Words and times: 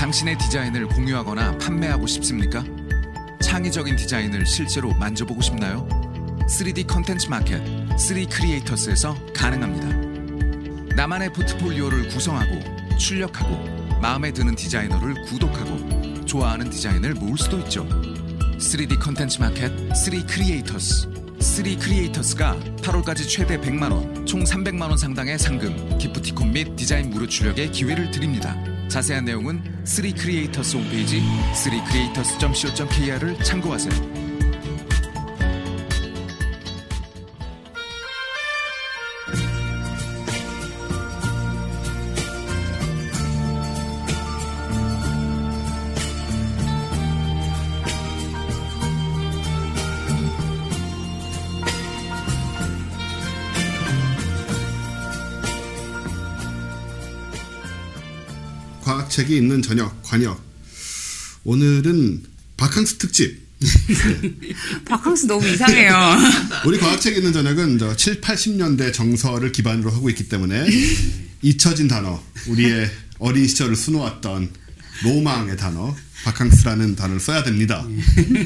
당신의 0.00 0.38
디자인을 0.38 0.88
공유하거나 0.88 1.58
판매하고 1.58 2.06
싶습니까? 2.06 2.64
창의적인 3.42 3.96
디자인을 3.96 4.46
실제로 4.46 4.94
만져보고 4.94 5.42
싶나요? 5.42 5.86
3D 6.48 6.86
컨텐츠 6.86 7.28
마켓 7.28 7.58
3 7.98 8.26
크리에이터스에서 8.30 9.14
가능합니다. 9.34 10.96
나만의 10.96 11.34
포트폴리오를 11.34 12.08
구성하고 12.08 12.96
출력하고 12.96 14.00
마음에 14.00 14.32
드는 14.32 14.54
디자이너를 14.54 15.26
구독하고 15.26 16.24
좋아하는 16.24 16.70
디자인을 16.70 17.12
모을 17.16 17.36
수도 17.36 17.58
있죠. 17.58 17.86
3D 18.56 18.98
컨텐츠 18.98 19.38
마켓 19.38 19.68
3 19.94 20.26
크리에이터스 20.26 21.10
3 21.40 21.78
크리에이터스가 21.78 22.58
8월까지 22.78 23.28
최대 23.28 23.60
100만 23.60 23.92
원, 23.92 24.24
총 24.24 24.44
300만 24.44 24.80
원 24.80 24.96
상당의 24.96 25.38
상금, 25.38 25.98
기프티콘 25.98 26.52
및 26.52 26.74
디자인 26.74 27.10
무료 27.10 27.26
출력의 27.26 27.70
기회를 27.72 28.10
드립니다. 28.10 28.56
자세한 28.90 29.24
내용은 29.24 29.62
3 29.84 30.12
크리에이터스 30.12 30.76
홈페이지 30.76 31.22
3creators.co.kr을 31.54 33.36
참고하세요. 33.42 34.19
과학책이 59.10 59.36
있는 59.36 59.60
저녁 59.60 60.02
관역. 60.02 60.40
오늘은 61.44 62.22
바캉스 62.56 62.98
특집. 62.98 63.40
바캉스 64.86 65.26
너무 65.26 65.46
이상해요. 65.46 66.16
우리 66.64 66.78
과학책이 66.78 67.18
있는 67.18 67.32
저녁은 67.32 67.78
저 67.78 67.94
7, 67.94 68.20
80년대 68.20 68.92
정서를 68.94 69.52
기반으로 69.52 69.90
하고 69.90 70.08
있기 70.10 70.28
때문에 70.28 70.66
잊혀진 71.42 71.88
단어, 71.88 72.22
우리의 72.46 72.90
어린 73.18 73.46
시절을 73.46 73.76
수놓았던 73.76 74.50
로망의 75.02 75.56
단어, 75.56 75.94
바캉스라는 76.24 76.96
단어를 76.96 77.20
써야 77.20 77.42
됩니다. 77.42 77.84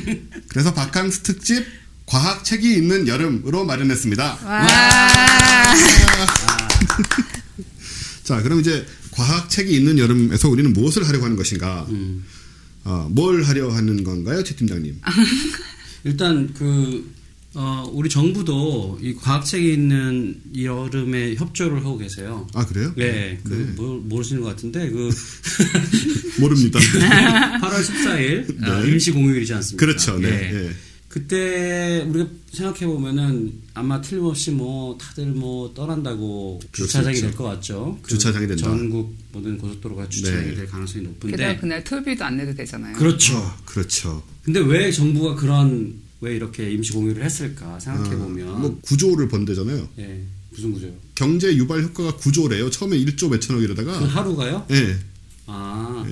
그래서 0.48 0.72
바캉스 0.72 1.20
특집 1.20 1.64
과학책이 2.06 2.74
있는 2.74 3.06
여름으로 3.06 3.64
마련했습니다. 3.64 4.38
와. 4.42 5.74
자, 8.24 8.40
그럼 8.40 8.60
이제 8.60 8.86
과학책이 9.14 9.72
있는 9.74 9.98
여름에서 9.98 10.48
우리는 10.48 10.72
무엇을 10.72 11.06
하려고 11.06 11.24
하는 11.24 11.36
것인가? 11.36 11.86
어, 12.84 13.08
뭘 13.12 13.42
하려 13.44 13.70
하는 13.70 14.02
건가요, 14.04 14.42
최 14.42 14.54
팀장님? 14.56 15.00
일단 16.04 16.52
그 16.52 17.12
어, 17.56 17.88
우리 17.94 18.08
정부도 18.10 18.98
이 19.00 19.14
과학책이 19.14 19.72
있는 19.72 20.40
이 20.52 20.64
여름에 20.66 21.36
협조를 21.36 21.78
하고 21.78 21.96
계세요. 21.96 22.48
아, 22.52 22.66
그래요? 22.66 22.92
네, 22.96 23.38
그 23.44 23.72
모- 23.76 24.00
모르시는 24.00 24.42
것 24.42 24.48
같은데 24.48 24.90
그 24.90 25.08
모릅니다. 26.40 26.80
8월 26.80 27.80
14일 27.80 28.68
어, 28.68 28.84
임시 28.86 29.12
공휴일이지 29.12 29.54
않습니까? 29.54 29.86
그렇죠, 29.86 30.18
네. 30.18 30.28
예. 30.52 30.70
예. 31.14 31.20
그때 31.20 32.04
우리가 32.08 32.28
생각해 32.52 32.86
보면은 32.86 33.52
아마 33.72 34.00
틀림없이 34.00 34.50
뭐 34.50 34.98
다들 34.98 35.26
뭐 35.26 35.72
떠난다고 35.72 36.60
수 36.72 36.82
주차장이 36.82 37.16
있죠. 37.16 37.28
될것 37.28 37.46
같죠. 37.46 37.98
그 38.02 38.10
주차장이 38.10 38.48
된다. 38.48 38.64
전국 38.64 39.16
모든 39.32 39.56
고속도로가 39.58 40.08
주차장이 40.08 40.48
네. 40.48 40.54
될 40.54 40.66
가능성이 40.66 41.04
높은데. 41.04 41.36
게다가 41.36 41.60
그날 41.60 41.84
톨비도 41.84 42.24
안 42.24 42.36
내도 42.36 42.52
되잖아요. 42.54 42.96
그렇죠. 42.96 43.36
어, 43.36 43.56
그렇죠. 43.64 44.22
근데 44.42 44.58
왜 44.60 44.90
정부가 44.90 45.36
그런 45.36 45.94
왜 46.20 46.34
이렇게 46.34 46.70
임시 46.72 46.92
공휴를 46.92 47.22
했을까 47.24 47.78
생각해 47.78 48.16
보면 48.16 48.60
뭐 48.60 48.78
구조를 48.82 49.28
번대잖아요. 49.28 49.88
예 49.98 50.22
무슨 50.50 50.72
구조요? 50.72 50.92
경제 51.14 51.54
유발 51.54 51.82
효과가 51.82 52.16
구조래요. 52.16 52.70
처음에 52.70 52.96
1조 52.98 53.30
몇천억 53.30 53.62
이러다가 53.62 53.98
그 53.98 54.04
하루가요? 54.04 54.66
예. 54.70 54.96
아 55.46 56.04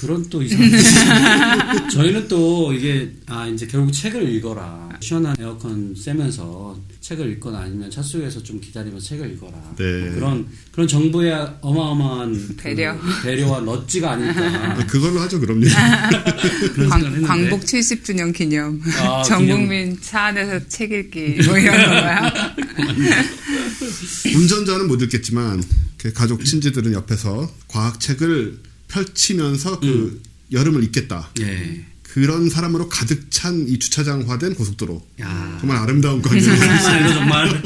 그런 0.00 0.28
또 0.28 0.42
이상한 0.42 0.68
저희는 1.90 2.28
또 2.28 2.72
이게 2.72 3.10
아 3.26 3.46
이제 3.46 3.66
결국 3.66 3.90
책을 3.92 4.28
읽어라 4.34 4.90
시원한 5.00 5.34
에어컨 5.38 5.94
쐬면서 5.96 6.78
책을 7.00 7.32
읽거나 7.32 7.60
아니면 7.60 7.90
차 7.90 8.02
속에서 8.02 8.42
좀 8.42 8.60
기다리면서 8.60 9.06
책을 9.06 9.32
읽어라 9.32 9.52
네. 9.78 10.00
뭐 10.00 10.14
그런 10.14 10.46
그런 10.72 10.86
정부의 10.86 11.32
어마어마한 11.62 12.56
배려. 12.58 12.98
그 12.98 13.22
배려와 13.22 13.60
넛지가 13.60 14.12
아닐까 14.12 14.42
아, 14.42 14.86
그걸로 14.86 15.20
하죠, 15.20 15.40
그럼요. 15.40 15.64
광, 16.90 17.22
광복 17.22 17.60
70주년 17.62 18.34
기념. 18.34 18.80
아, 18.98 19.22
전 19.22 19.40
기념. 19.40 19.60
국민 19.60 19.98
차 20.02 20.24
안에서 20.26 20.66
책 20.68 20.92
읽기 20.92 21.38
뭐 21.46 21.56
이런 21.56 21.74
건가요? 21.74 22.32
운전자는 24.36 24.88
못 24.88 25.00
읽겠지만 25.02 25.62
그 25.62 25.87
가족 26.14 26.44
친지들은 26.44 26.92
옆에서 26.92 27.52
과학책을 27.68 28.60
펼치면서 28.88 29.80
그 29.80 30.22
여름을 30.52 30.84
잊겠다. 30.84 31.28
예. 31.40 31.84
그런 32.02 32.48
사람으로 32.48 32.88
가득 32.88 33.30
찬 33.30 33.66
이 33.68 33.78
주차장화된 33.78 34.54
고속도로. 34.54 35.06
야 35.20 35.56
정말 35.60 35.76
아름다운 35.78 36.22
광경이에요. 36.22 36.58
정말 37.14 37.62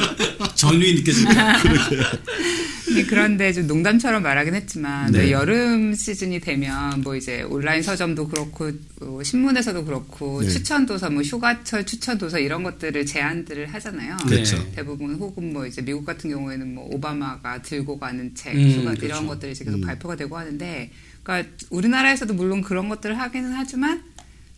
전륜이 0.54 0.94
느껴집니다. 0.94 1.58
네, 2.94 3.04
그런데 3.04 3.52
좀 3.52 3.66
농담처럼 3.66 4.22
말하긴 4.22 4.54
했지만 4.54 5.12
네. 5.12 5.20
왜 5.20 5.30
여름 5.30 5.94
시즌이 5.94 6.40
되면 6.40 7.00
뭐 7.00 7.16
이제 7.16 7.42
온라인 7.42 7.82
서점도 7.82 8.28
그렇고 8.28 8.70
뭐 9.00 9.22
신문에서도 9.22 9.84
그렇고 9.84 10.42
네. 10.42 10.48
추천 10.48 10.84
도서 10.84 11.10
뭐 11.10 11.22
휴가철 11.22 11.86
추천 11.86 12.18
도서 12.18 12.38
이런 12.38 12.62
것들을 12.62 13.06
제안들을 13.06 13.72
하잖아요. 13.72 14.16
그렇죠. 14.26 14.56
네. 14.58 14.72
대부분 14.76 15.14
혹은 15.14 15.52
뭐 15.52 15.66
이제 15.66 15.82
미국 15.82 16.04
같은 16.04 16.30
경우에는 16.30 16.74
뭐 16.74 16.88
오바마가 16.92 17.62
들고 17.62 17.98
가는 17.98 18.34
책, 18.34 18.54
음, 18.54 18.70
휴가 18.70 18.90
그렇죠. 18.90 19.06
이런 19.06 19.26
것들이 19.26 19.52
이제 19.52 19.64
계속 19.64 19.78
음. 19.78 19.82
발표가 19.82 20.16
되고 20.16 20.36
하는데, 20.36 20.90
그러니까 21.22 21.50
우리나라에서도 21.70 22.34
물론 22.34 22.62
그런 22.62 22.88
것들을 22.88 23.18
하기는 23.18 23.52
하지만 23.52 24.02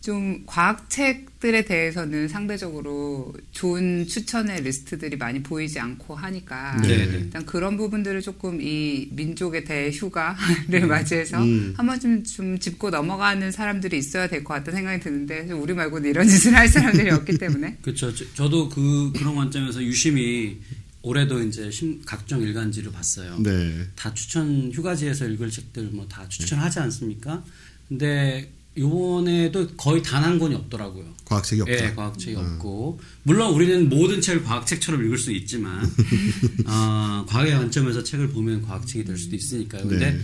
좀 0.01 0.43
과학책 0.45 1.34
들에 1.45 1.63
대해서는 1.63 2.27
상대적으로 2.27 3.31
좋은 3.51 4.07
추천의 4.07 4.63
리스트들이 4.63 5.15
많이 5.15 5.43
보이지 5.43 5.77
않고 5.79 6.15
하니까 6.15 6.81
네. 6.81 6.95
일단 7.03 7.45
그런 7.45 7.77
부분들을 7.77 8.19
조금 8.23 8.59
이 8.59 9.09
민족의 9.11 9.63
대휴가를 9.63 10.87
맞이해서 10.87 11.43
음. 11.43 11.75
한번 11.77 11.99
좀, 11.99 12.23
좀 12.23 12.57
짚고 12.57 12.89
넘어가는 12.89 13.51
사람들이 13.51 13.95
있어야 13.99 14.27
될 14.27 14.43
것 14.43 14.55
같다는 14.55 14.77
생각이 14.79 15.03
드는데 15.03 15.51
우리 15.53 15.75
말고는 15.75 16.09
이런 16.09 16.27
짓을 16.27 16.55
할 16.55 16.67
사람들이 16.67 17.11
없기 17.11 17.37
때문에 17.37 17.77
그렇죠. 17.83 18.11
저- 18.15 18.25
저도 18.33 18.69
그 18.69 19.11
그런 19.15 19.35
관점에서 19.35 19.83
유심히 19.83 20.57
올해도 21.03 21.43
이제 21.43 21.69
심- 21.69 22.01
각종 22.07 22.41
일간지를 22.41 22.91
봤어요. 22.91 23.37
네. 23.43 23.83
다 23.95 24.11
추천 24.15 24.71
휴가지에서 24.73 25.27
읽을 25.27 25.51
책들 25.51 25.89
뭐 25.91 26.07
다 26.07 26.27
추천하지 26.27 26.79
않습니까? 26.79 27.43
근데 27.87 28.49
요번에도 28.77 29.67
거의 29.77 30.01
단 30.03 30.23
한 30.23 30.39
권이 30.39 30.55
없더라고요. 30.55 31.05
과학책이 31.25 31.61
없다. 31.61 31.73
예, 31.73 31.93
과학책이 31.93 32.35
없고 32.35 32.99
물론 33.23 33.53
우리는 33.53 33.87
모든 33.89 34.21
책을 34.21 34.43
과학책처럼 34.43 35.03
읽을 35.05 35.17
수 35.17 35.31
있지만 35.31 35.83
어, 36.67 37.25
과학의 37.27 37.53
관점에서 37.53 38.03
책을 38.03 38.29
보면 38.29 38.61
과학책이 38.63 39.05
될 39.05 39.17
수도 39.17 39.35
있으니까요. 39.35 39.87
근데 39.87 40.11
네. 40.11 40.19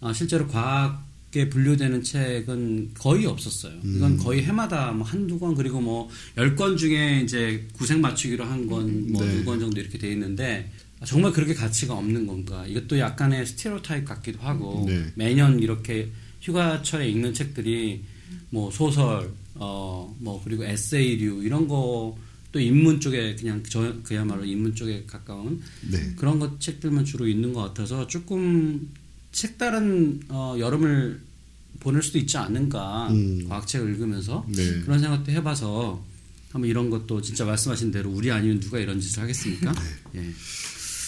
어, 0.00 0.12
실제로 0.12 0.46
과학에 0.48 1.48
분류되는 1.50 2.02
책은 2.02 2.90
거의 2.98 3.26
없었어요. 3.26 3.74
이건 3.84 4.16
거의 4.16 4.42
해마다 4.42 4.90
뭐 4.92 5.06
한두 5.06 5.38
권 5.38 5.54
그리고 5.54 5.80
뭐 5.80 6.08
열 6.36 6.56
권 6.56 6.76
중에 6.76 7.20
이제 7.22 7.66
구색 7.74 8.00
맞추기로 8.00 8.44
한 8.44 8.66
권, 8.66 9.12
뭐 9.12 9.24
네. 9.24 9.32
두권 9.38 9.60
정도 9.60 9.80
이렇게 9.80 9.98
돼 9.98 10.10
있는데 10.12 10.70
정말 11.04 11.32
그렇게 11.32 11.52
가치가 11.54 11.94
없는 11.94 12.26
건가? 12.26 12.64
이것도 12.66 12.98
약간의 12.98 13.44
스테레오타입 13.46 14.04
같기도 14.04 14.38
하고 14.40 14.84
네. 14.88 15.06
매년 15.14 15.58
이렇게 15.60 16.10
휴가철에 16.42 17.08
읽는 17.08 17.32
책들이 17.32 18.04
뭐 18.50 18.70
소설, 18.70 19.32
어, 19.54 20.14
뭐 20.18 20.42
그리고 20.44 20.64
에세이류 20.64 21.42
이런 21.44 21.66
거 21.66 22.16
또 22.52 22.60
인문 22.60 23.00
쪽에 23.00 23.34
그냥 23.34 23.62
저 23.66 23.94
그야말로 24.02 24.44
인문 24.44 24.74
쪽에 24.74 25.04
가까운 25.06 25.60
네. 25.90 26.14
그런 26.16 26.38
것 26.38 26.60
책들만 26.60 27.06
주로 27.06 27.26
있는 27.26 27.54
것 27.54 27.62
같아서 27.62 28.06
조금 28.06 28.90
색다른 29.32 30.20
어, 30.28 30.54
여름을 30.58 31.20
보낼 31.80 32.02
수도 32.02 32.18
있지 32.18 32.36
않는가 32.36 33.08
음. 33.10 33.48
과학책을 33.48 33.90
읽으면서 33.92 34.46
네. 34.48 34.80
그런 34.82 35.00
생각도 35.00 35.32
해봐서 35.32 36.04
한번 36.50 36.68
이런 36.68 36.90
것도 36.90 37.22
진짜 37.22 37.46
말씀하신 37.46 37.90
대로 37.90 38.10
우리 38.10 38.30
아니면 38.30 38.60
누가 38.60 38.78
이런 38.78 39.00
짓을 39.00 39.22
하겠습니까? 39.22 39.72
네. 40.12 40.20
예. 40.20 40.30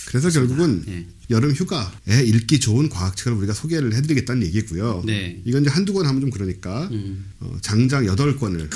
그래서 0.06 0.30
결국은 0.30 0.84
예. 0.88 1.06
여름 1.30 1.52
휴가에 1.52 2.22
읽기 2.24 2.60
좋은 2.60 2.88
과학책을 2.88 3.32
우리가 3.38 3.54
소개를 3.54 3.94
해드리겠다는 3.94 4.46
얘기고요. 4.46 5.02
네. 5.06 5.40
이건 5.44 5.62
이제 5.62 5.70
한두 5.70 5.92
권 5.94 6.06
하면 6.06 6.20
좀 6.20 6.30
그러니까 6.30 6.88
음. 6.92 7.24
어, 7.40 7.56
장장 7.62 8.06
여덟 8.06 8.36
권을 8.38 8.68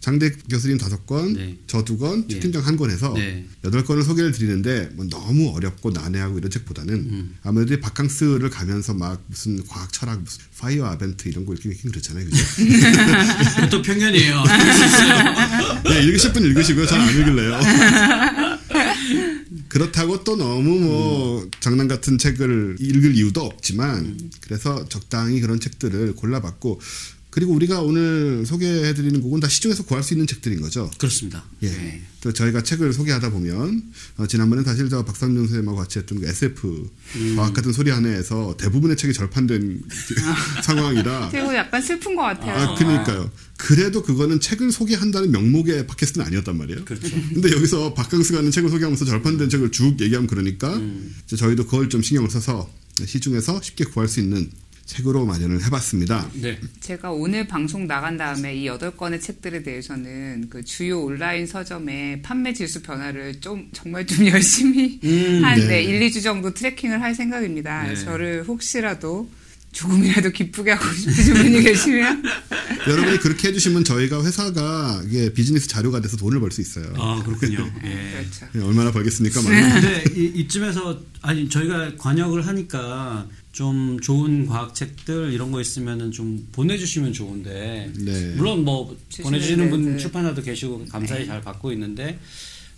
장대익 0.00 0.30
교수님 0.48 0.78
다섯 0.78 1.04
권, 1.04 1.32
네. 1.32 1.58
저 1.66 1.85
두 1.85 1.98
권, 1.98 2.24
예. 2.30 2.34
최 2.34 2.38
팀장 2.40 2.64
한 2.64 2.76
권 2.76 2.90
해서 2.92 3.12
네. 3.14 3.44
여덟 3.64 3.82
권을 3.84 4.04
소개를 4.04 4.30
드리는데 4.30 4.90
뭐 4.94 5.04
너무 5.10 5.52
어렵고 5.56 5.90
난해하고 5.90 6.38
이런 6.38 6.48
책보다는 6.48 6.94
음. 6.94 7.34
아무래도 7.42 7.74
이 7.74 7.80
바캉스를 7.80 8.48
가면서 8.50 8.94
막 8.94 9.20
무슨 9.26 9.60
과학 9.66 9.92
철학 9.92 10.22
무슨 10.22 10.42
파이어아벤트 10.60 11.28
이런 11.28 11.44
거 11.44 11.54
읽기 11.54 11.70
그렇잖아요, 11.88 12.24
그죠? 12.24 12.44
그것도 13.56 13.82
편견이에요. 13.82 14.44
네, 15.90 16.02
읽으실 16.04 16.32
분 16.32 16.44
읽으시고요. 16.44 16.86
전 16.86 17.02
안 17.02 17.10
읽을래요. 17.10 17.58
그렇다고 19.68 20.24
또 20.24 20.36
너무 20.36 20.80
뭐 20.80 21.48
장난 21.60 21.88
같은 21.88 22.18
책을 22.18 22.76
읽을 22.78 23.14
이유도 23.14 23.42
없지만 23.42 24.30
그래서 24.40 24.88
적당히 24.88 25.40
그런 25.40 25.60
책들을 25.60 26.14
골라봤고 26.14 26.80
그리고 27.36 27.52
우리가 27.52 27.82
오늘 27.82 28.46
소개해드리는 28.46 29.20
곡은 29.20 29.40
다 29.40 29.48
시중에서 29.48 29.84
구할 29.84 30.02
수 30.02 30.14
있는 30.14 30.26
책들인 30.26 30.62
거죠. 30.62 30.90
그렇습니다. 30.96 31.44
예. 31.60 31.68
네. 31.68 32.02
또 32.22 32.32
저희가 32.32 32.62
책을 32.62 32.94
소개하다 32.94 33.28
보면 33.28 33.82
어, 34.16 34.26
지난번에 34.26 34.62
사실 34.62 34.88
저 34.88 35.04
박상준 35.04 35.44
선생님하고 35.44 35.76
같이 35.76 35.98
했던 35.98 36.18
그 36.18 36.26
SF 36.26 36.88
과학 37.36 37.52
같은 37.52 37.74
소리 37.74 37.90
하나에서 37.90 38.56
대부분의 38.56 38.96
책이 38.96 39.12
절판된 39.12 39.82
상황이라 40.64 41.28
그리고 41.30 41.54
약간 41.54 41.82
슬픈 41.82 42.16
것 42.16 42.22
같아요. 42.22 42.56
아, 42.56 42.74
그러니까요. 42.74 43.30
그래도 43.58 44.02
그거는 44.02 44.40
책을 44.40 44.72
소개한다는 44.72 45.30
명목의 45.30 45.86
팟캐스트는 45.88 46.26
아니었단 46.26 46.56
말이에요. 46.56 46.86
그렇죠. 46.86 47.10
근데 47.34 47.52
여기서 47.52 47.92
박강수가 47.92 48.38
하는 48.38 48.50
책을 48.50 48.70
소개하면서 48.70 49.04
절판된 49.04 49.50
책을 49.50 49.72
쭉 49.72 50.00
얘기하면 50.00 50.26
그러니까 50.26 50.74
음. 50.74 51.14
저희도 51.26 51.66
그걸 51.66 51.90
좀 51.90 52.00
신경을 52.00 52.30
써서 52.30 52.70
시중에서 53.04 53.60
쉽게 53.60 53.84
구할 53.84 54.08
수 54.08 54.20
있는 54.20 54.50
책으로 54.86 55.26
마련을 55.26 55.64
해봤습니다. 55.64 56.30
네. 56.34 56.58
제가 56.80 57.10
오늘 57.10 57.46
방송 57.46 57.86
나간 57.86 58.16
다음에 58.16 58.54
이 58.54 58.66
여덟 58.66 58.96
권의 58.96 59.20
책들에 59.20 59.62
대해서는 59.62 60.46
그 60.48 60.64
주요 60.64 61.00
온라인 61.02 61.46
서점의 61.46 62.22
판매 62.22 62.52
지수 62.52 62.82
변화를 62.82 63.40
좀 63.40 63.68
정말 63.72 64.06
좀 64.06 64.26
열심히 64.30 65.00
음, 65.04 65.44
한 65.44 65.58
네. 65.58 65.66
네. 65.66 65.82
1, 65.82 66.00
2주 66.08 66.22
정도 66.22 66.54
트래킹을 66.54 67.02
할 67.02 67.14
생각입니다. 67.14 67.88
네. 67.88 67.96
저를 67.96 68.44
혹시라도 68.46 69.28
조금이라도 69.72 70.30
기쁘게 70.30 70.70
하고 70.70 70.94
싶으신 70.94 71.34
분이 71.42 71.62
계시면 71.62 72.22
여러분이 72.88 73.18
그렇게 73.18 73.48
해주시면 73.48 73.84
저희가 73.84 74.24
회사가 74.24 75.02
이게 75.04 75.30
비즈니스 75.34 75.68
자료가 75.68 76.00
돼서 76.00 76.16
돈을 76.16 76.40
벌 76.40 76.50
수 76.50 76.60
있어요. 76.62 76.86
아 76.96 77.22
그렇군요. 77.22 77.70
예. 77.84 78.12
그렇죠. 78.22 78.46
네, 78.52 78.62
얼마나 78.62 78.90
벌겠습니까? 78.92 79.42
근데 79.42 80.04
이, 80.14 80.32
이쯤에서 80.36 80.98
아니 81.20 81.46
저희가 81.50 81.96
관역을 81.98 82.46
하니까 82.46 83.26
좀 83.56 83.98
좋은 84.00 84.44
과학 84.44 84.74
책들 84.74 85.32
이런 85.32 85.50
거 85.50 85.62
있으면은 85.62 86.12
좀 86.12 86.46
보내주시면 86.52 87.14
좋은데 87.14 87.90
네. 87.96 88.34
물론 88.36 88.66
뭐 88.66 88.94
주시는 89.08 89.30
보내주시는 89.30 89.70
분 89.70 89.84
데들. 89.86 89.98
출판사도 89.98 90.42
계시고 90.42 90.84
감사히 90.90 91.24
잘 91.24 91.40
받고 91.40 91.72
있는데 91.72 92.18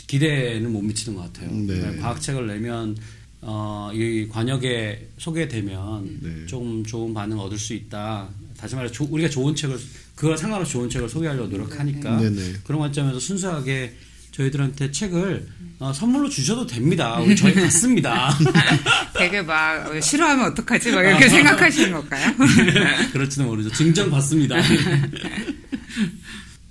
기대는 0.06 0.72
못 0.72 0.82
미치는 0.82 1.18
것 1.18 1.24
같아요. 1.24 1.50
네. 1.50 1.96
과학 1.96 2.22
책을 2.22 2.46
내면 2.46 2.96
어, 3.40 3.90
이 3.92 4.28
관역에 4.28 5.08
소개되면 5.18 6.18
네. 6.22 6.46
좀 6.46 6.84
좋은 6.84 7.12
반응 7.12 7.40
얻을 7.40 7.58
수 7.58 7.74
있다. 7.74 8.28
다시 8.56 8.76
말해 8.76 8.88
서 8.88 9.04
우리가 9.10 9.28
좋은 9.28 9.56
책을 9.56 9.76
그거 10.14 10.36
상관없이 10.36 10.74
좋은 10.74 10.88
책을 10.88 11.08
소개하려고 11.08 11.48
노력하니까 11.48 12.20
네, 12.20 12.30
네. 12.30 12.52
그런 12.62 12.78
관점에서 12.78 13.18
순수하게 13.18 13.96
저희들한테 14.30 14.92
책을 14.92 15.44
어, 15.80 15.92
선물로 15.92 16.28
주셔도 16.28 16.66
됩니다. 16.66 17.18
우리 17.20 17.36
저희 17.36 17.54
갔습니다. 17.60 18.36
되게 19.16 19.42
막 19.42 19.86
어, 19.90 20.00
싫어하면 20.00 20.46
어떡하지? 20.52 20.90
막 20.92 21.02
이렇게 21.02 21.28
생각하시는 21.28 21.92
걸까요? 21.92 22.34
그렇지는 23.12 23.46
모르죠. 23.46 23.70
증정 23.72 24.10
받습니다. 24.10 24.56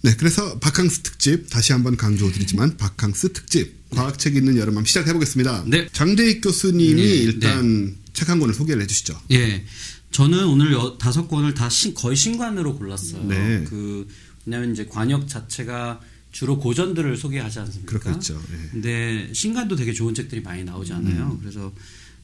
네, 0.01 0.13
그래서 0.17 0.59
바캉스 0.59 1.01
특집 1.01 1.49
다시 1.49 1.71
한번 1.71 1.95
강조드리지만 1.97 2.77
바캉스 2.77 3.33
특집 3.33 3.75
과학책 3.91 4.35
있는 4.35 4.57
여름밤 4.57 4.85
시작해 4.85 5.13
보겠습니다. 5.13 5.63
네. 5.67 5.87
장대익 5.91 6.41
교수님이 6.41 7.01
네, 7.01 7.07
일단 7.15 7.95
책한 8.13 8.39
권을 8.39 8.53
소개를 8.53 8.81
해주시죠. 8.83 9.19
예. 9.31 9.63
저는 10.11 10.45
오늘 10.45 10.71
여- 10.73 10.97
다섯 10.97 11.27
권을 11.27 11.53
다 11.53 11.69
신- 11.69 11.93
거의 11.93 12.15
신관으로 12.15 12.77
골랐어요. 12.77 13.23
네. 13.23 13.63
그 13.69 14.07
왜냐하면 14.45 14.71
이제 14.73 14.85
관역 14.85 15.27
자체가 15.27 15.99
주로 16.37 16.59
고전들을 16.59 17.17
소개하지 17.17 17.57
않습니까? 17.61 17.89
그렇고 17.97 18.11
있죠. 18.11 18.39
예. 18.51 18.69
근데 18.69 19.27
신간도 19.33 19.75
되게 19.75 19.91
좋은 19.91 20.13
책들이 20.13 20.41
많이 20.41 20.63
나오지 20.63 20.93
않아요. 20.93 21.35
그래서 21.41 21.73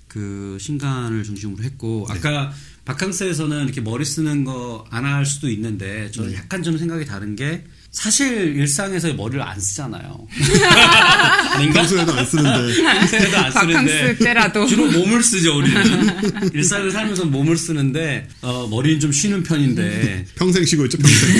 그 0.07 0.55
신간을 0.61 1.23
중심으로 1.23 1.63
했고 1.63 2.05
아까 2.07 2.53
바캉스에서는 2.85 3.63
이렇게 3.63 3.81
머리 3.81 4.05
쓰는 4.05 4.43
거 4.43 4.85
안 4.91 5.03
할 5.05 5.25
수도 5.25 5.49
있는데 5.49 6.11
저는 6.11 6.31
약간 6.35 6.61
좀 6.61 6.77
생각이 6.77 7.05
다른 7.05 7.35
게 7.35 7.65
사실 7.93 8.55
일상에서 8.57 9.13
머리를 9.13 9.39
안 9.41 9.57
쓰잖아요. 9.59 10.27
아닌가? 11.53 11.81
평소에도 11.81 12.11
안 12.11 12.25
쓰는데 12.25 12.81
평소에도 12.81 13.37
안 13.37 13.51
쓰는데 13.51 14.15
때라도. 14.17 14.65
주로 14.67 14.91
몸을 14.91 15.21
쓰죠 15.23 15.55
우리는 15.59 16.51
일상을 16.53 16.91
살면서 16.91 17.25
몸을 17.25 17.55
쓰는데 17.55 18.27
어, 18.41 18.67
머리는 18.67 18.99
좀 18.99 19.11
쉬는 19.11 19.43
편인데 19.43 20.25
평생 20.35 20.65
쉬고 20.65 20.85
있죠. 20.85 20.97
평생. 20.97 21.35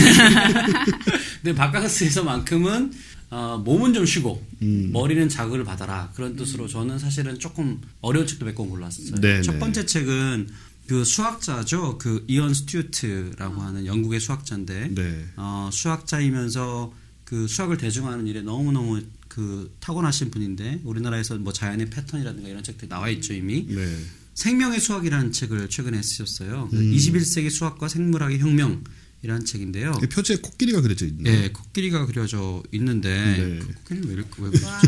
근데 1.42 1.56
바캉스에서만큼은 1.56 2.92
어, 3.32 3.60
몸은 3.66 3.96
좀 3.96 4.06
쉬고 4.06 4.46
머리는 4.60 5.28
자극을 5.28 5.64
받아라 5.64 6.12
그런 6.16 6.36
뜻으로 6.36 6.68
저는 6.68 7.00
사실은 7.00 7.40
조금 7.40 7.82
어려운 8.02 8.28
책도 8.28 8.46
몇 8.46 8.54
권 8.54 8.70
골랐어요. 8.70 9.16
네, 9.20 9.42
첫 9.42 9.54
네. 9.54 9.60
번째 9.60 9.86
책은 9.88 10.48
그 10.88 11.04
수학자죠 11.06 11.98
그 11.98 12.26
이언 12.28 12.54
스튜어트라고 12.54 13.62
하는 13.62 13.86
영국의 13.86 14.20
수학자인데 14.20 14.90
네. 14.94 15.26
어, 15.38 15.70
수학자이면서 15.72 16.94
그 17.24 17.48
수학을 17.48 17.78
대중화하는 17.78 18.28
일에 18.28 18.42
너무 18.42 18.72
너무 18.72 19.02
그 19.28 19.76
타고나신 19.80 20.30
분인데 20.30 20.82
우리나라에서 20.84 21.36
뭐 21.38 21.54
자연의 21.54 21.90
패턴이라든가 21.90 22.50
이런 22.50 22.64
책들이 22.64 22.90
나와 22.90 23.10
있죠 23.10 23.34
이미 23.34 23.66
네. 23.68 23.98
생명의 24.36 24.80
수학이라는 24.80 25.32
책을 25.32 25.70
최근에 25.70 26.02
쓰셨어요. 26.02 26.70
음. 26.74 26.92
21세기 26.92 27.50
수학과 27.50 27.88
생물학의 27.88 28.40
혁명이라는 28.40 29.46
책인데요. 29.46 29.94
이 30.04 30.08
표지에 30.08 30.38
코끼리가 30.38 30.82
그려져 30.82 31.06
있네요. 31.06 31.34
예, 31.34 31.50
코끼리가 31.50 32.06
그려져 32.08 32.64
있는데 32.72 33.10
네. 33.10 33.60
그 33.60 33.74
코끼리는 33.76 34.08
왜 34.10 34.14
이렇게 34.16 34.32
왜 34.40 34.50
그러지? 34.50 34.88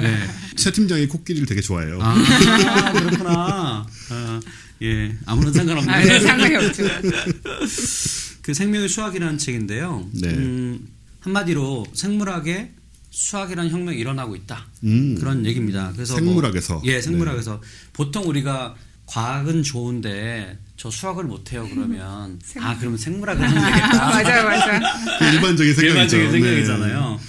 네. 0.00 0.26
최 0.56 0.72
팀장이 0.72 1.08
코끼리를 1.08 1.46
되게 1.46 1.60
좋아해요. 1.60 1.98
아, 2.00 2.92
그렇구나. 2.92 3.86
아, 4.10 4.40
예, 4.82 5.14
아무런 5.26 5.52
상관없네요. 5.52 5.94
아, 5.94 6.00
네, 6.02 6.20
상관이 6.20 6.56
없죠. 6.56 6.84
그 8.42 8.54
생명의 8.54 8.88
수학이라는 8.88 9.38
책인데요. 9.38 10.08
네. 10.12 10.28
음, 10.28 10.88
한마디로 11.20 11.86
생물학에 11.92 12.72
수학이라는 13.10 13.70
혁명이 13.70 13.98
일어나고 13.98 14.36
있다. 14.36 14.66
음. 14.84 15.16
그런 15.18 15.44
얘기입니다. 15.44 15.92
그래서 15.94 16.14
생물학에서. 16.14 16.74
뭐, 16.74 16.82
예, 16.86 17.00
생물학에서 17.02 17.60
보통 17.92 18.24
우리가 18.26 18.76
과학은 19.06 19.62
좋은데 19.62 20.56
저 20.76 20.90
수학을 20.90 21.24
못해요 21.24 21.68
그러면 21.68 22.38
아 22.58 22.76
그러면 22.78 22.96
생물학을 22.96 23.42
하면 23.46 23.64
되겠다. 23.64 24.08
맞아요, 24.08 24.44
맞아요. 24.44 24.80
그 25.18 25.24
일반적인 25.26 25.74
생각이죠. 25.74 26.16
일반적인 26.16 26.26
네. 26.26 26.32
생각이잖아요. 26.32 27.20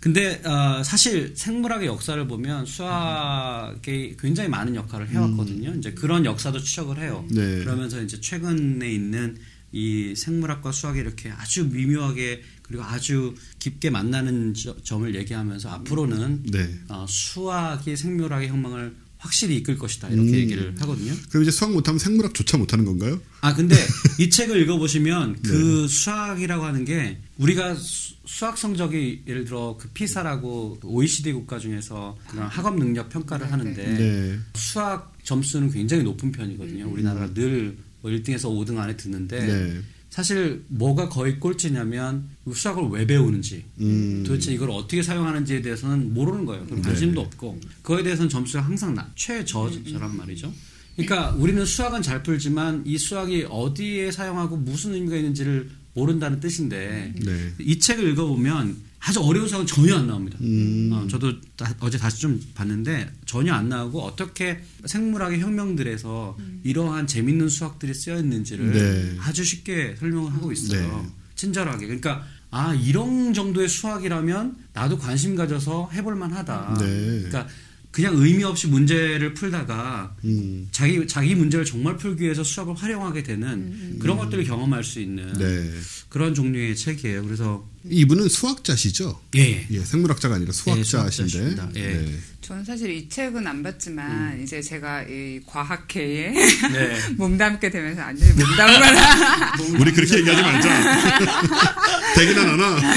근데 0.00 0.40
어, 0.44 0.82
사실 0.84 1.34
생물학의 1.36 1.88
역사를 1.88 2.26
보면 2.28 2.66
수학이 2.66 4.16
굉장히 4.18 4.48
많은 4.48 4.74
역할을 4.76 5.08
해왔거든요. 5.08 5.74
이제 5.76 5.92
그런 5.92 6.24
역사도 6.24 6.60
추적을 6.60 6.98
해요. 6.98 7.26
네. 7.30 7.58
그러면서 7.64 8.00
이제 8.02 8.20
최근에 8.20 8.90
있는 8.92 9.36
이 9.72 10.14
생물학과 10.16 10.72
수학이 10.72 10.98
이렇게 11.00 11.30
아주 11.30 11.66
미묘하게 11.66 12.42
그리고 12.62 12.84
아주 12.84 13.34
깊게 13.58 13.90
만나는 13.90 14.54
저- 14.54 14.76
점을 14.82 15.12
얘기하면서 15.14 15.68
앞으로는 15.68 16.44
네. 16.44 16.74
어, 16.88 17.04
수학이 17.08 17.96
생물학의 17.96 18.48
혁명을 18.48 18.94
확실히 19.18 19.56
이끌 19.56 19.76
것이다 19.76 20.08
이렇게 20.08 20.30
음. 20.30 20.34
얘기를 20.34 20.74
하거든요. 20.80 21.12
그럼 21.28 21.42
이제 21.42 21.50
수학 21.50 21.72
못하면 21.72 21.98
생물학조차 21.98 22.56
못하는 22.56 22.84
건가요? 22.84 23.20
아 23.40 23.52
근데 23.54 23.74
이 24.18 24.30
책을 24.30 24.60
읽어보시면 24.62 25.42
그 25.42 25.88
수학이라고 25.88 26.64
하는 26.64 26.84
게 26.84 27.18
우리가 27.38 27.74
수- 27.74 28.14
수학 28.26 28.56
성적이 28.58 29.22
예를 29.26 29.44
들어 29.44 29.76
그 29.80 29.88
피사라고 29.88 30.78
OECD 30.84 31.32
국가 31.32 31.58
중에서 31.58 32.16
그런 32.28 32.46
학업 32.46 32.76
능력 32.78 33.08
평가를 33.08 33.50
하는데 33.50 33.82
네. 33.96 34.38
수학 34.54 35.12
점수는 35.24 35.70
굉장히 35.72 36.02
높은 36.04 36.30
편이거든요. 36.32 36.88
우리나라가 36.88 37.32
늘 37.34 37.76
뭐 38.00 38.12
1등에서 38.12 38.42
5등 38.44 38.78
안에 38.78 38.96
드는데 38.96 39.40
네. 39.44 39.80
사실 40.18 40.64
뭐가 40.66 41.08
거의 41.08 41.38
꼴찌냐면 41.38 42.28
수학을 42.52 42.88
왜 42.90 43.06
배우는지 43.06 43.64
음. 43.78 44.24
도대체 44.26 44.52
이걸 44.52 44.68
어떻게 44.72 45.00
사용하는지에 45.00 45.62
대해서는 45.62 46.12
모르는 46.12 46.44
거예요. 46.44 46.66
그럼 46.66 46.82
관심도 46.82 47.20
없고 47.20 47.60
그거에 47.82 48.02
대해서는 48.02 48.28
점수가 48.28 48.60
항상 48.64 48.94
나- 48.94 49.08
최저저란 49.14 50.16
말이죠. 50.16 50.52
그러니까 50.96 51.30
우리는 51.38 51.64
수학은 51.64 52.02
잘 52.02 52.24
풀지만 52.24 52.82
이 52.84 52.98
수학이 52.98 53.46
어디에 53.48 54.10
사용하고 54.10 54.56
무슨 54.56 54.94
의미가 54.94 55.14
있는지를 55.18 55.70
모른다는 55.94 56.40
뜻인데 56.40 57.14
네. 57.24 57.52
이 57.60 57.78
책을 57.78 58.08
읽어보면 58.10 58.76
아주 59.00 59.20
어려운 59.20 59.46
수학은 59.48 59.66
전혀 59.66 59.96
안 59.96 60.06
나옵니다. 60.06 60.36
음. 60.40 60.90
어, 60.92 61.06
저도 61.08 61.40
다- 61.56 61.72
어제 61.80 61.96
다시 61.96 62.20
좀 62.20 62.40
봤는데 62.54 63.10
전혀 63.26 63.54
안 63.54 63.68
나오고 63.68 64.02
어떻게 64.02 64.60
생물학의 64.84 65.40
혁명들에서 65.40 66.36
이러한 66.64 67.06
재밌는 67.06 67.48
수학들이 67.48 67.94
쓰여 67.94 68.18
있는지를 68.18 68.72
네. 68.72 69.16
아주 69.20 69.44
쉽게 69.44 69.96
설명을 69.98 70.32
하고 70.32 70.50
있어요. 70.52 71.02
네. 71.02 71.10
친절하게. 71.36 71.86
그러니까 71.86 72.26
아 72.50 72.74
이런 72.74 73.32
정도의 73.32 73.68
수학이라면 73.68 74.56
나도 74.72 74.98
관심 74.98 75.36
가져서 75.36 75.90
해볼 75.92 76.16
만하다. 76.16 76.76
네. 76.80 76.86
그러니까 77.28 77.46
그냥 77.90 78.14
의미 78.16 78.44
없이 78.44 78.66
문제를 78.66 79.32
풀다가 79.32 80.14
음. 80.24 80.68
자기 80.72 81.06
자기 81.06 81.34
문제를 81.34 81.64
정말 81.64 81.96
풀기 81.96 82.24
위해서 82.24 82.44
수학을 82.44 82.74
활용하게 82.74 83.22
되는 83.22 83.98
그런 83.98 84.18
것들을 84.18 84.44
경험할 84.44 84.84
수 84.84 85.00
있는 85.00 85.32
네. 85.34 85.70
그런 86.10 86.34
종류의 86.34 86.76
책이에요. 86.76 87.24
그래서 87.24 87.66
이분은 87.84 88.28
수학자시죠? 88.28 89.20
예. 89.36 89.66
예, 89.70 89.80
생물학자가 89.84 90.34
아니라 90.36 90.52
수학자신데. 90.52 90.84
수학자십니다. 90.88 91.70
예. 91.76 91.80
네. 91.80 92.18
저는 92.40 92.64
사실 92.64 92.90
이 92.90 93.08
책은 93.08 93.46
안 93.46 93.62
봤지만 93.62 94.42
이제 94.42 94.62
제가 94.62 95.02
이 95.02 95.40
과학계에 95.46 96.30
네. 96.30 96.98
몸담게 97.16 97.68
되면서 97.70 98.00
완전히 98.02 98.32
몸담거나 98.32 99.54
우리 99.80 99.92
그렇게 99.92 100.18
얘기하지 100.18 100.42
말자. 100.42 102.14
되긴 102.14 102.38
안 102.38 102.48
하나. 102.48 102.94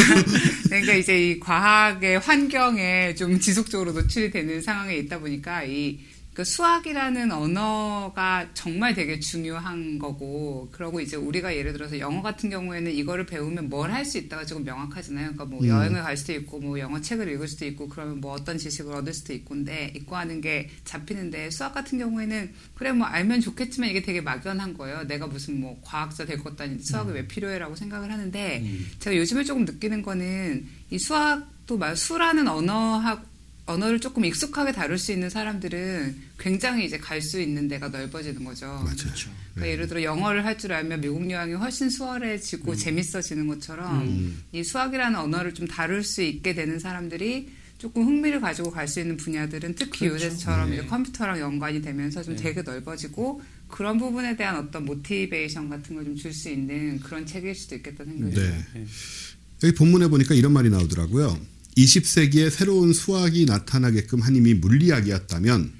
그러니까 0.65 0.93
이제 0.93 1.31
이 1.31 1.39
과학의 1.39 2.19
환경에 2.19 3.13
좀 3.15 3.39
지속적으로 3.39 3.91
노출이 3.91 4.31
되는 4.31 4.61
상황에 4.61 4.95
있다 4.97 5.19
보니까 5.19 5.63
이 5.63 5.99
그 6.33 6.45
수학이라는 6.45 7.29
언어가 7.29 8.47
정말 8.53 8.93
되게 8.93 9.19
중요한 9.19 9.99
거고, 9.99 10.69
그러고 10.71 11.01
이제 11.01 11.17
우리가 11.17 11.53
예를 11.55 11.73
들어서 11.73 11.99
영어 11.99 12.21
같은 12.21 12.49
경우에는 12.49 12.89
이거를 12.91 13.25
배우면 13.25 13.69
뭘 13.69 13.91
할 13.91 14.05
수 14.05 14.17
있다가 14.17 14.45
조금 14.45 14.63
명확하잖아요. 14.63 15.33
그러니까 15.33 15.45
뭐 15.45 15.67
여행을 15.67 16.01
갈 16.01 16.15
수도 16.15 16.31
있고, 16.33 16.59
뭐 16.59 16.79
영어 16.79 17.01
책을 17.01 17.27
읽을 17.33 17.49
수도 17.49 17.65
있고, 17.65 17.89
그러면 17.89 18.21
뭐 18.21 18.31
어떤 18.31 18.57
지식을 18.57 18.93
얻을 18.95 19.13
수도 19.13 19.33
있고인데, 19.33 19.91
있고 19.97 20.15
하는 20.15 20.39
게 20.39 20.69
잡히는데, 20.85 21.49
수학 21.49 21.73
같은 21.73 21.97
경우에는 21.97 22.53
그래 22.75 22.93
뭐 22.93 23.07
알면 23.07 23.41
좋겠지만 23.41 23.89
이게 23.89 24.01
되게 24.01 24.21
막연한 24.21 24.77
거예요. 24.77 25.03
내가 25.03 25.27
무슨 25.27 25.59
뭐 25.59 25.81
과학자 25.83 26.25
될 26.25 26.37
것도 26.37 26.63
아닌데 26.63 26.81
수학이 26.81 27.11
왜 27.11 27.27
필요해라고 27.27 27.75
생각을 27.75 28.09
하는데, 28.09 28.65
제가 28.99 29.17
요즘에 29.17 29.43
조금 29.43 29.65
느끼는 29.65 30.01
거는 30.01 30.65
이 30.91 30.97
수학도 30.97 31.77
말 31.77 31.97
수라는 31.97 32.47
언어하고 32.47 33.30
언어를 33.65 33.99
조금 33.99 34.25
익숙하게 34.25 34.71
다룰 34.71 34.97
수 34.97 35.11
있는 35.11 35.29
사람들은 35.29 36.15
굉장히 36.39 36.85
이제 36.85 36.97
갈 36.97 37.21
수 37.21 37.39
있는 37.39 37.67
데가 37.67 37.89
넓어지는 37.89 38.43
거죠. 38.43 38.65
맞아요. 38.65 38.95
그러니까 39.53 39.71
예를 39.71 39.87
들어 39.87 40.01
영어를 40.03 40.43
할 40.45 40.57
줄 40.57 40.73
알면 40.73 41.01
미국 41.01 41.29
여행이 41.29 41.53
훨씬 41.53 41.89
수월해지고 41.89 42.75
재밌어지는 42.75 43.47
것처럼 43.47 44.35
이 44.51 44.63
수학이라는 44.63 45.17
언어를 45.17 45.53
좀 45.53 45.67
다룰 45.67 46.03
수 46.03 46.21
있게 46.21 46.53
되는 46.53 46.79
사람들이 46.79 47.49
조금 47.77 48.03
흥미를 48.05 48.41
가지고 48.41 48.69
갈 48.71 48.87
수 48.87 48.99
있는 48.99 49.17
분야들은 49.17 49.75
특히 49.75 50.07
그렇죠. 50.07 50.25
요새처럼 50.25 50.69
네. 50.69 50.77
이제 50.77 50.85
컴퓨터랑 50.85 51.39
연관이 51.39 51.81
되면서 51.81 52.21
좀 52.23 52.35
되게 52.35 52.61
넓어지고 52.61 53.41
그런 53.67 53.97
부분에 53.97 54.35
대한 54.35 54.57
어떤 54.57 54.85
모티베이션 54.85 55.69
같은 55.69 55.95
걸 55.95 56.03
좀 56.05 56.15
줄 56.15 56.33
수 56.33 56.49
있는 56.49 56.99
그런 56.99 57.25
책일 57.25 57.55
수도 57.55 57.75
있겠다 57.75 58.03
생각이 58.05 58.33
들어요. 58.33 58.51
네. 58.73 58.85
여기 59.63 59.75
본문에 59.75 60.07
보니까 60.09 60.35
이런 60.35 60.51
말이 60.51 60.69
나오더라고요. 60.69 61.39
20세기에 61.77 62.49
새로운 62.49 62.93
수학이 62.93 63.45
나타나게끔 63.45 64.21
한 64.21 64.35
힘이 64.35 64.53
물리학이었다면 64.55 65.71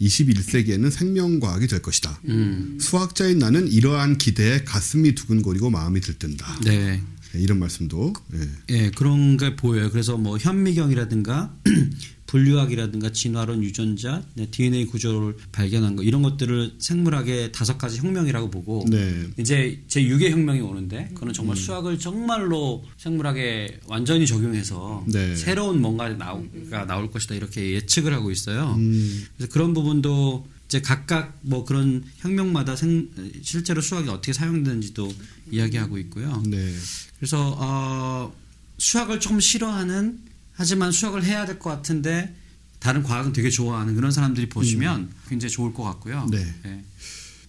21세기에는 0.00 0.90
생명과학이 0.90 1.66
될 1.66 1.82
것이다. 1.82 2.20
음. 2.28 2.78
수학자인 2.80 3.38
나는 3.38 3.70
이러한 3.70 4.18
기대에 4.18 4.64
가슴이 4.64 5.14
두근거리고 5.14 5.70
마음이 5.70 6.00
들뜬다. 6.00 6.60
네. 6.64 7.02
네, 7.32 7.40
이런 7.40 7.58
말씀도 7.58 8.12
예. 8.34 8.48
예, 8.70 8.90
그런 8.90 9.36
게 9.36 9.54
보여요. 9.54 9.90
그래서 9.90 10.16
뭐 10.16 10.36
현미경이라든가 10.38 11.54
분류학이라든가 12.30 13.10
진화론 13.10 13.64
유전자, 13.64 14.22
네, 14.34 14.46
DNA 14.46 14.86
구조를 14.86 15.36
발견한 15.50 15.96
거 15.96 16.04
이런 16.04 16.22
것들을 16.22 16.76
생물학의 16.78 17.50
다섯 17.50 17.76
가지 17.76 17.98
혁명이라고 17.98 18.50
보고 18.50 18.84
네. 18.88 19.26
이제 19.36 19.82
제 19.88 20.04
6의 20.04 20.30
혁명이 20.30 20.60
오는데 20.60 21.08
그거는 21.14 21.34
정말 21.34 21.56
수학을 21.56 21.98
정말로 21.98 22.84
생물학에 22.98 23.80
완전히 23.86 24.28
적용해서 24.28 25.04
네. 25.08 25.34
새로운 25.34 25.80
뭔가 25.80 26.08
나가 26.08 26.86
나올 26.86 27.10
것이다 27.10 27.34
이렇게 27.34 27.72
예측을 27.72 28.12
하고 28.14 28.30
있어요. 28.30 28.76
음. 28.78 29.24
그래서 29.36 29.52
그런 29.52 29.74
부분도 29.74 30.46
이제 30.66 30.80
각각 30.80 31.36
뭐 31.40 31.64
그런 31.64 32.04
혁명마다 32.18 32.76
생, 32.76 33.08
실제로 33.42 33.80
수학이 33.80 34.08
어떻게 34.08 34.32
사용되는지도 34.32 35.12
이야기하고 35.50 35.98
있고요. 35.98 36.40
네. 36.46 36.72
그래서 37.16 37.56
어, 37.58 38.32
수학을 38.78 39.18
좀 39.18 39.40
싫어하는 39.40 40.29
하지만 40.60 40.92
수학을 40.92 41.24
해야 41.24 41.46
될 41.46 41.58
것 41.58 41.70
같은데 41.70 42.34
다른 42.80 43.02
과학은 43.02 43.32
되게 43.32 43.48
좋아하는 43.48 43.94
그런 43.94 44.12
사람들이 44.12 44.50
보시면 44.50 45.08
굉장히 45.28 45.50
좋을 45.50 45.72
것 45.72 45.82
같고요. 45.84 46.28
네. 46.30 46.54
예. 46.66 46.84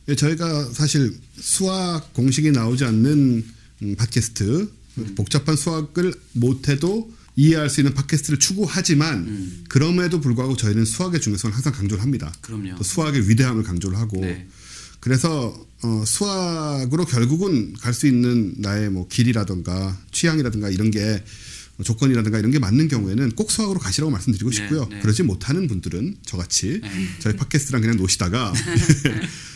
예, 0.08 0.15
저희가 0.15 0.72
사실 0.72 1.13
수학 1.38 2.13
공식이 2.13 2.51
나오지 2.51 2.86
않는 2.86 3.46
음, 3.84 3.96
팟캐스트 3.98 4.72
복잡한 5.15 5.56
수학을 5.58 6.13
못해도 6.34 7.12
이해할 7.36 7.70
수 7.70 7.82
있는 7.82 7.94
팟캐스트를 7.94 8.39
추구하지만 8.39 9.20
음. 9.27 9.63
그럼에도 9.70 10.20
불구하고 10.22 10.56
저희는 10.56 10.86
수학의 10.86 11.20
중요성을 11.22 11.53
항상 11.53 11.74
강조를 11.74 12.01
합니다. 12.01 12.32
그럼요. 12.41 12.75
또 12.77 12.84
수학의 12.84 13.27
위대함을 13.30 13.63
강조를 13.63 13.98
하고 13.98 14.22
네. 14.22 14.48
그래서 15.01 15.53
어, 15.84 16.03
수학으로 16.06 17.06
결국은 17.06 17.74
갈 17.74 17.94
수 17.94 18.08
있는 18.08 18.53
나의 18.58 18.89
뭐 18.89 19.08
길이라든가 19.10 19.98
취향이라든가 20.12 20.70
이런 20.70 20.91
게 20.91 21.24
조건이라든가 21.83 22.39
이런 22.39 22.51
게 22.51 22.59
맞는 22.59 22.88
경우에는 22.88 23.31
꼭 23.31 23.51
수학으로 23.51 23.79
가시라고 23.79 24.11
말씀드리고 24.11 24.50
네, 24.50 24.55
싶고요. 24.55 24.88
네. 24.89 25.00
그러지 25.00 25.23
못하는 25.23 25.67
분들은 25.67 26.17
저같이 26.25 26.81
네. 26.81 26.89
저희 27.19 27.35
팟캐스트랑 27.35 27.81
그냥 27.81 27.97
노시다가 27.97 28.53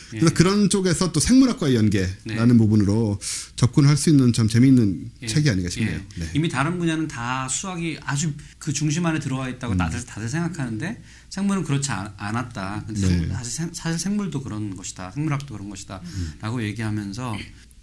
그래서 0.09 0.33
그런 0.33 0.69
쪽에서 0.69 1.11
또 1.11 1.19
생물학과의 1.19 1.75
연계라는 1.75 2.17
네. 2.25 2.57
부분으로 2.57 3.19
접근할 3.55 3.97
수 3.97 4.09
있는 4.09 4.33
참 4.33 4.47
재미있는 4.47 5.11
예. 5.23 5.27
책이 5.27 5.49
아닌가 5.49 5.69
싶네요. 5.69 5.95
예. 5.95 6.19
네. 6.19 6.29
이미 6.33 6.47
다른 6.49 6.77
분야는 6.77 7.07
다 7.07 7.47
수학이 7.49 7.99
아주 8.03 8.33
그 8.59 8.71
중심 8.71 9.05
안에 9.05 9.19
들어와 9.19 9.49
있다고 9.49 9.73
음. 9.73 9.77
다들, 9.77 10.05
다들 10.05 10.29
생각하는데 10.29 11.01
생물은 11.29 11.63
그렇지 11.63 11.91
않, 11.91 12.13
았다 12.17 12.83
근데 12.87 13.07
네. 13.07 13.27
사실, 13.33 13.51
생, 13.51 13.69
사실 13.73 13.99
생물도 13.99 14.41
그런 14.41 14.75
것이다. 14.75 15.11
생물학도 15.11 15.53
그런 15.53 15.69
것이다. 15.69 16.01
라고 16.39 16.63
얘기하면서 16.63 17.35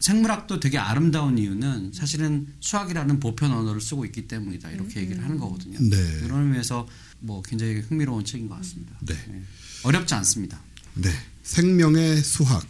생물학도 0.02 0.58
되게 0.58 0.78
아름다운 0.78 1.38
이유는 1.38 1.92
사실은 1.94 2.48
수학이라는 2.60 3.20
보편 3.20 3.52
언어를 3.52 3.80
쓰고 3.80 4.04
있기 4.06 4.26
때문이다. 4.26 4.70
이렇게 4.72 5.00
얘기를 5.00 5.22
하는 5.22 5.38
거거든요. 5.38 5.78
네. 5.80 5.96
그런 6.22 6.46
의미에서 6.46 6.86
뭐 7.20 7.40
굉장히 7.42 7.76
흥미로운 7.80 8.24
책인 8.24 8.48
것 8.48 8.56
같습니다. 8.56 8.92
네. 9.00 9.14
예. 9.14 9.42
어렵지 9.84 10.12
않습니다. 10.14 10.60
네. 10.94 11.08
생명의 11.44 12.20
수학 12.22 12.66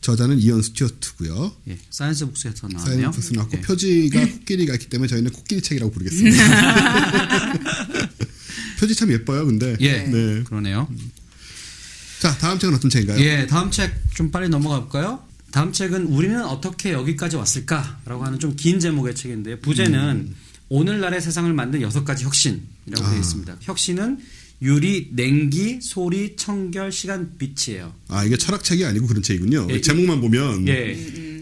저자는 0.00 0.40
이언 0.40 0.60
스튜어트고요. 0.60 1.54
예. 1.68 1.78
사이언스 1.90 2.26
북스에서 2.26 2.66
나왔네요. 2.66 3.12
사이언스 3.12 3.32
나왔고 3.34 3.58
예. 3.58 3.60
표지가 3.60 4.20
코끼리가 4.26 4.74
있기 4.74 4.88
때문에 4.88 5.06
저희는 5.06 5.30
코끼리 5.30 5.62
책이라고 5.62 5.92
부르겠습니다. 5.92 6.36
표지 8.80 8.96
참 8.96 9.12
예뻐요, 9.12 9.46
근데. 9.46 9.76
예. 9.78 10.02
네. 10.02 10.42
그러네요. 10.42 10.88
자, 12.20 12.36
다음 12.38 12.58
책은 12.58 12.74
어떤 12.74 12.90
책인가요? 12.90 13.20
예, 13.20 13.46
다음 13.46 13.70
책 13.70 13.92
좀 14.14 14.30
빨리 14.30 14.48
넘어가 14.48 14.80
볼까요? 14.80 15.24
다음 15.52 15.70
책은 15.72 16.06
우리는 16.06 16.42
어떻게 16.44 16.92
여기까지 16.92 17.36
왔을까라고 17.36 18.24
하는 18.24 18.38
좀 18.38 18.56
긴 18.56 18.80
제목의 18.80 19.14
책인데 19.14 19.60
부제는 19.60 20.26
음. 20.28 20.34
오늘날의 20.68 21.20
세상을 21.20 21.52
만든 21.52 21.82
여섯 21.82 22.04
가지 22.04 22.24
혁신이라고 22.24 23.04
아. 23.04 23.10
되어 23.10 23.18
있습니다. 23.18 23.56
혁신은 23.60 24.18
유리, 24.62 25.10
냉기, 25.12 25.80
소리, 25.82 26.36
청결, 26.36 26.92
시간, 26.92 27.36
빛이에요. 27.36 27.92
아, 28.08 28.24
이게 28.24 28.36
철학책이 28.36 28.84
아니고 28.84 29.08
그런 29.08 29.20
책이군요. 29.22 29.66
예, 29.70 29.80
제목만 29.80 30.20
보면. 30.20 30.68
예, 30.68 30.92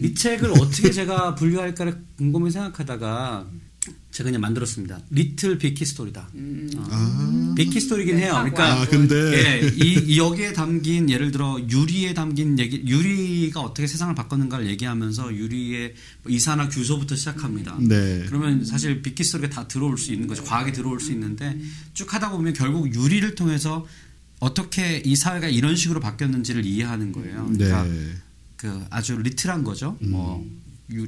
이 0.01 0.13
책을 0.15 0.49
어떻게 0.59 0.89
제가 0.91 1.35
분류할까를 1.35 1.97
곰곰이 2.17 2.49
생각하다가 2.49 3.47
제가 4.11 4.27
그냥 4.27 4.41
만들었습니다. 4.41 4.99
Little 5.09 5.57
Big 5.57 5.85
History다. 5.85 6.29
어. 6.77 7.53
Big 7.55 7.79
History긴 7.79 8.17
해요. 8.19 8.33
그러니까 8.33 8.81
아, 8.81 8.85
근데. 8.85 9.15
예, 9.15 9.67
이, 9.75 9.93
이 10.05 10.17
여기에 10.19 10.53
담긴 10.53 11.09
예를 11.09 11.31
들어 11.31 11.57
유리에 11.67 12.13
담긴 12.13 12.59
얘기, 12.59 12.83
유리가 12.85 13.61
어떻게 13.61 13.87
세상을 13.87 14.13
바꿨는가를 14.13 14.67
얘기하면서 14.67 15.33
유리의 15.35 15.95
이산화 16.27 16.69
규소부터 16.69 17.15
시작합니다. 17.15 17.77
네. 17.79 18.23
그러면 18.27 18.63
사실 18.65 19.01
Big 19.01 19.23
History가 19.23 19.49
다 19.49 19.67
들어올 19.67 19.97
수 19.97 20.11
있는 20.13 20.27
거죠. 20.27 20.43
과학이 20.43 20.73
들어올 20.73 20.99
수 20.99 21.11
있는데 21.13 21.57
쭉 21.93 22.13
하다 22.13 22.31
보면 22.31 22.53
결국 22.53 22.93
유리를 22.93 23.33
통해서 23.35 23.87
어떻게 24.39 25.01
이 25.05 25.15
사회가 25.15 25.47
이런 25.47 25.75
식으로 25.75 25.99
바뀌었는지를 26.01 26.65
이해하는 26.65 27.11
거예요. 27.13 27.49
그러니까 27.53 27.83
네. 27.85 28.11
그 28.57 28.85
아주 28.91 29.17
little한 29.17 29.63
거죠. 29.63 29.97
음. 30.01 30.11
뭐 30.11 30.45
유- 30.45 30.60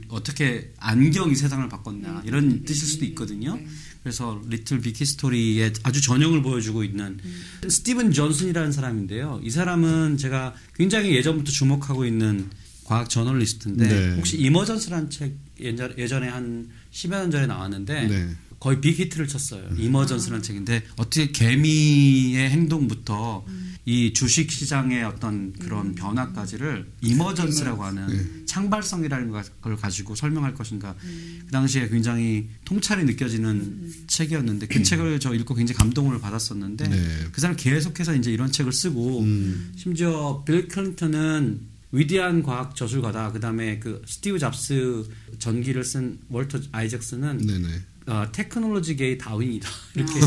어떻게 0.09 0.71
안경이 0.77 1.35
세상을 1.35 1.67
바꿨나 1.69 2.23
이런 2.25 2.63
뜻일 2.65 2.87
수도 2.87 3.05
있거든요. 3.05 3.59
그래서 4.03 4.41
Little 4.47 4.81
Big 4.81 5.05
History의 5.05 5.73
아주 5.83 6.01
전형을 6.01 6.41
보여주고 6.41 6.83
있는 6.83 7.19
스티븐 7.67 8.11
존슨이라는 8.11 8.71
사람인데요. 8.71 9.39
이 9.43 9.49
사람은 9.49 10.17
제가 10.17 10.53
굉장히 10.75 11.15
예전부터 11.15 11.51
주목하고 11.51 12.05
있는 12.05 12.49
과학 12.83 13.09
저널리스트인데 13.09 13.87
네. 13.87 14.15
혹시 14.15 14.37
Emergence라는 14.37 15.09
책 15.09 15.35
예전, 15.59 15.93
예전에 15.97 16.27
한 16.27 16.69
10여 16.91 17.11
년 17.11 17.31
전에 17.31 17.47
나왔는데 17.47 18.07
네. 18.07 18.29
거의 18.59 18.81
빅히트를 18.81 19.27
쳤어요. 19.27 19.69
Emergence라는 19.77 20.41
책인데 20.41 20.83
어떻게 20.97 21.31
개미의 21.31 22.49
행동부터 22.49 23.45
이 23.85 24.13
주식 24.13 24.49
시장의 24.49 25.03
어떤 25.03 25.51
그런 25.53 25.87
음. 25.87 25.95
변화까지를 25.95 26.89
emergence라고 27.01 27.83
하는 27.83 28.07
네. 28.07 28.45
창발성이라는 28.45 29.33
걸 29.61 29.75
가지고 29.75 30.15
설명할 30.15 30.53
것인가. 30.53 30.95
음. 31.03 31.41
그 31.45 31.51
당시에 31.51 31.89
굉장히 31.89 32.47
통찰이 32.63 33.03
느껴지는 33.03 33.91
책이었는데 34.07 34.67
그 34.67 34.83
책을 34.83 35.19
저 35.19 35.33
읽고 35.33 35.55
굉장히 35.55 35.77
감동을 35.77 36.21
받았었는데 36.21 36.87
네. 36.87 37.27
그 37.31 37.41
사람 37.41 37.57
계속해서 37.57 38.15
이제 38.15 38.31
이런 38.31 38.51
책을 38.51 38.71
쓰고 38.71 39.19
음. 39.21 39.73
심지어 39.75 40.43
빌 40.45 40.67
클린턴은 40.69 41.73
위대한 41.91 42.41
과학 42.41 42.75
저술가다. 42.75 43.33
그다음에 43.33 43.79
그 43.79 44.01
스티브 44.07 44.39
잡스 44.39 45.07
전기를 45.39 45.83
쓴 45.83 46.19
월터 46.29 46.59
아이잭스는 46.71 47.37
네네. 47.37 47.67
어, 48.07 48.25
테크놀로지계의 48.31 49.17
다윈이다. 49.17 49.69
이렇게 49.95 50.19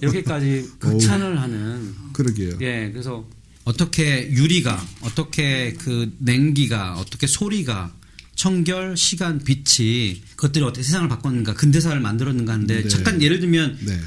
이렇게까지 0.00 0.70
극찬을 0.78 1.40
하는 1.40 1.94
그러게요. 2.12 2.58
예, 2.60 2.90
그래서 2.90 3.26
어떻게 3.64 4.30
유리가, 4.30 4.84
어떻게 5.02 5.72
그 5.74 6.12
냉기가, 6.18 6.94
어떻게 6.94 7.26
소리가, 7.26 7.92
청결, 8.34 8.96
시간, 8.96 9.38
빛이 9.38 10.22
그것들이 10.36 10.64
어떻게 10.64 10.82
세상을 10.82 11.08
바꿨는가, 11.08 11.54
근대사를 11.54 12.00
만들었는가 12.00 12.54
하는데 12.54 12.82
네. 12.82 12.88
잠깐 12.88 13.22
예를 13.22 13.40
들면 13.40 13.78
네. 13.82 14.00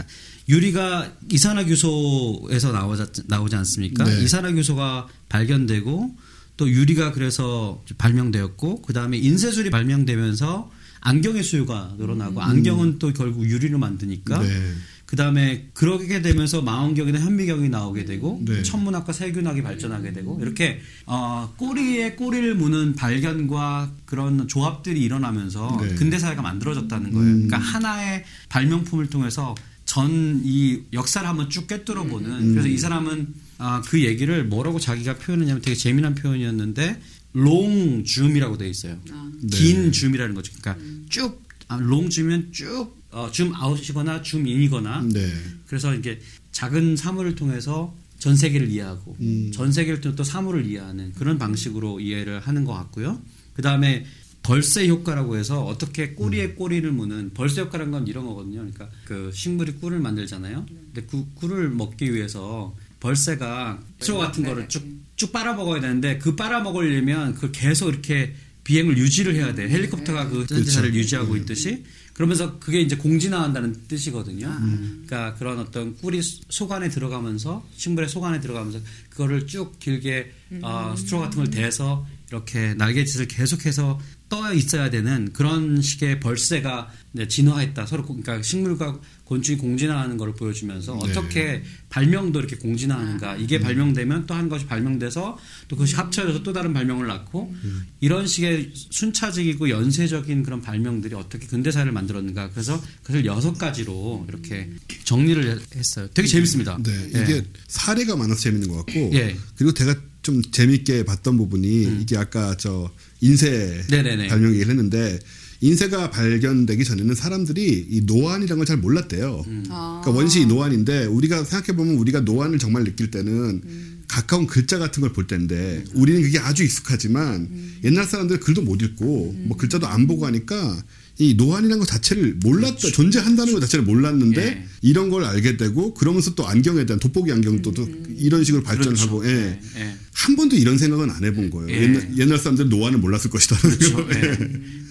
유리가 0.49 1.11
이산화규소에서 1.31 2.71
나오지, 2.71 3.23
나오지 3.27 3.55
않습니까? 3.55 4.03
네. 4.03 4.23
이산화규소가 4.23 5.07
발견되고 5.29 6.15
또 6.57 6.69
유리가 6.69 7.11
그래서 7.11 7.83
발명되었고 7.97 8.81
그 8.81 8.93
다음에 8.93 9.17
인쇄술이 9.17 9.69
발명되면서 9.69 10.71
안경의 11.05 11.43
수요가 11.43 11.93
늘어나고 11.97 12.41
안경은 12.41 12.99
또 12.99 13.13
결국 13.13 13.45
유리로 13.45 13.77
만드니까 13.77 14.41
음. 14.41 14.47
네. 14.47 14.73
그 15.05 15.15
다음에 15.15 15.69
그러게 15.75 16.23
되면서 16.23 16.63
망원경이나 16.63 17.19
현미경이 17.19 17.69
나오게 17.69 18.05
되고 18.05 18.41
네. 18.43 18.63
천문학과 18.63 19.13
세균학이 19.13 19.61
발전하게 19.61 20.13
되고 20.13 20.39
이렇게 20.41 20.81
어, 21.05 21.53
꼬리에 21.57 22.13
꼬리를 22.13 22.55
무는 22.55 22.95
발견과 22.95 23.91
그런 24.05 24.47
조합들이 24.47 24.99
일어나면서 24.99 25.77
네. 25.79 25.93
근대 25.93 26.17
사회가 26.17 26.41
만들어졌다는 26.41 27.11
거예요. 27.11 27.27
음. 27.27 27.47
그러니까 27.47 27.57
하나의 27.59 28.23
발명품을 28.49 29.07
통해서 29.09 29.53
전 29.85 30.41
이 30.43 30.81
역사를 30.93 31.27
한번 31.27 31.49
쭉 31.49 31.67
꿰뚫어 31.67 32.03
보는 32.05 32.29
음. 32.31 32.51
그래서 32.51 32.67
이 32.67 32.77
사람은 32.77 33.27
아, 33.57 33.81
그 33.85 34.03
얘기를 34.03 34.43
뭐라고 34.43 34.79
자기가 34.79 35.15
표현했냐면 35.17 35.61
되게 35.61 35.75
재미난 35.75 36.15
표현이었는데 36.15 36.99
long 37.35 38.05
zoom이라고 38.05 38.57
돼 38.57 38.69
있어요. 38.69 38.97
네. 39.41 39.57
긴 39.57 39.91
줌이라는 39.91 40.33
거죠. 40.33 40.53
그러니까 40.59 40.83
쭉 41.09 41.43
아, 41.67 41.77
long 41.77 42.09
zoom이면 42.09 42.53
쭉 42.53 42.95
어, 43.11 43.29
줌 43.31 43.53
아웃이거나 43.53 44.21
줌 44.21 44.47
인이거나 44.47 45.01
네. 45.11 45.31
그래서 45.67 45.93
이게 45.93 46.19
작은 46.53 46.95
사물을 46.95 47.35
통해서 47.35 47.93
전 48.19 48.37
세계를 48.37 48.69
이해하고 48.69 49.17
음. 49.19 49.51
전 49.53 49.73
세계를 49.73 49.99
통해 49.99 50.15
또 50.15 50.23
사물을 50.23 50.65
이해하는 50.65 51.11
그런 51.13 51.37
방식으로 51.37 51.99
이해를 51.99 52.39
하는 52.39 52.63
것 52.63 52.73
같고요. 52.73 53.21
그 53.53 53.61
다음에 53.61 54.05
벌새 54.41 54.87
효과라고 54.87 55.37
해서 55.37 55.65
어떻게 55.65 56.11
꼬리에 56.11 56.45
음. 56.45 56.55
꼬리를 56.55 56.89
무는 56.91 57.31
벌새 57.33 57.61
효과라는 57.61 57.91
건 57.91 58.07
이런 58.07 58.25
거거든요. 58.25 58.59
그러니까 58.59 58.89
그 59.03 59.31
식물이 59.33 59.73
꿀을 59.73 59.99
만들잖아요. 59.99 60.65
근데 60.67 61.05
그 61.09 61.25
꿀을 61.35 61.69
먹기 61.69 62.13
위해서 62.13 62.73
벌새가 63.05 63.79
초 63.99 64.17
같은 64.17 64.43
거를 64.43 64.67
쭉, 64.67 64.83
쭉 65.15 65.31
빨아먹어야 65.31 65.79
되는데 65.79 66.17
그 66.17 66.35
빨아먹으려면 66.35 67.35
그걸 67.35 67.51
계속 67.51 67.89
이렇게 67.89 68.33
비행을 68.63 68.97
유지를 68.97 69.35
해야 69.35 69.53
돼. 69.53 69.69
헬리콥터가 69.69 70.29
그 70.29 70.47
전자를 70.47 70.89
그렇죠. 70.89 70.97
유지하고 70.97 71.35
있듯이. 71.37 71.83
그러면서 72.13 72.57
그게 72.57 72.81
이제 72.81 72.95
공진화한다는 72.95 73.87
뜻이거든요. 73.87 74.47
음. 74.47 75.03
그러니까 75.05 75.37
그런 75.37 75.59
어떤 75.59 75.95
꿀이 75.97 76.19
속 76.49 76.71
안에 76.71 76.89
들어가면서 76.89 77.63
식물의 77.75 78.09
속 78.09 78.23
안에 78.23 78.39
들어가면서 78.39 78.79
그거를 79.09 79.45
쭉 79.45 79.77
길게 79.79 80.31
어, 80.63 80.95
스트로 80.97 81.19
같은 81.19 81.43
걸 81.43 81.51
대서 81.51 82.07
이렇게 82.29 82.73
날개짓을 82.73 83.27
계속해서 83.27 83.99
떠 84.27 84.53
있어야 84.53 84.89
되는 84.89 85.31
그런 85.33 85.81
식의 85.81 86.19
벌새가 86.19 86.91
진화했다. 87.29 87.85
서로 87.85 88.03
고- 88.03 88.15
그러니까 88.19 88.41
식물과 88.41 88.99
곤충이 89.23 89.57
공진화하는 89.59 90.17
걸 90.17 90.33
보여주면서 90.35 90.99
네. 91.03 91.09
어떻게 91.11 91.63
발명도 91.89 92.39
이렇게 92.39 92.55
공진화하는가. 92.57 93.37
이게 93.37 93.59
발명되면 93.59 94.25
또 94.27 94.33
한 94.35 94.49
것이 94.49 94.65
발명돼서 94.65 95.37
또 95.67 95.75
그것이 95.75 95.95
합쳐져서 95.95 96.43
또 96.43 96.53
다른 96.53 96.73
발명을 96.73 97.07
낳고 97.07 97.53
이런 98.01 98.27
식의 98.27 98.71
순차적이고 98.91 99.69
연쇄적인 99.69 100.43
그런 100.43 100.61
발명들이 100.61 101.15
어떻게 101.15 101.47
근대사를 101.47 101.89
만들었는가. 101.91 102.49
그래서 102.49 102.81
그것을 103.03 103.25
여섯 103.25 103.53
가지로 103.53 104.25
이렇게 104.27 104.69
정리를 105.05 105.61
했어요. 105.75 106.07
되게 106.13 106.27
재밌습니다. 106.27 106.77
네, 106.83 107.11
예. 107.15 107.21
이게 107.23 107.43
사례가 107.67 108.15
많아서 108.15 108.39
재밌는 108.41 108.67
것 108.69 108.77
같고 108.85 109.11
예. 109.13 109.35
그리고 109.55 109.71
제가 109.73 109.95
좀 110.25 110.41
재밌게 110.41 111.05
봤던 111.05 111.37
부분이 111.37 111.99
이게 112.01 112.17
아까 112.17 112.57
저 112.57 112.89
인쇄 113.21 113.47
음. 113.47 113.83
네네네. 113.91 114.27
발명 114.27 114.51
얘기를 114.53 114.69
했는데 114.71 115.19
인쇄가 115.61 116.09
발견되기 116.09 116.83
전에는 116.83 117.13
사람들이 117.15 117.87
이 117.89 118.01
노안이라는 118.01 118.57
걸 118.57 118.65
잘 118.65 118.77
몰랐대요. 118.77 119.43
음. 119.47 119.63
아. 119.69 120.01
그러니까 120.03 120.19
원시 120.19 120.45
노안인데 120.47 121.05
우리가 121.05 121.43
생각해 121.43 121.77
보면 121.77 121.95
우리가 121.97 122.21
노안을 122.21 122.57
정말 122.57 122.83
느낄 122.83 123.11
때는 123.11 123.61
가까운 124.07 124.47
글자 124.47 124.79
같은 124.79 125.01
걸 125.01 125.13
볼 125.13 125.27
때인데 125.27 125.83
우리는 125.93 126.21
그게 126.23 126.39
아주 126.39 126.63
익숙하지만 126.63 127.47
옛날 127.83 128.05
사람들은 128.05 128.39
글도 128.41 128.63
못 128.63 128.81
읽고 128.81 129.35
뭐 129.45 129.57
글자도 129.57 129.85
안 129.87 130.07
보고 130.07 130.25
하니까 130.25 130.83
이 131.17 131.35
노안이라는 131.35 131.79
것 131.79 131.87
자체를 131.87 132.35
몰랐다 132.43 132.89
존재한다는 132.91 133.53
것 133.53 133.61
자체를 133.61 133.85
몰랐는데 133.85 134.41
그렇죠. 134.41 134.59
예. 134.59 134.65
이런 134.81 135.09
걸 135.09 135.23
알게 135.23 135.55
되고 135.55 135.93
그러면서 135.93 136.35
또 136.35 136.45
안경에 136.45 136.85
대한 136.85 136.99
돋보기 136.99 137.31
안경도 137.31 137.71
또 137.71 137.87
이런 138.17 138.43
식으로 138.43 138.63
발전을 138.63 138.95
그렇죠. 138.95 139.07
하고 139.07 139.25
예. 139.25 139.31
예, 139.31 139.59
예. 139.79 139.95
한 140.13 140.35
번도 140.35 140.57
이런 140.57 140.77
생각은 140.77 141.09
안 141.09 141.23
해본 141.23 141.49
거예요. 141.51 141.69
예. 141.69 141.83
옛날, 141.83 142.17
옛날 142.17 142.37
사람들은 142.37 142.69
노안을 142.69 142.99
몰랐을 142.99 143.29
것이다. 143.29 143.57
그렇죠. 143.57 144.07
예. 144.13 144.37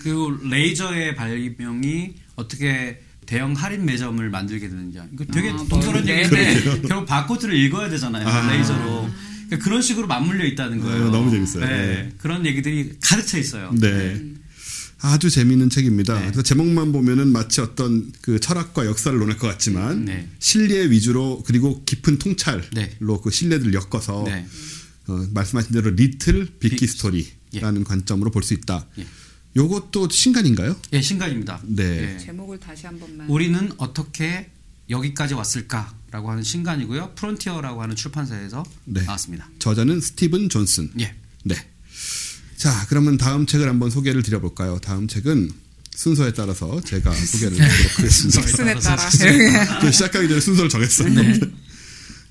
그리고 0.03 0.35
레이저의 0.49 1.15
발명이 1.15 2.15
어떻게 2.37 3.01
대형 3.27 3.53
할인 3.53 3.85
매점을 3.85 4.29
만들게 4.31 4.69
되는지 4.69 4.99
이거 5.13 5.25
되게 5.27 5.51
아, 5.51 5.55
뭐, 5.55 5.81
얘기인데. 5.97 6.83
결국 6.89 7.07
바코드를 7.07 7.55
읽어야 7.55 7.89
되잖아요 7.89 8.27
아. 8.27 8.51
레이저로 8.53 9.09
그러니까 9.47 9.65
그런 9.65 9.83
식으로 9.83 10.07
맞물려 10.07 10.45
있다는 10.47 10.81
거예요. 10.81 11.07
아, 11.07 11.11
너무 11.11 11.31
재밌어요. 11.31 11.65
네. 11.65 11.71
네. 11.71 12.13
그런 12.19 12.47
얘기들이 12.47 12.95
가득 13.03 13.27
차 13.27 13.39
있어요. 13.39 13.75
네. 13.79 14.21
아주 15.07 15.29
재미있는 15.29 15.69
책입니다. 15.69 16.15
네. 16.19 16.25
그래서 16.27 16.43
제목만 16.43 16.91
보면은 16.91 17.31
마치 17.31 17.61
어떤 17.61 18.11
그 18.23 18.41
철학과 18.41 18.87
역사를 18.87 19.17
논할 19.19 19.37
것 19.37 19.47
같지만 19.47 20.07
네. 20.07 20.31
실례 20.39 20.89
위주로 20.91 21.43
그리고 21.47 21.85
깊은 21.85 22.19
통찰로 22.19 22.63
네. 22.73 22.97
그 23.23 23.31
실례들을 23.31 23.75
엮어서 23.75 24.25
네. 24.27 24.47
어, 25.07 25.27
말씀하신 25.35 25.73
대로 25.73 25.91
little 25.91 26.47
big 26.59 26.77
hi- 26.77 26.83
big 26.83 26.89
history라는 26.89 27.85
관점으로 27.85 28.31
볼 28.31 28.43
수 28.43 28.55
있다. 28.55 28.87
예. 28.99 29.07
요것도 29.57 30.09
신간인가요? 30.09 30.75
예, 30.95 31.03
신간입니다. 31.03 31.61
네. 31.65 32.15
예. 32.15 32.19
제목을 32.19 32.59
다시 32.59 32.87
한 32.87 32.99
번만. 32.99 33.29
우리는 33.29 33.71
어떻게 33.77 34.51
여기까지 34.89 35.35
왔을까라고 35.35 36.31
하는 36.31 36.43
신간이고요. 36.43 37.13
프론티어라고 37.15 37.83
하는 37.83 37.95
출판사에서 37.95 38.65
네. 38.87 39.03
나왔습니다. 39.03 39.49
저자는 39.59 40.01
스티븐 40.01 40.49
존슨. 40.49 40.91
예. 40.99 41.15
네. 41.45 41.55
자, 42.65 42.87
그러면 42.89 43.19
다음 43.19 43.45
책을 43.45 43.69
한번 43.69 43.91
소개를 43.91 44.23
드려볼까요? 44.23 44.79
다음 44.83 45.07
책은 45.07 45.51
순서에 45.95 46.33
따라서 46.33 46.81
제가 46.81 47.13
소개를 47.13 47.59
드리도록 47.59 47.99
하겠습니다. 47.99 48.41
잭슨에 48.41 48.75
따라. 48.81 49.81
또 49.83 49.91
시작하기 49.91 50.29
전에 50.29 50.41
순서를 50.41 50.71
정했어요. 50.71 51.11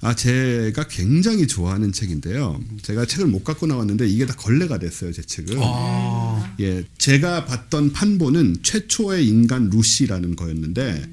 아, 0.02 0.15
제가 0.15 0.88
굉장히 0.88 1.46
좋아하는 1.46 1.91
책인데요. 1.91 2.60
제가 2.82 3.06
책을 3.06 3.28
못 3.28 3.43
갖고 3.43 3.67
나왔는데 3.67 4.08
이게 4.08 4.26
다 4.26 4.34
걸레가 4.36 4.80
됐어요, 4.80 5.13
제 5.13 5.22
책은. 5.22 5.60
아. 5.62 6.56
예, 6.62 6.84
제가 6.98 7.46
봤던 7.46 7.93
판본은 7.93 8.63
최초의 8.63 9.28
인간 9.28 9.69
루시라는 9.69 10.36
거였는데 10.36 11.10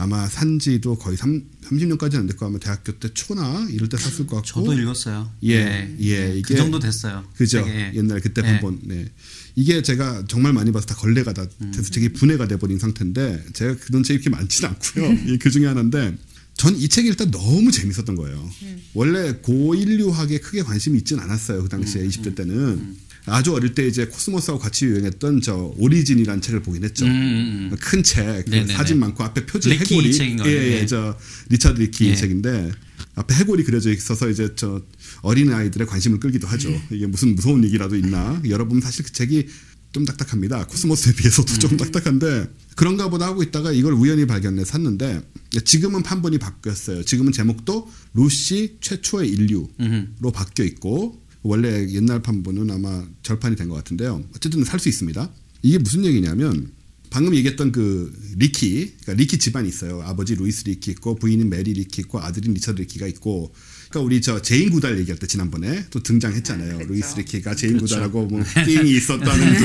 아마 0.00 0.28
산지도 0.28 0.96
거의 0.96 1.16
3, 1.16 1.42
30년까지는 1.64 2.18
안 2.20 2.26
됐고 2.28 2.46
아마 2.46 2.58
대학교 2.60 2.92
때 3.00 3.08
초나 3.12 3.66
이럴 3.68 3.88
때 3.88 3.96
샀을 3.96 4.28
것 4.28 4.36
같고. 4.36 4.42
저도 4.46 4.72
읽었어요. 4.80 5.28
예, 5.42 5.92
예, 5.98 6.28
그 6.28 6.38
이게- 6.38 6.54
정도 6.56 6.78
됐어요. 6.78 7.24
그죠. 7.36 7.64
되게, 7.64 7.90
옛날 7.96 8.20
그때 8.20 8.40
예. 8.44 8.46
판본. 8.46 8.78
네. 8.84 9.10
이게 9.56 9.82
제가 9.82 10.24
정말 10.28 10.52
많이 10.52 10.70
봐서 10.70 10.86
다 10.86 10.94
걸레가 10.94 11.32
다 11.32 11.44
음. 11.62 11.72
돼서 11.72 11.90
책이 11.90 12.10
분해가 12.12 12.46
돼버린 12.46 12.78
상태인데 12.78 13.44
제가 13.54 13.74
그런 13.78 14.04
책이 14.04 14.20
그렇게 14.22 14.30
많지는 14.30 14.70
않고요. 14.70 15.38
그 15.40 15.50
중에 15.50 15.66
하나인데 15.66 16.16
전 16.56 16.76
이 16.76 16.88
책이 16.88 17.08
일단 17.08 17.30
너무 17.32 17.72
재밌었던 17.72 18.14
거예요. 18.14 18.48
원래 18.94 19.32
고인류학에 19.42 20.38
크게 20.38 20.62
관심이 20.62 20.98
있진 20.98 21.18
않았어요. 21.18 21.64
그 21.64 21.68
당시에 21.68 22.02
음, 22.02 22.08
20대 22.08 22.36
때는. 22.36 22.96
아주 23.28 23.54
어릴 23.54 23.74
때 23.74 23.86
이제 23.86 24.06
코스모스하고 24.06 24.60
같이 24.60 24.86
유행했던 24.86 25.40
저 25.40 25.72
오리진이라는 25.76 26.40
책을 26.40 26.62
보긴 26.62 26.84
했죠. 26.84 27.04
음, 27.06 27.10
음, 27.10 27.68
음. 27.72 27.76
큰 27.80 28.02
책, 28.02 28.44
그. 28.44 28.66
사진 28.68 28.98
많고 28.98 29.22
앞에 29.24 29.46
표지 29.46 29.70
해골이. 29.70 30.18
예, 30.46 30.48
예, 30.48 30.80
예. 30.80 30.86
저 30.86 31.16
리차드 31.48 31.80
리키 31.80 32.08
예. 32.08 32.14
책인데 32.14 32.70
앞에 33.14 33.34
해골이 33.34 33.64
그려져 33.64 33.92
있어서 33.92 34.28
이제 34.28 34.50
저 34.56 34.82
어린 35.22 35.52
아이들의 35.52 35.86
관심을 35.86 36.20
끌기도 36.20 36.46
하죠. 36.48 36.70
예. 36.70 36.82
이게 36.90 37.06
무슨 37.06 37.34
무서운 37.34 37.64
얘기라도 37.64 37.96
있나? 37.96 38.40
여러분 38.48 38.80
사실 38.80 39.04
그 39.04 39.12
책이 39.12 39.46
좀 39.92 40.04
딱딱합니다. 40.04 40.66
코스모스에 40.66 41.14
비해서도 41.14 41.58
좀 41.58 41.76
딱딱한데 41.76 42.48
그런가 42.76 43.08
보다 43.08 43.26
하고 43.26 43.42
있다가 43.42 43.72
이걸 43.72 43.94
우연히 43.94 44.26
발견해 44.26 44.64
샀는데 44.64 45.20
지금은 45.64 46.02
판본이 46.02 46.38
바뀌었어요. 46.38 47.02
지금은 47.04 47.32
제목도 47.32 47.90
루시 48.14 48.78
최초의 48.80 49.30
인류로 49.30 50.30
바뀌어 50.32 50.64
있고 50.66 51.20
원래 51.42 51.88
옛날 51.90 52.20
판본은 52.22 52.70
아마 52.70 53.04
절판이 53.22 53.56
된 53.56 53.68
것 53.68 53.74
같은데요. 53.76 54.24
어쨌든 54.36 54.64
살 54.64 54.80
수 54.80 54.88
있습니다. 54.88 55.30
이게 55.62 55.78
무슨 55.78 56.04
얘기냐면 56.04 56.70
방금 57.10 57.34
얘기했던 57.34 57.72
그 57.72 58.12
리키, 58.36 58.94
그러니까 59.02 59.14
리키 59.14 59.38
집안이 59.38 59.66
있어요. 59.68 60.02
아버지 60.02 60.34
루이스 60.34 60.64
리키 60.66 60.90
있고 60.92 61.14
부인인 61.16 61.48
메리 61.48 61.72
리키 61.72 62.02
있고 62.02 62.20
아들인 62.20 62.54
리처드 62.54 62.80
리키가 62.82 63.06
있고. 63.08 63.54
그러니까 63.88 64.04
우리 64.06 64.20
저 64.20 64.42
제인 64.42 64.68
구달 64.70 64.98
얘기할 64.98 65.18
때 65.18 65.26
지난번에 65.26 65.86
또 65.88 66.02
등장했잖아요. 66.02 66.72
아, 66.74 66.76
그렇죠. 66.76 66.92
루이스 66.92 67.16
리키가 67.16 67.54
제인 67.54 67.78
구달하고 67.78 68.26
뭐 68.26 68.42
thing이 68.66 68.90
있었다는 68.90 69.56
둥 69.56 69.64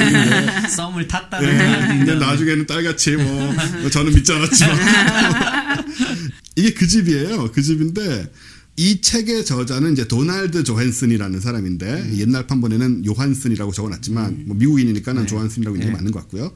뭐. 0.61 0.69
썸을 0.69 1.07
탔다는 1.09 1.57
네, 1.57 1.97
근데. 2.05 2.15
나중에는 2.15 2.65
딸같이 2.65 3.17
뭐, 3.17 3.53
뭐 3.81 3.89
저는 3.89 4.13
믿지 4.13 4.31
않았지만 4.31 4.77
이게 6.55 6.73
그 6.73 6.87
집이에요. 6.87 7.51
그 7.51 7.61
집인데 7.61 8.31
이 8.75 9.01
책의 9.01 9.45
저자는 9.45 9.93
이제 9.93 10.07
도널드 10.07 10.63
조헨슨이라는 10.63 11.39
사람인데 11.39 11.85
음. 11.85 12.17
옛날 12.17 12.47
판본에는 12.47 13.05
요한슨이라고 13.05 13.71
적어놨지만 13.71 14.45
뭐 14.47 14.57
미국인이니까는 14.57 15.21
네. 15.21 15.27
조한슨이라고 15.27 15.77
있는 15.77 15.89
게 15.89 15.93
맞는 15.93 16.11
것 16.11 16.21
같고요. 16.21 16.55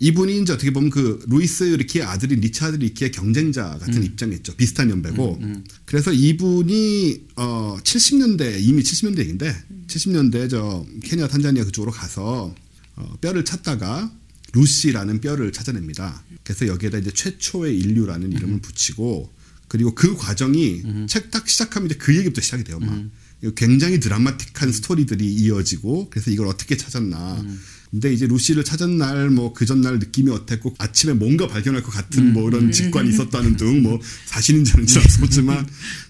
이분이 0.00 0.40
이제 0.40 0.52
어떻게 0.52 0.70
보면 0.70 0.90
그 0.90 1.22
루이스 1.26 1.64
리키의 1.64 2.04
아들인 2.04 2.40
리차드 2.40 2.76
리키의 2.76 3.10
경쟁자 3.10 3.74
음. 3.74 3.78
같은 3.80 4.02
입장이었죠. 4.02 4.54
비슷한 4.54 4.88
연배고. 4.90 5.40
그래서 5.84 6.12
이분이 6.12 7.26
어 7.36 7.76
70년대 7.82 8.60
이미 8.60 8.82
70년대 8.82 9.18
얘기인데 9.18 9.54
70년대 9.88 10.48
저 10.48 10.86
케냐 11.02 11.28
탄자니아 11.28 11.64
그쪽으로 11.64 11.92
가서 11.92 12.54
어, 12.96 13.16
뼈를 13.20 13.44
찾다가 13.44 14.10
루시라는 14.52 15.20
뼈를 15.20 15.52
찾아냅니다. 15.52 16.24
그래서 16.42 16.66
여기에다 16.66 16.98
이제 16.98 17.10
최초의 17.10 17.78
인류라는 17.78 18.32
이름을 18.32 18.60
붙이고 18.60 19.30
그리고 19.68 19.94
그 19.94 20.16
과정이 20.16 20.82
책 21.06 21.27
딱 21.27 21.48
시작하면 21.48 21.86
이제 21.90 21.96
그 21.98 22.16
얘기부터 22.16 22.40
시작이 22.40 22.64
돼요. 22.64 22.78
막. 22.80 22.90
이거 23.42 23.52
굉장히 23.54 24.00
드라마틱한 24.00 24.72
스토리들이 24.72 25.24
이어지고 25.32 26.08
그래서 26.10 26.30
이걸 26.30 26.48
어떻게 26.48 26.76
찾았나. 26.76 27.44
근데 27.90 28.12
이제 28.12 28.26
루시를 28.26 28.64
찾은 28.64 28.98
날 28.98 29.30
뭐 29.30 29.52
그 29.54 29.64
전날 29.64 29.98
느낌이 29.98 30.30
어땠고 30.30 30.74
아침에 30.78 31.12
뭔가 31.14 31.46
발견할 31.46 31.82
것 31.82 31.90
같은 31.92 32.32
뭐 32.34 32.48
이런 32.48 32.70
직관이 32.72 33.08
있었다는 33.10 33.56
등 33.56 33.82
뭐 33.82 33.98
사실인지 34.26 34.72
아닌지 34.74 34.98
알수없지만 34.98 35.66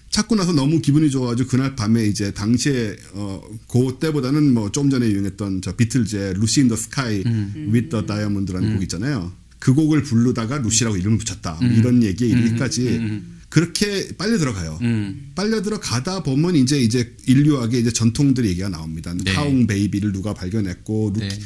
찾고 0.09 0.35
나서 0.35 0.51
너무 0.53 0.81
기분이 0.81 1.09
좋아가지고 1.11 1.49
그날 1.49 1.75
밤에 1.75 2.05
이제 2.05 2.31
당시에 2.33 2.95
어 3.13 3.41
그때보다는 3.67 4.51
뭐 4.53 4.71
좀 4.71 4.89
전에 4.89 5.07
유행했던 5.09 5.61
저 5.61 5.75
비틀즈의 5.75 6.33
Lucy 6.33 6.61
in 6.61 6.67
the 6.67 6.75
sky 6.75 7.23
with 7.71 7.89
the 7.89 8.05
diamond라는 8.05 8.73
곡 8.73 8.83
있잖아요. 8.83 9.31
그 9.59 9.73
곡을 9.73 10.03
부르다가 10.03 10.57
루시라고 10.57 10.97
이름을 10.97 11.17
붙였다. 11.19 11.59
뭐 11.61 11.69
이런 11.69 12.01
얘기에 12.03 12.27
이르기까지 12.27 13.21
그렇게 13.49 14.09
빨려 14.17 14.37
들어가요. 14.37 14.77
음. 14.81 15.31
빨려 15.35 15.61
들어가다 15.61 16.23
보면 16.23 16.55
이제 16.55 16.79
이제 16.79 17.15
인류학의 17.25 17.81
이제 17.81 17.91
전통들 17.91 18.45
얘기가 18.45 18.69
나옵니다. 18.69 19.13
네. 19.13 19.33
타웅 19.33 19.65
베이비를 19.67 20.11
누가 20.11 20.33
발견했고 20.33 21.13
루키, 21.15 21.27
네. 21.27 21.39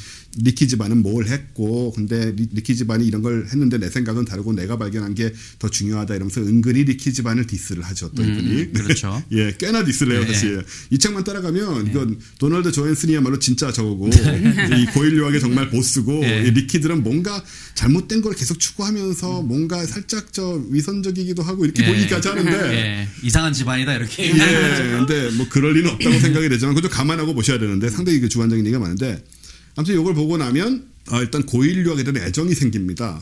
리키 0.44 0.68
집안은 0.68 1.02
뭘 1.02 1.28
했고 1.28 1.92
근데 1.94 2.34
리키 2.36 2.76
집안이 2.76 3.06
이런 3.06 3.22
걸 3.22 3.48
했는데 3.52 3.78
내 3.78 3.90
생각은 3.90 4.26
다르고 4.26 4.54
내가 4.54 4.78
발견한 4.78 5.16
게 5.16 5.34
더 5.60 5.70
중요하다 5.70 6.16
이러면서 6.16 6.42
은근히 6.42 6.84
리키 6.84 7.14
집안을 7.14 7.48
디스를 7.48 7.84
하죠 7.84 8.12
또 8.16 8.24
이분이 8.24 8.74
그렇죠. 8.74 9.24
예 9.32 9.56
꽤나 9.58 9.84
디스를 9.86 10.14
해요 10.16 10.26
네. 10.26 10.34
사실 10.34 10.64
이 10.90 10.98
책만 10.98 11.24
따라가면 11.24 11.88
이건 11.88 12.20
도널드 12.40 12.72
조앤슨이야말로 12.72 13.40
진짜 13.40 13.72
저거고 13.72 14.10
이 14.10 14.86
고인류학의 14.94 15.40
정말 15.40 15.70
보스고 15.70 16.20
네. 16.20 16.44
이 16.48 16.52
리키들은 16.52 17.04
뭔가 17.04 17.44
잘못된 17.76 18.22
걸 18.22 18.34
계속 18.34 18.60
추구하면서 18.60 19.44
뭔가 19.44 19.86
살짝 19.86 20.34
저 20.34 20.62
위선적이기도 20.70 21.44
하고 21.44 21.66
이렇게 21.66 21.86
예. 21.94 21.98
보이기까지 21.98 22.28
하는데 22.28 22.52
예. 22.76 23.08
이상한 23.22 23.54
집안이다 23.54 23.94
이렇게. 23.96 24.26
예, 24.28 24.32
근데 24.32 25.30
뭐 25.32 25.48
그럴 25.50 25.74
리는 25.74 25.90
없다고 25.92 26.20
생각이 26.20 26.50
되지만 26.50 26.76
그것도 26.76 26.92
감안하고 26.92 27.34
보셔야 27.34 27.60
되는데 27.60 27.90
상당히 27.90 28.20
그 28.20 28.30
주관적인 28.30 28.66
얘기가 28.66 28.80
많은데 28.80 29.24
아무튼 29.76 30.00
이걸 30.00 30.14
보고 30.14 30.38
나면 30.38 30.86
아, 31.10 31.20
일단 31.20 31.44
고인류학에 31.46 32.04
대한 32.04 32.18
애정이 32.28 32.54
생깁니다. 32.54 33.22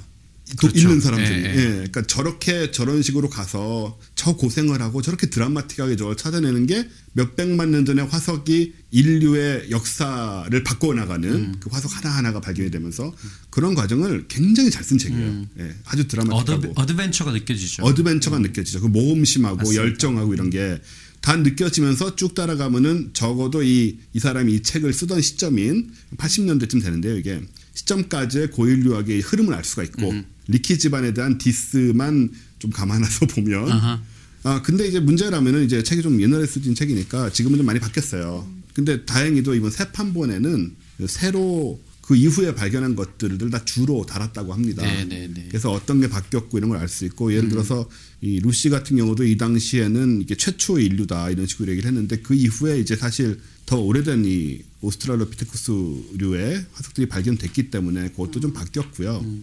또 0.52 0.68
그렇죠. 0.68 0.80
있는 0.80 1.00
사람들이. 1.00 1.44
예, 1.44 1.46
예, 1.46 1.56
예. 1.56 1.70
그러니까 1.74 2.02
저렇게 2.04 2.72
저런 2.72 3.02
식으로 3.02 3.30
가서 3.30 3.98
저 4.16 4.36
고생을 4.36 4.82
하고 4.82 5.02
저렇게 5.02 5.30
드라마틱하게 5.30 5.96
저걸 5.96 6.18
찾아내는 6.18 6.68
게 6.68 6.88
몇백만 7.14 7.72
년 7.72 7.86
전에 7.86 8.02
화석이 8.02 8.74
인류의 8.92 9.72
역사를 9.72 10.64
바꿔나가는 10.64 11.30
음. 11.30 11.56
그 11.60 11.70
화석 11.72 11.96
하나하나가 11.96 12.42
발견이 12.42 12.72
되면서 12.72 13.14
그런 13.50 13.76
과정을 13.76 14.28
굉장히 14.28 14.70
잘 14.70 14.82
쓴 14.82 14.98
책이에요. 14.98 15.46
예, 15.60 15.76
아주 15.86 16.08
드라마틱하고. 16.08 16.64
음. 16.64 16.70
ad, 16.72 16.82
adventure가 16.82 17.32
느껴지죠. 17.32 17.84
adventure가 17.84 18.40
느껴지죠. 18.40 18.82
그 18.82 18.88
모험심하고 18.88 19.58
맞습니다. 19.58 19.84
열정하고 19.84 20.34
이런 20.34 20.50
게 20.50 20.80
다 21.22 21.36
느껴지면서 21.38 22.16
쭉 22.16 22.34
따라가면은 22.34 23.12
적어도 23.14 23.62
이, 23.64 24.00
이 24.14 24.20
사람이 24.20 24.56
이 24.56 24.62
책을 24.64 24.92
쓰던 24.92 25.22
시점인 25.22 25.92
80년대쯤 26.18 26.84
되는데요, 26.84 27.16
이게. 27.16 27.42
시점까지의 27.76 28.50
고인류학의 28.52 29.22
흐름을 29.22 29.54
알 29.54 29.64
수가 29.64 29.84
있고, 29.84 30.10
음. 30.10 30.26
리키 30.48 30.78
집안에 30.80 31.14
대한 31.14 31.38
디스만 31.38 32.30
좀 32.60 32.72
감안해서 32.72 33.26
보면. 33.28 33.72
아하. 33.72 34.02
아, 34.44 34.62
근데 34.64 34.88
이제 34.88 35.00
문제라면은 35.00 35.64
이제 35.66 35.84
책이 35.84 36.02
좀 36.02 36.22
옛날에 36.22 36.46
써진 36.46 36.74
책이니까 36.74 37.32
지금은 37.32 37.58
좀 37.58 37.66
많이 37.66 37.80
바뀌었어요. 37.80 38.48
근데 38.74 39.06
다행히도 39.06 39.54
이번 39.56 39.70
새 39.70 39.92
판본에는 39.92 40.76
새로 41.08 41.80
그 42.02 42.16
이후에 42.16 42.56
발견한 42.56 42.96
것들을 42.96 43.50
다 43.52 43.64
주로 43.64 44.06
달았다고 44.06 44.52
합니다. 44.54 44.82
네, 44.84 45.06
네, 45.06 45.30
네. 45.34 45.46
그래서 45.50 45.72
어떤 45.72 46.02
게 46.02 46.10
바뀌었고 46.10 46.58
이런 46.58 46.70
걸 46.72 46.80
알 46.80 46.88
수 46.90 47.06
있고 47.06 47.32
예를 47.34 47.50
들어서 47.50 47.88
이 48.22 48.40
루시 48.40 48.70
같은 48.70 48.98
경우도 48.98 49.24
이 49.24 49.38
당시에는 49.38 50.22
이게 50.22 50.36
최초의 50.36 50.86
인류다 50.88 51.30
이런 51.30 51.46
식으로 51.46 51.72
얘기를 51.72 51.88
했는데 51.88 52.18
그 52.18 52.34
이후에 52.34 52.80
이제 52.80 52.96
사실 52.96 53.40
더 53.66 53.80
오래된 53.80 54.26
이 54.26 54.62
오스트랄로피테쿠스류의 54.82 56.66
화석들이 56.74 57.08
발견됐기 57.08 57.70
때문에 57.70 58.10
그것도 58.10 58.40
좀 58.40 58.54
바뀌었고요. 58.54 59.24
아, 59.24 59.42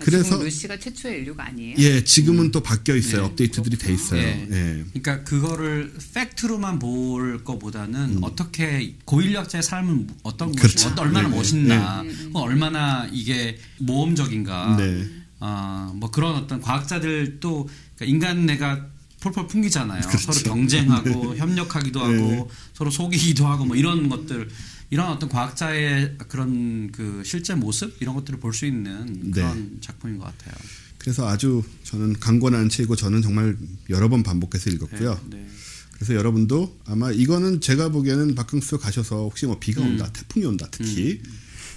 그래서- 0.00 0.24
지금 0.30 0.44
루시가 0.44 0.78
최초의 0.78 1.18
인류가 1.20 1.46
아니에요? 1.46 1.76
예, 1.78 2.02
지금은 2.02 2.50
또 2.50 2.60
바뀌어 2.62 2.96
있어요. 2.96 3.22
네. 3.22 3.26
업데이트들이 3.28 3.76
돼 3.76 3.92
있어요. 3.92 4.20
예. 4.22 4.48
예. 4.50 4.84
그러니까 4.92 5.22
그거를 5.24 5.92
팩트로만 6.14 6.78
볼 6.78 7.44
것보다는 7.44 8.16
음. 8.16 8.18
어떻게 8.22 8.96
고인력자의 9.04 9.62
삶은 9.62 10.08
어떤 10.22 10.52
그렇죠. 10.54 10.72
것이 10.74 10.86
어떤- 10.88 11.06
얼마나 11.06 11.28
네, 11.28 11.30
네. 11.30 11.36
멋있나, 11.36 12.04
어, 12.32 12.40
얼마나 12.40 13.06
이게 13.12 13.58
모험적인가, 13.80 14.76
네. 14.78 15.06
아, 15.40 15.92
뭐 15.94 16.10
그런 16.10 16.36
어떤 16.36 16.60
과학자들도 16.60 17.68
그러니까 17.96 18.04
인간 18.04 18.46
내가 18.46 18.86
폴폴 19.20 19.46
풍기잖아요. 19.46 20.00
그렇죠. 20.08 20.32
서로 20.32 20.54
경쟁하고 20.54 21.36
협력하기도 21.36 22.00
하고 22.00 22.12
네. 22.12 22.44
서로 22.74 22.90
속이기도 22.90 23.46
하고 23.46 23.64
뭐 23.64 23.76
이런 23.76 24.08
것들 24.08 24.48
이런 24.92 25.08
어떤 25.08 25.30
과학자의 25.30 26.16
그런 26.28 26.92
그 26.92 27.22
실제 27.24 27.54
모습 27.54 27.96
이런 28.00 28.14
것들을 28.14 28.38
볼 28.38 28.52
수 28.52 28.66
있는 28.66 29.30
그런 29.30 29.78
작품인 29.80 30.18
것 30.18 30.26
같아요. 30.26 30.54
그래서 30.98 31.26
아주 31.26 31.64
저는 31.82 32.20
강권한 32.20 32.68
책이고 32.68 32.94
저는 32.94 33.22
정말 33.22 33.56
여러 33.88 34.10
번 34.10 34.22
반복해서 34.22 34.68
읽었고요. 34.68 35.18
네, 35.30 35.38
네. 35.38 35.46
그래서 35.92 36.14
여러분도 36.14 36.78
아마 36.84 37.10
이거는 37.10 37.62
제가 37.62 37.88
보기에는 37.88 38.34
바캉스 38.34 38.76
가셔서 38.76 39.22
혹시 39.22 39.46
뭐 39.46 39.58
비가 39.58 39.80
온다, 39.80 40.10
태풍이 40.12 40.44
온다, 40.44 40.68
특히 40.70 41.22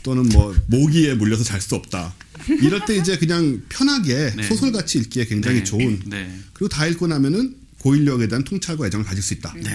또는 0.03 0.27
뭐 0.29 0.53
모기에 0.67 1.13
물려서 1.13 1.45
잘 1.45 1.61
수 1.61 1.75
없다. 1.75 2.13
이럴 2.49 2.83
때 2.83 2.97
이제 2.97 3.17
그냥 3.17 3.63
편하게 3.69 4.33
네. 4.35 4.43
소설같이 4.43 4.97
읽기에 4.99 5.25
굉장히 5.25 5.59
네. 5.59 5.63
좋은. 5.63 6.01
네. 6.07 6.37
그리고 6.51 6.67
다 6.67 6.85
읽고 6.85 7.07
나면은 7.07 7.55
고인력에 7.79 8.27
대한 8.27 8.43
통찰과 8.43 8.87
애정을 8.87 9.05
가질 9.05 9.23
수 9.23 9.33
있다. 9.35 9.53
네. 9.53 9.69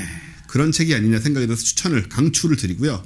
그런 0.47 0.73
책이 0.73 0.95
아니냐 0.95 1.21
생각이 1.21 1.47
들어서 1.47 1.63
추천을 1.63 2.11
강추를 2.11 2.57
드리고요. 2.59 3.03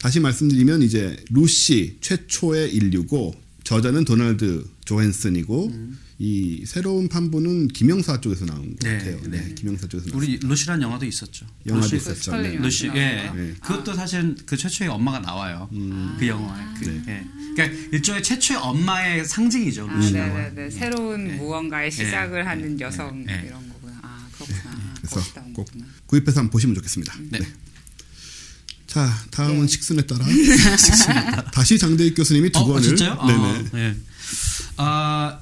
다시 0.00 0.18
말씀드리면 0.18 0.82
이제 0.82 1.14
루시 1.30 1.98
최초의 2.00 2.74
인류고 2.74 3.34
저자는 3.64 4.04
도널드 4.06 4.64
조헨슨이고 4.86 5.72
이 6.18 6.64
새로운 6.66 7.08
판본은 7.08 7.68
김영사 7.68 8.20
쪽에서 8.20 8.46
나온 8.46 8.70
것 8.70 8.78
네, 8.80 8.98
같아요. 8.98 9.20
네, 9.28 9.40
네. 9.40 9.54
김영사 9.54 9.86
쪽에서 9.88 10.10
나온 10.10 10.22
우리 10.22 10.38
루시라는 10.38 10.82
영화도 10.82 11.04
있었죠. 11.04 11.46
영화도 11.66 11.86
루시, 11.86 11.96
있었죠. 11.96 12.36
네. 12.36 12.56
루시, 12.56 12.86
예. 12.94 13.28
거? 13.28 13.34
네. 13.34 13.54
그것도 13.60 13.94
사실 13.94 14.34
그 14.46 14.56
최초의 14.56 14.88
엄마가 14.90 15.20
나와요. 15.20 15.68
그 16.18 16.26
영화에. 16.26 16.64
그, 16.78 16.84
네. 16.86 17.02
예. 17.08 17.26
그러니까 17.54 17.88
일종의 17.92 18.22
최초의 18.22 18.58
엄마의 18.58 19.24
상징이죠. 19.26 19.86
아, 19.88 19.96
루시가. 19.96 20.26
네네네. 20.26 20.70
새로운 20.70 21.36
무언가의 21.36 21.90
시작을 21.90 22.46
하는 22.46 22.76
네. 22.76 22.84
여성 22.84 23.24
네. 23.24 23.44
이런 23.46 23.68
거구나. 23.68 24.00
아, 24.02 24.28
그렇구나. 24.32 24.94
그래서. 24.96 25.20
꼭. 25.52 25.70
구입해서 26.06 26.40
한번 26.40 26.50
보시면 26.52 26.74
좋겠습니다. 26.74 27.16
네. 27.30 27.38
자, 28.90 29.08
다음은 29.30 29.60
네. 29.62 29.66
식순에 29.68 30.02
따라 30.02 30.24
다시 31.54 31.78
장대익 31.78 32.16
교수님이 32.16 32.50
두 32.50 32.58
어, 32.58 32.64
권을 32.66 32.82
진짜요? 32.82 33.14
네네. 33.24 33.38
아, 33.38 33.64
네. 33.72 33.96
아, 34.78 35.38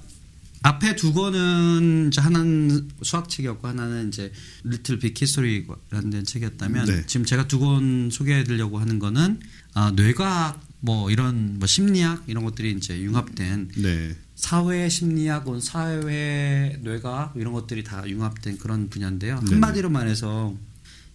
앞에 0.62 0.96
두 0.96 1.14
권은 1.14 2.08
이제 2.12 2.20
하나는 2.20 2.88
수학 3.02 3.30
책이었고 3.30 3.66
하나는 3.66 4.08
이제 4.08 4.30
little 4.64 4.98
big 4.98 5.18
history라는 5.18 6.24
책이었다면 6.26 6.84
네. 6.84 7.06
지금 7.06 7.24
제가 7.24 7.48
두 7.48 7.58
권 7.60 8.10
소개해 8.12 8.44
드리려고 8.44 8.78
하는 8.80 8.98
거는 8.98 9.40
아, 9.72 9.92
뇌과학 9.96 10.60
뭐 10.80 11.10
이런 11.10 11.58
뭐 11.58 11.66
심리학 11.66 12.24
이런 12.26 12.44
것들이 12.44 12.72
이제 12.72 13.00
융합된 13.00 13.70
네. 13.76 14.14
사회 14.34 14.90
심리학, 14.90 15.46
혹은 15.46 15.60
사회 15.60 16.78
뇌과학 16.82 17.32
이런 17.36 17.54
것들이 17.54 17.82
다 17.82 18.04
융합된 18.06 18.58
그런 18.58 18.90
분야인데요. 18.90 19.40
네. 19.40 19.50
한마디로 19.52 19.88
말해서 19.88 20.54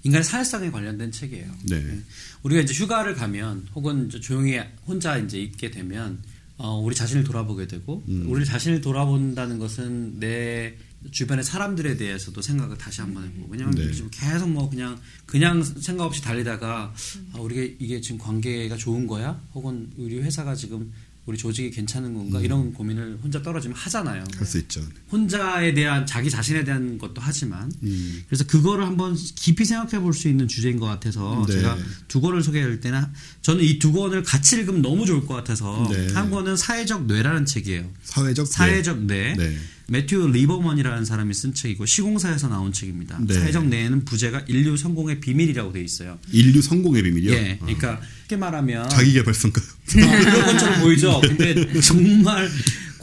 인간의 0.03 0.23
사회성에 0.23 0.69
관련된 0.71 1.11
책이에요. 1.11 1.51
네. 1.69 1.99
우리가 2.43 2.61
이제 2.61 2.73
휴가를 2.73 3.15
가면 3.15 3.67
혹은 3.73 4.09
조용히 4.09 4.59
혼자 4.85 5.17
이제 5.17 5.41
있게 5.41 5.71
되면 5.71 6.19
어, 6.57 6.77
우리 6.77 6.95
자신을 6.95 7.23
돌아보게 7.23 7.67
되고 7.67 8.03
음. 8.07 8.25
우리 8.27 8.45
자신을 8.45 8.81
돌아본다는 8.81 9.59
것은 9.59 10.19
내 10.19 10.75
주변의 11.11 11.43
사람들에 11.43 11.97
대해서도 11.97 12.41
생각을 12.41 12.77
다시 12.77 13.01
한번 13.01 13.25
해보고 13.25 13.47
왜냐면 13.49 13.75
네. 13.75 13.91
지금 13.91 14.09
계속 14.11 14.49
뭐 14.49 14.69
그냥 14.69 14.99
그냥 15.25 15.63
생각 15.63 16.05
없이 16.05 16.21
달리다가 16.21 16.93
아, 17.33 17.39
우리가 17.39 17.75
이게 17.79 17.99
지금 17.99 18.17
관계가 18.17 18.77
좋은 18.77 19.07
거야 19.07 19.41
혹은 19.53 19.91
우리 19.97 20.19
회사가 20.19 20.55
지금 20.55 20.93
우리 21.25 21.38
조직이 21.38 21.71
괜찮은 21.71 22.13
건가 22.13 22.39
음. 22.39 22.43
이런 22.43 22.73
고민을 22.73 23.17
혼자 23.23 23.41
떨어지면 23.41 23.77
하잖아요. 23.77 24.25
할 24.36 24.45
수 24.45 24.57
있죠. 24.57 24.81
혼자에 25.09 25.73
대한 25.73 26.05
자기 26.05 26.29
자신에 26.29 26.65
대한 26.65 26.97
것도 26.97 27.15
하지만 27.21 27.71
음. 27.83 28.23
그래서 28.27 28.43
그거를 28.45 28.86
한번 28.86 29.15
깊이 29.36 29.63
생각해 29.63 29.99
볼 30.01 30.13
수 30.13 30.27
있는 30.27 30.47
주제인 30.49 30.77
것 30.79 30.86
같아서 30.86 31.45
네. 31.47 31.53
제가 31.53 31.77
두 32.09 32.19
권을 32.19 32.43
소개할 32.43 32.79
때는 32.81 33.03
저는 33.41 33.63
이 33.63 33.79
두 33.79 33.93
권을 33.93 34.23
같이 34.23 34.57
읽으면 34.57 34.81
너무 34.81 35.05
좋을 35.05 35.25
것 35.25 35.33
같아서 35.33 35.88
네. 35.91 36.07
한 36.13 36.29
권은 36.29 36.57
사회적 36.57 37.05
뇌라는 37.07 37.45
책이에요. 37.45 37.89
사회적 38.03 38.45
사회적 38.47 39.03
뇌. 39.03 39.33
네. 39.38 39.57
매튜 39.88 40.28
리버먼이라는 40.32 41.06
사람이 41.06 41.34
쓴 41.34 41.54
책이고 41.54 41.86
시공사에서 41.86 42.48
나온 42.48 42.72
책입니다. 42.72 43.19
네. 43.22 43.34
사회적 43.34 43.67
뇌에는 43.67 44.06
부제가 44.06 44.43
인류 44.48 44.78
성공의 44.78 45.19
비밀이라고 45.19 45.74
돼 45.74 45.82
있어요. 45.82 46.17
인류 46.32 46.62
성공의 46.62 47.04
비밀이요. 47.04 47.34
예, 47.34 47.58
어. 47.62 47.65
그러니까 47.65 48.02
쉽게 48.34 48.38
말하면 48.38 48.89
자기 48.89 49.13
개발서인가? 49.13 49.62
그런 49.88 50.46
것처럼 50.46 50.82
보이죠. 50.82 51.22
근데 51.22 51.82
정말 51.82 52.50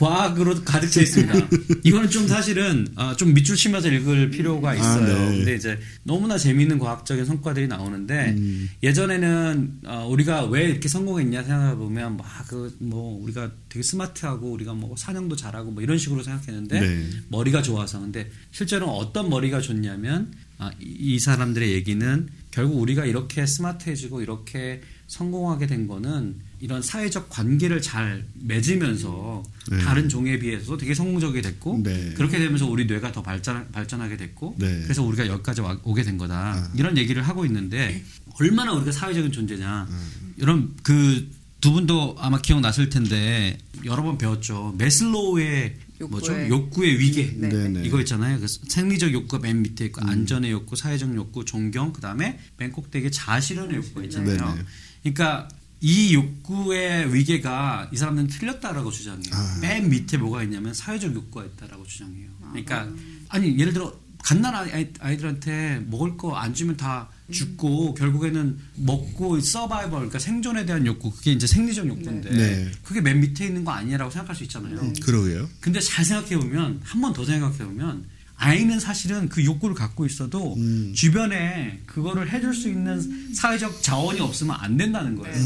과학으로 0.00 0.64
가득 0.64 0.90
차 0.90 1.02
있습니다. 1.02 1.48
이거는 1.84 2.08
좀 2.08 2.26
사실은 2.26 2.88
아, 2.96 3.14
좀 3.16 3.34
밑줄 3.34 3.54
치면서 3.54 3.88
읽을 3.88 4.30
필요가 4.30 4.74
있어요. 4.74 5.14
아, 5.14 5.30
네. 5.30 5.36
근데 5.36 5.54
이제 5.54 5.78
너무나 6.04 6.38
재미있는 6.38 6.78
과학적인 6.78 7.26
성과들이 7.26 7.68
나오는데 7.68 8.30
음. 8.30 8.70
예전에는 8.82 9.80
어, 9.84 10.06
우리가 10.08 10.46
왜 10.46 10.70
이렇게 10.70 10.88
성공했냐 10.88 11.42
생각해 11.42 11.76
보면 11.76 12.16
막그뭐 12.16 13.22
우리가 13.22 13.50
되게 13.68 13.82
스마트하고 13.82 14.50
우리가 14.50 14.72
뭐 14.72 14.96
사냥도 14.96 15.36
잘하고 15.36 15.70
뭐 15.70 15.82
이런 15.82 15.98
식으로 15.98 16.22
생각했는데 16.22 16.80
네. 16.80 17.06
머리가 17.28 17.60
좋아서 17.60 18.00
근데 18.00 18.30
실제로 18.52 18.88
어떤 18.88 19.28
머리가 19.28 19.60
좋냐면 19.60 20.32
아, 20.56 20.70
이, 20.80 21.14
이 21.14 21.18
사람들의 21.18 21.72
얘기는 21.72 22.26
결국 22.50 22.80
우리가 22.80 23.04
이렇게 23.04 23.44
스마트해지고 23.44 24.22
이렇게 24.22 24.80
성공하게 25.08 25.66
된 25.66 25.86
거는 25.86 26.36
이런 26.60 26.82
사회적 26.82 27.30
관계를 27.30 27.80
잘 27.80 28.24
맺으면서 28.34 29.42
네. 29.70 29.78
다른 29.78 30.08
종에 30.08 30.38
비해서 30.38 30.76
되게 30.76 30.94
성공적이 30.94 31.40
됐고 31.42 31.80
네. 31.82 32.12
그렇게 32.14 32.38
되면서 32.38 32.66
우리 32.66 32.84
뇌가 32.86 33.12
더 33.12 33.22
발전 33.22 33.70
발전하게 33.72 34.16
됐고 34.18 34.56
네. 34.58 34.82
그래서 34.82 35.02
우리가 35.02 35.26
여기까지 35.26 35.62
와- 35.62 35.78
오게 35.82 36.02
된 36.02 36.18
거다 36.18 36.34
아. 36.54 36.72
이런 36.76 36.96
얘기를 36.98 37.22
하고 37.22 37.46
있는데 37.46 38.02
얼마나 38.40 38.72
우리가 38.72 38.92
사회적인 38.92 39.32
존재냐 39.32 39.86
음. 39.90 40.32
이런 40.36 40.74
그 40.82 41.28
두 41.60 41.72
분도 41.72 42.16
아마 42.18 42.40
기억나실 42.40 42.88
텐데 42.88 43.58
여러 43.84 44.02
번 44.02 44.16
배웠죠 44.16 44.74
메슬로우의 44.78 45.76
뭐죠 46.08 46.32
욕구의- 46.32 46.98
위계 46.98 47.34
네. 47.36 47.48
네, 47.50 47.68
네. 47.68 47.82
이거 47.84 48.00
있잖아요. 48.00 48.40
그 48.40 48.46
생리적 48.48 49.12
욕구가 49.12 49.40
맨 49.42 49.60
밑에 49.60 49.84
음. 49.84 49.86
있고 49.88 50.00
안전의 50.02 50.50
욕구, 50.52 50.74
사회적 50.74 51.14
욕구, 51.14 51.44
존경, 51.44 51.92
그다음에 51.92 52.38
맨 52.56 52.72
꼭대기에 52.72 53.10
자아실현의 53.10 53.76
욕구가 53.76 54.04
있잖아요. 54.04 54.36
네, 54.38 54.54
네. 54.54 54.64
그러니까 55.02 55.48
이 55.80 56.14
욕구의 56.14 57.14
위계가 57.14 57.88
이 57.92 57.96
사람들은 57.96 58.28
틀렸다라고 58.28 58.90
주장해요. 58.90 59.30
아. 59.32 59.58
맨 59.62 59.88
밑에 59.88 60.18
뭐가 60.18 60.42
있냐면 60.42 60.74
사회적 60.74 61.14
욕구가 61.14 61.46
있다라고 61.46 61.84
주장해요. 61.86 62.28
그러니까 62.50 62.88
아니 63.28 63.58
예를 63.58 63.72
들어 63.72 63.98
갓난 64.22 64.54
아이, 64.54 64.86
아이들한테 65.00 65.82
먹을 65.86 66.16
거 66.18 66.36
안 66.36 66.52
주면 66.52 66.76
다 66.76 67.08
죽고 67.30 67.94
결국에는 67.94 68.58
먹고 68.76 69.40
서바이벌 69.40 69.90
그러니까 69.92 70.18
생존에 70.18 70.66
대한 70.66 70.84
욕구 70.84 71.10
그게 71.10 71.32
이제 71.32 71.46
생리적 71.46 71.86
욕구인데 71.86 72.30
네. 72.30 72.70
그게 72.82 73.00
맨 73.00 73.20
밑에 73.20 73.46
있는 73.46 73.64
거 73.64 73.70
아니라고 73.70 74.10
생각할 74.10 74.36
수 74.36 74.42
있잖아요. 74.44 74.92
그러게요. 75.02 75.48
근데 75.60 75.80
잘 75.80 76.04
생각해 76.04 76.36
보면 76.36 76.80
한 76.84 77.00
번 77.00 77.14
더 77.14 77.24
생각해 77.24 77.56
보면 77.58 78.04
아이는 78.40 78.80
사실은 78.80 79.28
그 79.28 79.44
욕구를 79.44 79.74
갖고 79.74 80.06
있어도 80.06 80.54
음. 80.56 80.92
주변에 80.94 81.82
그거를 81.84 82.30
해줄 82.32 82.54
수 82.54 82.70
있는 82.70 83.34
사회적 83.34 83.82
자원이 83.82 84.18
없으면 84.20 84.56
안 84.58 84.78
된다는 84.78 85.14
거예요. 85.14 85.36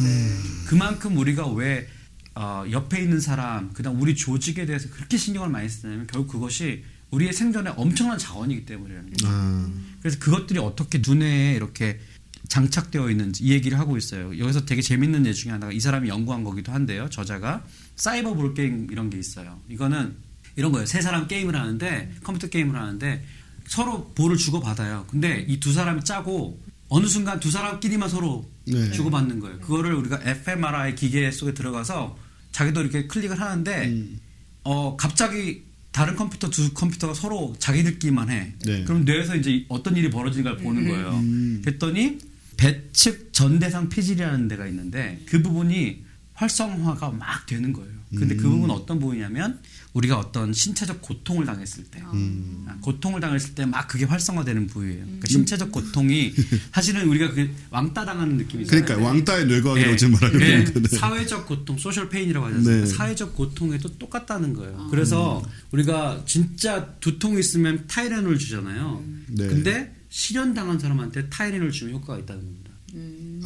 그만큼 0.66 1.16
우리가 1.16 1.48
왜 1.48 1.88
어, 2.36 2.64
옆에 2.70 3.02
있는 3.02 3.20
사람, 3.20 3.72
그다음 3.72 4.00
우리 4.00 4.14
조직에 4.14 4.64
대해서 4.66 4.88
그렇게 4.90 5.16
신경을 5.16 5.48
많이 5.48 5.68
쓰냐면 5.68 6.06
결국 6.06 6.32
그것이 6.32 6.84
우리의 7.10 7.32
생존에 7.32 7.70
엄청난 7.76 8.16
자원이기 8.16 8.64
때문이라는 8.64 9.10
거죠. 9.10 9.26
아, 9.28 9.70
그래서 10.00 10.18
그것들이 10.18 10.58
어떻게 10.60 11.00
눈에 11.04 11.54
이렇게 11.54 12.00
장착되어 12.48 13.10
있는지 13.10 13.42
이 13.44 13.52
얘기를 13.52 13.78
하고 13.78 13.96
있어요. 13.96 14.38
여기서 14.38 14.66
되게 14.66 14.82
재밌는 14.82 15.26
예 15.26 15.32
중에 15.32 15.52
하나가 15.52 15.72
이 15.72 15.80
사람이 15.80 16.08
연구한 16.08 16.44
거기도 16.44 16.72
한데요. 16.72 17.08
저자가 17.10 17.64
사이버 17.96 18.34
볼 18.34 18.54
게임 18.54 18.88
이런 18.90 19.10
게 19.10 19.18
있어요. 19.18 19.60
이거는 19.68 20.16
이런 20.56 20.72
거예요. 20.72 20.86
세 20.86 21.00
사람 21.00 21.26
게임을 21.26 21.54
하는데 21.56 22.12
컴퓨터 22.22 22.48
게임을 22.48 22.76
하는데 22.78 23.24
서로 23.66 24.12
볼을 24.14 24.36
주고 24.36 24.60
받아요. 24.60 25.06
근데 25.10 25.44
이 25.48 25.58
두 25.58 25.72
사람이 25.72 26.04
짜고 26.04 26.60
어느 26.88 27.06
순간 27.06 27.40
두 27.40 27.50
사람끼리만 27.50 28.08
서로 28.08 28.48
네. 28.66 28.90
주고 28.92 29.10
받는 29.10 29.40
거예요. 29.40 29.58
그거를 29.60 29.94
우리가 29.94 30.20
fMRI 30.22 30.94
기계 30.94 31.30
속에 31.30 31.54
들어가서 31.54 32.16
자기도 32.52 32.82
이렇게 32.82 33.06
클릭을 33.06 33.40
하는데 33.40 33.88
음. 33.88 34.20
어 34.62 34.96
갑자기 34.96 35.64
다른 35.92 36.16
컴퓨터 36.16 36.50
두 36.50 36.72
컴퓨터가 36.74 37.14
서로 37.14 37.54
자기들끼리만 37.58 38.30
해. 38.30 38.52
네. 38.64 38.84
그럼 38.84 39.04
뇌에서 39.04 39.36
이제 39.36 39.64
어떤 39.68 39.96
일이 39.96 40.10
벌어지는 40.10 40.44
걸 40.44 40.56
보는 40.62 40.88
거예요. 40.88 41.10
음. 41.10 41.62
그랬더니 41.64 42.18
배측 42.56 43.32
전대상 43.32 43.88
피질이라는 43.88 44.48
데가 44.48 44.66
있는데 44.68 45.20
그 45.26 45.42
부분이 45.42 46.04
활성화가 46.34 47.10
막 47.12 47.46
되는 47.46 47.72
거예요. 47.72 47.94
근데 48.16 48.36
그 48.36 48.46
음. 48.46 48.52
부분은 48.52 48.74
어떤 48.74 49.00
부분이냐면 49.00 49.58
우리가 49.92 50.18
어떤 50.18 50.52
신체적 50.52 51.00
고통을 51.02 51.46
당했을 51.46 51.84
때, 51.84 52.00
음. 52.12 52.64
아, 52.68 52.76
고통을 52.80 53.20
당했을 53.20 53.54
때 53.54 53.64
막 53.66 53.88
그게 53.88 54.04
활성화되는 54.04 54.66
부위예요. 54.68 55.04
그러니까 55.04 55.26
신체적 55.28 55.72
고통이 55.72 56.32
사실은 56.72 57.08
우리가 57.08 57.32
그 57.32 57.48
왕따 57.70 58.04
당하는 58.04 58.36
느낌이 58.36 58.64
있어요. 58.64 58.82
그러니까 58.84 59.08
왕따의 59.08 59.46
뇌과학을 59.46 59.82
예. 59.82 59.92
어제 59.92 60.06
말하는 60.08 60.40
예. 60.40 60.64
건데. 60.64 60.88
사회적 60.96 61.46
고통, 61.46 61.76
social 61.78 62.08
pain이라고 62.08 62.46
않습니까? 62.46 62.84
네. 62.84 62.86
사회적 62.86 63.34
고통에도 63.34 63.88
똑같다는 63.98 64.54
거예요. 64.54 64.88
그래서 64.90 65.42
우리가 65.72 66.22
진짜 66.26 66.86
두통 67.00 67.38
있으면 67.38 67.84
타이레놀 67.88 68.38
주잖아요. 68.38 69.02
네. 69.28 69.46
근데 69.48 69.94
실연 70.08 70.54
당한 70.54 70.78
사람한테 70.78 71.28
타이레놀 71.30 71.72
주면 71.72 71.94
효과가 71.94 72.20
있다는 72.20 72.42
겁니다. 72.42 72.70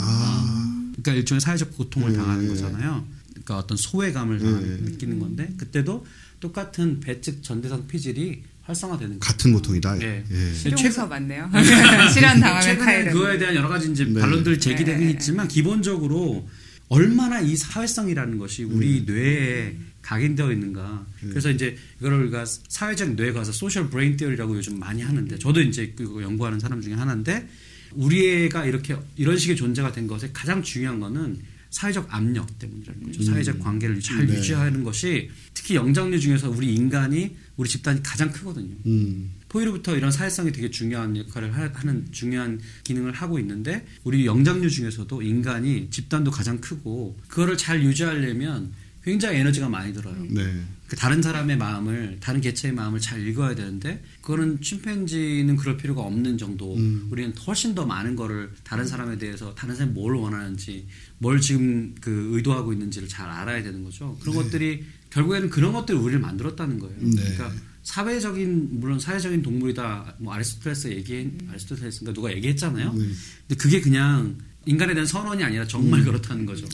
아, 0.00 0.57
그러니까 1.02 1.12
일종의 1.20 1.40
사회적 1.40 1.76
고통을 1.76 2.12
네. 2.12 2.16
당하는 2.18 2.48
거잖아요. 2.48 3.06
그러니까 3.30 3.58
어떤 3.58 3.76
소외감을 3.76 4.38
당하는, 4.38 4.84
네. 4.84 4.90
느끼는 4.90 5.18
건데 5.18 5.52
그때도 5.56 6.06
똑같은 6.40 7.00
배측 7.00 7.42
전대상 7.42 7.86
피질이 7.86 8.42
활성화되는 8.62 9.18
거예요. 9.18 9.20
같은 9.20 9.52
고통이다. 9.52 10.00
예. 10.02 10.24
예. 10.30 10.54
실용서 10.54 11.06
맞네요. 11.06 11.50
실연 12.12 12.40
당하면 12.40 12.62
최근에 12.62 12.84
타이레놀. 12.84 13.12
그거에 13.12 13.38
대한 13.38 13.54
여러 13.54 13.68
가지 13.68 13.90
이제 13.90 14.04
네. 14.04 14.20
반론들이 14.20 14.60
제기되긴 14.60 15.06
네. 15.06 15.12
있지만 15.12 15.48
기본적으로 15.48 16.46
얼마나 16.88 17.40
이 17.40 17.56
사회성이라는 17.56 18.38
것이 18.38 18.64
우리 18.64 19.04
뇌에 19.06 19.76
각인되어 20.02 20.52
있는가. 20.52 21.06
그래서 21.20 21.50
이제 21.50 21.76
이거를 22.00 22.20
우리가 22.22 22.44
사회적 22.46 23.16
뇌 23.16 23.32
가설 23.32 23.52
social 23.52 23.90
brain 23.90 24.16
theory라고 24.16 24.56
요즘 24.56 24.78
많이 24.78 25.02
하는데 25.02 25.38
저도 25.38 25.60
이제 25.60 25.92
그거 25.94 26.22
연구하는 26.22 26.58
사람 26.60 26.80
중에 26.80 26.94
하나인데 26.94 27.46
우리 27.92 28.44
뇌가 28.44 28.66
이렇게 28.66 28.96
이런 29.16 29.36
식의 29.36 29.56
존재가 29.56 29.92
된 29.92 30.06
것에 30.06 30.30
가장 30.32 30.62
중요한 30.62 31.00
거는 31.00 31.38
사회적 31.70 32.06
압력 32.14 32.58
때문이라는 32.58 33.02
거죠. 33.04 33.22
사회적 33.24 33.58
관계를 33.60 34.00
잘 34.00 34.26
네. 34.26 34.34
유지하는 34.34 34.82
것이 34.84 35.28
특히 35.52 35.74
영장류 35.74 36.18
중에서 36.18 36.48
우리 36.50 36.74
인간이 36.74 37.36
우리 37.56 37.68
집단이 37.68 38.02
가장 38.02 38.30
크거든요. 38.32 38.74
음. 38.86 39.32
포유류부터 39.50 39.96
이런 39.96 40.10
사회성이 40.10 40.52
되게 40.52 40.70
중요한 40.70 41.16
역할을 41.16 41.54
하- 41.56 41.70
하는 41.74 42.06
중요한 42.10 42.60
기능을 42.84 43.12
하고 43.12 43.38
있는데 43.38 43.86
우리 44.04 44.24
영장류 44.26 44.70
중에서도 44.70 45.20
인간이 45.22 45.88
집단도 45.90 46.30
가장 46.30 46.58
크고 46.60 47.18
그거를 47.28 47.56
잘 47.58 47.82
유지하려면 47.82 48.72
굉장히 49.02 49.38
에너지가 49.38 49.68
많이 49.68 49.92
들어요. 49.92 50.16
네. 50.28 50.62
그 50.88 50.96
다른 50.96 51.20
사람의 51.20 51.58
마음을 51.58 52.16
다른 52.18 52.40
개체의 52.40 52.74
마음을 52.74 52.98
잘 52.98 53.26
읽어야 53.26 53.54
되는데 53.54 54.02
그거는 54.22 54.62
침팬지는 54.62 55.56
그럴 55.56 55.76
필요가 55.76 56.00
없는 56.00 56.38
정도 56.38 56.74
음. 56.76 57.08
우리는 57.10 57.34
훨씬 57.46 57.74
더 57.74 57.84
많은 57.84 58.16
거를 58.16 58.50
다른 58.64 58.86
사람에 58.86 59.18
대해서 59.18 59.54
다른 59.54 59.76
사람이 59.76 59.92
뭘 59.92 60.14
원하는지 60.14 60.86
뭘 61.18 61.42
지금 61.42 61.94
그 62.00 62.30
의도하고 62.34 62.72
있는지를 62.72 63.06
잘 63.06 63.28
알아야 63.28 63.62
되는 63.62 63.84
거죠 63.84 64.16
그런 64.22 64.34
것들이 64.36 64.82
결국에는 65.10 65.50
그런 65.50 65.74
것들이 65.74 65.98
우리를 65.98 66.20
만들었다는 66.20 66.78
거예요 66.78 66.96
네. 67.00 67.34
그러니까 67.36 67.52
사회적인 67.82 68.80
물론 68.80 68.98
사회적인 68.98 69.42
동물이다 69.42 70.16
뭐 70.20 70.32
아리스토텔레스 70.32 70.88
얘기 70.88 71.30
아리스토텔레스인가 71.50 72.14
누가 72.14 72.32
얘기했잖아요 72.32 72.94
네. 72.94 72.98
근데 73.46 73.54
그게 73.58 73.82
그냥 73.82 74.38
인간에 74.64 74.94
대한 74.94 75.06
선언이 75.06 75.44
아니라 75.44 75.66
정말 75.66 76.02
그렇다는 76.02 76.46
거죠 76.46 76.66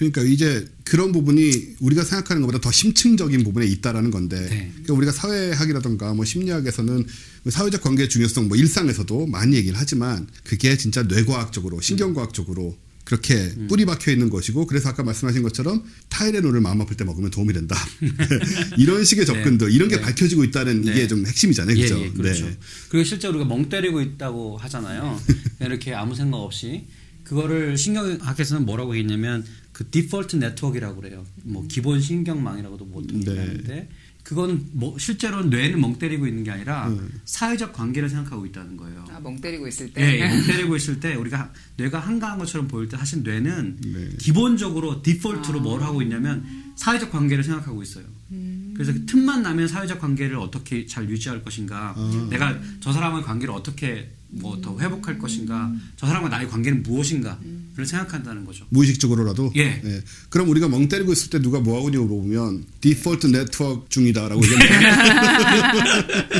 그러니까 0.00 0.22
이제 0.22 0.66
그런 0.84 1.12
부분이 1.12 1.76
우리가 1.78 2.04
생각하는 2.04 2.40
것보다 2.40 2.58
더 2.58 2.72
심층적인 2.72 3.44
부분에 3.44 3.66
있다라는 3.66 4.10
건데 4.10 4.40
네. 4.40 4.70
그러니까 4.72 4.94
우리가 4.94 5.12
사회학이라던가 5.12 6.14
뭐 6.14 6.24
심리학에서는 6.24 7.06
사회적 7.50 7.82
관계의 7.82 8.08
중요성 8.08 8.48
뭐 8.48 8.56
일상에서도 8.56 9.26
많이 9.26 9.56
얘기를 9.56 9.78
하지만 9.78 10.26
그게 10.42 10.78
진짜 10.78 11.02
뇌과학적으로 11.02 11.82
신경과학적으로 11.82 12.78
그렇게 13.04 13.34
음. 13.34 13.66
뿌리 13.68 13.84
박혀 13.84 14.10
있는 14.10 14.30
것이고 14.30 14.66
그래서 14.66 14.88
아까 14.88 15.02
말씀하신 15.02 15.42
것처럼 15.42 15.84
타이레놀을 16.08 16.62
마음 16.62 16.80
아플 16.80 16.96
때 16.96 17.04
먹으면 17.04 17.30
도움이 17.30 17.52
된다 17.52 17.76
이런 18.78 19.04
식의 19.04 19.26
접근들 19.26 19.70
이런 19.70 19.90
게 19.90 19.96
네. 19.96 20.02
밝혀지고 20.02 20.44
있다는 20.44 20.80
네. 20.80 20.92
이게 20.92 21.08
좀 21.08 21.26
핵심이잖아요 21.26 21.76
예, 21.76 21.82
그죠 21.82 22.00
예, 22.00 22.10
그렇죠. 22.10 22.46
네. 22.46 22.56
그리고 22.88 23.04
실제 23.04 23.28
우리가 23.28 23.44
멍 23.44 23.68
때리고 23.68 24.00
있다고 24.00 24.56
하잖아요. 24.56 25.20
이렇게 25.60 25.92
아무 25.92 26.14
생각 26.14 26.38
없이 26.38 26.86
그거를 27.30 27.78
신경학에서는 27.78 28.66
뭐라고 28.66 28.96
했냐면 28.96 29.44
그 29.80 29.88
디폴트 29.88 30.36
네트워크라고 30.36 31.00
그래요. 31.00 31.24
뭐 31.42 31.64
기본 31.66 32.02
신경망이라고도 32.02 32.86
보통 32.88 33.18
네. 33.20 33.30
얘기하는데 33.30 33.88
그건 34.22 34.66
뭐 34.72 34.98
실제로 34.98 35.42
뇌는 35.42 35.80
멍 35.80 35.98
때리고 35.98 36.26
있는 36.26 36.44
게 36.44 36.50
아니라 36.50 36.88
음. 36.88 37.10
사회적 37.24 37.72
관계를 37.72 38.10
생각하고 38.10 38.44
있다는 38.44 38.76
거예요. 38.76 39.06
아, 39.08 39.18
멍 39.20 39.40
때리고 39.40 39.66
있을 39.66 39.88
예, 39.88 39.92
때. 39.94 40.20
예, 40.20 40.28
멍 40.28 40.46
때리고 40.46 40.76
있을 40.76 41.00
때 41.00 41.14
우리가 41.14 41.50
뇌가 41.78 41.98
한가한 41.98 42.38
것처럼 42.38 42.68
보일 42.68 42.90
때 42.90 42.98
사실 42.98 43.22
뇌는 43.22 43.78
네. 43.80 44.08
기본적으로 44.18 45.00
디폴트로 45.00 45.60
뭘 45.60 45.82
하고 45.82 46.02
있냐면 46.02 46.44
사회적 46.76 47.10
관계를 47.10 47.42
생각하고 47.42 47.82
있어요. 47.82 48.04
그래서 48.74 48.92
그 48.92 49.06
틈만 49.06 49.40
나면 49.40 49.66
사회적 49.66 49.98
관계를 49.98 50.36
어떻게 50.36 50.84
잘 50.84 51.08
유지할 51.08 51.42
것인가, 51.42 51.94
내가 52.28 52.58
저 52.80 52.92
사람과의 52.92 53.24
관계를 53.24 53.54
어떻게 53.54 54.10
뭐 54.32 54.60
더 54.60 54.78
회복할 54.78 55.18
것인가, 55.18 55.72
저 55.96 56.06
사람과 56.06 56.28
나의 56.28 56.48
관계는 56.48 56.82
무엇인가를 56.82 57.84
생각한다는 57.84 58.44
거죠. 58.44 58.66
무의식적으로라도 58.68 59.52
예. 59.56 59.82
그럼 60.28 60.48
우리가 60.50 60.68
멍 60.68 60.88
때리고 60.88 61.12
있을 61.12 61.30
때 61.30 61.40
누가 61.40 61.60
뭐 61.60 61.76
하고 61.76 61.88
있냐고 61.88 62.06
물어보면 62.06 62.64
디폴트 62.80 63.26
네트워크 63.28 63.86
중이다라고 63.88 64.40
얘기합니다. 64.42 65.92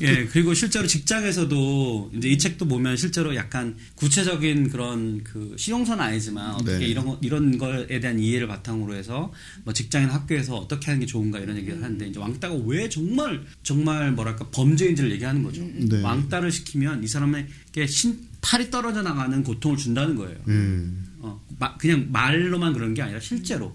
예, 0.00 0.26
그리고 0.26 0.54
실제로 0.54 0.86
직장에서도 0.86 2.12
이제 2.16 2.28
이 2.28 2.38
책도 2.38 2.66
보면 2.66 2.96
실제로 2.96 3.34
약간 3.36 3.76
구체적인 3.94 4.70
그런 4.70 5.22
그 5.24 5.54
실용서는 5.58 6.02
아니지만 6.04 6.54
어떻게 6.54 6.78
네. 6.78 6.86
이런 6.86 7.06
거, 7.06 7.18
이런 7.22 7.58
거에 7.58 8.00
대한 8.00 8.18
이해를 8.18 8.46
바탕으로 8.48 8.94
해서 8.94 9.32
뭐 9.64 9.72
직장이나 9.72 10.12
학교에서 10.14 10.56
어떻게 10.56 10.86
하는 10.86 11.00
게 11.00 11.06
좋은가 11.06 11.38
이런 11.38 11.56
얘기를 11.56 11.82
하는데 11.82 12.06
이제 12.06 12.18
왕따가 12.18 12.54
왜 12.66 12.88
정말 12.88 13.42
정말 13.62 14.12
뭐랄까 14.12 14.46
범죄인지를 14.50 15.10
얘기하는 15.12 15.42
거죠. 15.42 15.62
네. 15.74 16.00
왕따를 16.02 16.50
시키면 16.52 17.04
이 17.04 17.06
사람에게 17.08 17.86
신 17.86 18.18
팔이 18.40 18.70
떨어져 18.70 19.02
나가는 19.02 19.42
고통을 19.44 19.76
준다는 19.76 20.16
거예요. 20.16 20.36
음. 20.48 21.06
어, 21.20 21.40
마- 21.58 21.76
그냥 21.76 22.08
말로만 22.10 22.72
그런 22.72 22.92
게 22.94 23.02
아니라 23.02 23.20
실제로 23.20 23.72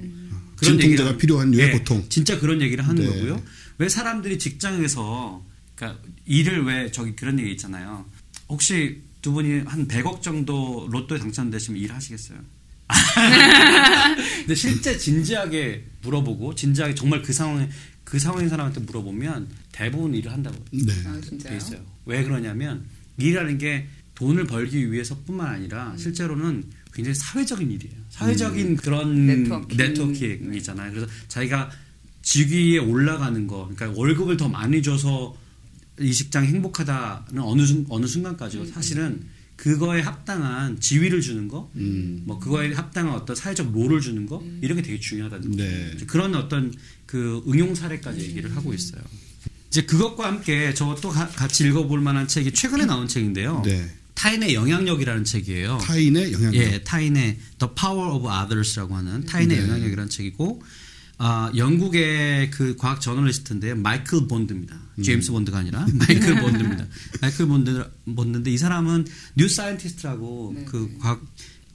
진통제가 0.61 1.11
얘기를- 1.11 1.17
필요한 1.17 1.51
류의 1.51 1.67
예, 1.67 1.71
고통. 1.71 2.03
진짜 2.09 2.37
그런 2.39 2.61
얘기를 2.61 2.85
하는 2.85 3.01
네. 3.03 3.07
거고요. 3.09 3.41
왜 3.77 3.87
사람들이 3.87 4.39
직장에서 4.39 5.45
그러니까 5.77 6.01
일을 6.25 6.65
왜 6.65 6.91
저기 6.91 7.15
그런 7.15 7.39
얘기 7.39 7.51
있잖아요. 7.51 8.05
혹시 8.49 9.01
두 9.21 9.31
분이 9.31 9.61
한 9.65 9.87
100억 9.87 10.21
정도 10.21 10.87
로또에 10.91 11.19
당첨되시면 11.19 11.79
일하시겠어요? 11.81 12.39
근데 14.39 14.55
실제 14.55 14.97
진지하게 14.97 15.85
물어보고 16.01 16.55
진지하게 16.55 16.95
정말 16.95 17.21
그 17.21 17.31
상황에 17.33 17.69
그 18.03 18.17
상황인 18.17 18.49
사람한테 18.49 18.79
물어보면 18.81 19.47
대부분 19.71 20.15
일을 20.15 20.31
한다고 20.31 20.57
네. 20.71 20.93
아, 21.05 21.13
돼 21.13 21.21
진짜요? 21.21 21.57
있어요. 21.57 21.79
왜 22.05 22.23
그러냐면 22.23 22.85
일이라는 23.17 23.57
게 23.57 23.87
돈을 24.15 24.45
벌기 24.45 24.91
위해서뿐만 24.91 25.47
아니라 25.47 25.93
실제로는 25.97 26.63
굉장히 26.93 27.13
사회적인 27.15 27.69
일이에요. 27.69 27.93
사회적인 28.09 28.77
그런 28.77 29.27
네트워킹. 29.27 29.77
네트워킹이잖아요. 29.77 30.91
그래서 30.91 31.07
자기가 31.27 31.69
직위에 32.23 32.77
올라가는 32.79 33.45
거, 33.45 33.69
그러니까 33.69 33.99
월급을 33.99 34.37
더 34.37 34.47
많이 34.49 34.81
줘서 34.81 35.35
이 35.99 36.13
직장이 36.13 36.47
행복하다는 36.47 37.41
어느 37.41 37.65
순, 37.65 37.85
어느 37.89 38.05
순간까지요. 38.05 38.65
사실은 38.67 39.23
그거에 39.55 40.01
합당한 40.01 40.79
지위를 40.79 41.21
주는 41.21 41.47
거, 41.47 41.71
뭐 41.73 42.37
그거에 42.39 42.73
합당한 42.73 43.15
어떤 43.15 43.35
사회적 43.35 43.71
롤을 43.73 44.01
주는 44.01 44.25
거 44.27 44.43
이런 44.61 44.75
게 44.77 44.83
되게 44.83 44.99
중요하다는 44.99 45.51
거죠. 45.51 45.63
네. 45.63 45.97
그런 46.05 46.35
어떤 46.35 46.71
그 47.07 47.43
응용 47.47 47.73
사례까지 47.73 48.21
얘기를 48.21 48.55
하고 48.55 48.73
있어요. 48.73 49.01
이제 49.69 49.81
그것과 49.81 50.27
함께 50.27 50.73
저 50.73 50.95
또 51.01 51.09
같이 51.09 51.67
읽어볼 51.67 51.99
만한 52.01 52.27
책이 52.27 52.51
최근에 52.53 52.85
나온 52.85 53.07
책인데요. 53.07 53.63
네. 53.65 53.91
타인의 54.13 54.53
영향력이라는 54.55 55.23
책이에요. 55.23 55.77
타인의 55.81 56.33
영향력. 56.33 56.55
예, 56.55 56.83
타인의 56.83 57.37
The 57.59 57.73
Power 57.75 58.15
of 58.15 58.27
Others라고 58.27 58.95
하는 58.95 59.25
타인의 59.25 59.57
네. 59.57 59.63
영향력이라는 59.63 60.09
책이고 60.09 60.61
아, 61.19 61.51
영국의 61.55 62.51
그 62.51 62.75
과학 62.75 63.01
저널리스트인데 63.01 63.73
마이클 63.73 64.27
본드입니다. 64.27 64.79
음. 64.97 65.03
제임스 65.03 65.31
본드가 65.31 65.57
아니라 65.59 65.85
마이클 65.93 66.39
본드입니다. 66.39 66.85
마이클 67.21 67.47
본드 67.47 67.89
본드인데 68.15 68.51
이 68.51 68.57
사람은 68.57 69.05
뉴 69.35 69.49
사이언티스트라고 69.49 70.53
네. 70.55 70.65
그 70.65 70.97
과학 70.99 71.21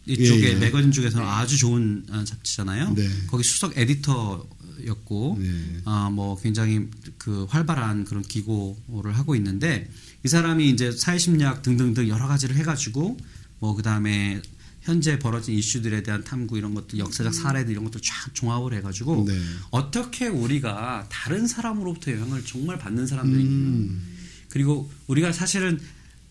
이쪽에 0.07 0.42
예, 0.42 0.50
예. 0.50 0.55
매거진 0.57 0.90
중에서는 0.90 1.26
아주 1.26 1.57
좋은 1.59 2.05
어, 2.11 2.24
잡지잖아요. 2.24 2.94
네. 2.94 3.09
거기 3.28 3.44
수석 3.44 3.76
에디터였고 3.76 5.38
네. 5.40 5.81
아, 5.85 6.11
뭐 6.11 6.40
굉장히 6.40 6.88
그 7.18 7.46
활발한 7.48 8.05
그런 8.05 8.22
기고를 8.22 9.16
하고 9.16 9.37
있는데 9.37 9.88
이 10.24 10.28
사람이 10.28 10.68
이제 10.70 10.90
사회심리학 10.92 11.62
등등등 11.62 12.09
여러 12.09 12.26
가지를 12.26 12.57
해가지고 12.57 13.16
뭐 13.61 13.74
그다음에 13.76 14.42
현재 14.83 15.18
벌어진 15.18 15.55
이슈들에 15.55 16.03
대한 16.03 16.25
탐구 16.25 16.59
이런 16.59 16.75
것들 16.75 16.99
역사적 16.99 17.33
사례들 17.33 17.73
이런 17.73 17.85
것들 17.85 18.01
쫙 18.03 18.35
종합을 18.35 18.75
해가지고 18.75 19.25
네. 19.27 19.38
어떻게 19.71 20.27
우리가 20.27 21.07
다른 21.09 21.47
사람으로부터 21.47 22.12
영향을 22.12 22.45
정말 22.45 22.79
받는 22.79 23.07
사람들이 23.07 23.45
음. 23.45 24.03
그리고 24.49 24.90
우리가 25.07 25.33
사실은 25.33 25.81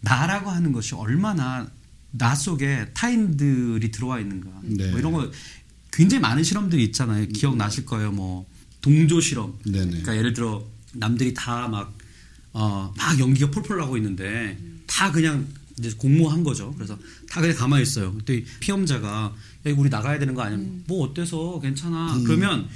나라고 0.02 0.50
하는 0.50 0.72
것이 0.72 0.96
얼마나 0.96 1.70
나 2.12 2.36
속에 2.36 2.90
타인들이 2.94 3.90
들어와 3.92 4.20
있는가 4.20 4.50
네. 4.64 4.90
뭐 4.92 5.00
이런 5.00 5.14
거 5.14 5.32
굉장히 5.92 6.22
많은 6.22 6.44
실험들이 6.44 6.84
있잖아요 6.86 7.28
기억나실 7.28 7.86
거예요 7.86 8.12
뭐 8.12 8.46
동조 8.82 9.22
실험 9.22 9.58
네네. 9.66 9.86
그러니까 9.86 10.18
예를 10.18 10.34
들어 10.34 10.66
남들이 10.94 11.34
다 11.34 11.68
막 11.68 12.02
어, 12.54 12.94
막 12.98 13.20
연기가 13.20 13.50
폴폴 13.52 13.78
나고 13.78 13.98
있는데 13.98 14.58
다 14.86 15.12
그냥 15.12 15.48
이제 15.80 15.92
공모한 15.98 16.44
거죠. 16.44 16.74
그래서 16.76 16.98
다 17.30 17.42
그냥 17.42 17.56
가만히 17.56 17.84
있어요. 17.84 18.14
그때 18.14 18.44
피험자가 18.60 19.34
야, 19.68 19.74
우리 19.76 19.90
나가야 19.90 20.20
되는 20.20 20.34
거 20.34 20.42
아니야? 20.42 20.60
뭐 20.88 21.08
어때서 21.08 21.60
괜찮아. 21.62 22.22
그러면 22.26 22.68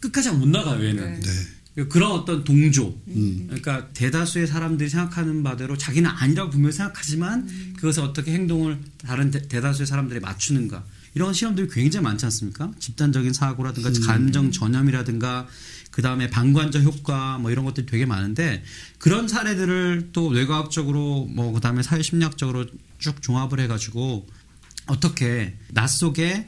끝까지 0.00 0.30
못 0.30 0.48
나가요, 0.48 0.84
얘는. 0.84 1.20
네. 1.20 1.84
그런 1.88 2.12
어떤 2.12 2.44
동조. 2.44 2.96
음. 3.08 3.44
그러니까 3.46 3.88
대다수의 3.88 4.46
사람들이 4.46 4.88
생각하는 4.88 5.42
바대로 5.42 5.76
자기는 5.76 6.08
아니라고 6.08 6.50
분명히 6.50 6.72
생각하지만 6.72 7.48
그것을 7.76 8.04
어떻게 8.04 8.32
행동을 8.32 8.78
다른 8.98 9.30
대, 9.30 9.42
대다수의 9.48 9.86
사람들이 9.86 10.20
맞추는가. 10.20 10.84
이런 11.14 11.32
실험들이 11.32 11.68
굉장히 11.68 12.04
많지 12.04 12.26
않습니까? 12.26 12.72
집단적인 12.78 13.32
사고라든가 13.32 13.90
감정 14.06 14.50
전염이라든가 14.50 15.46
그 15.94 16.02
다음에 16.02 16.28
방관적 16.28 16.82
효과 16.82 17.38
뭐 17.38 17.52
이런 17.52 17.64
것들이 17.64 17.86
되게 17.86 18.04
많은데 18.04 18.64
그런 18.98 19.28
사례들을 19.28 20.08
또 20.12 20.32
뇌과학적으로 20.32 21.26
뭐 21.26 21.52
그 21.52 21.60
다음에 21.60 21.84
사회심리학적으로 21.84 22.66
쭉 22.98 23.22
종합을 23.22 23.60
해가지고 23.60 24.26
어떻게 24.86 25.56
나 25.68 25.86
속에 25.86 26.46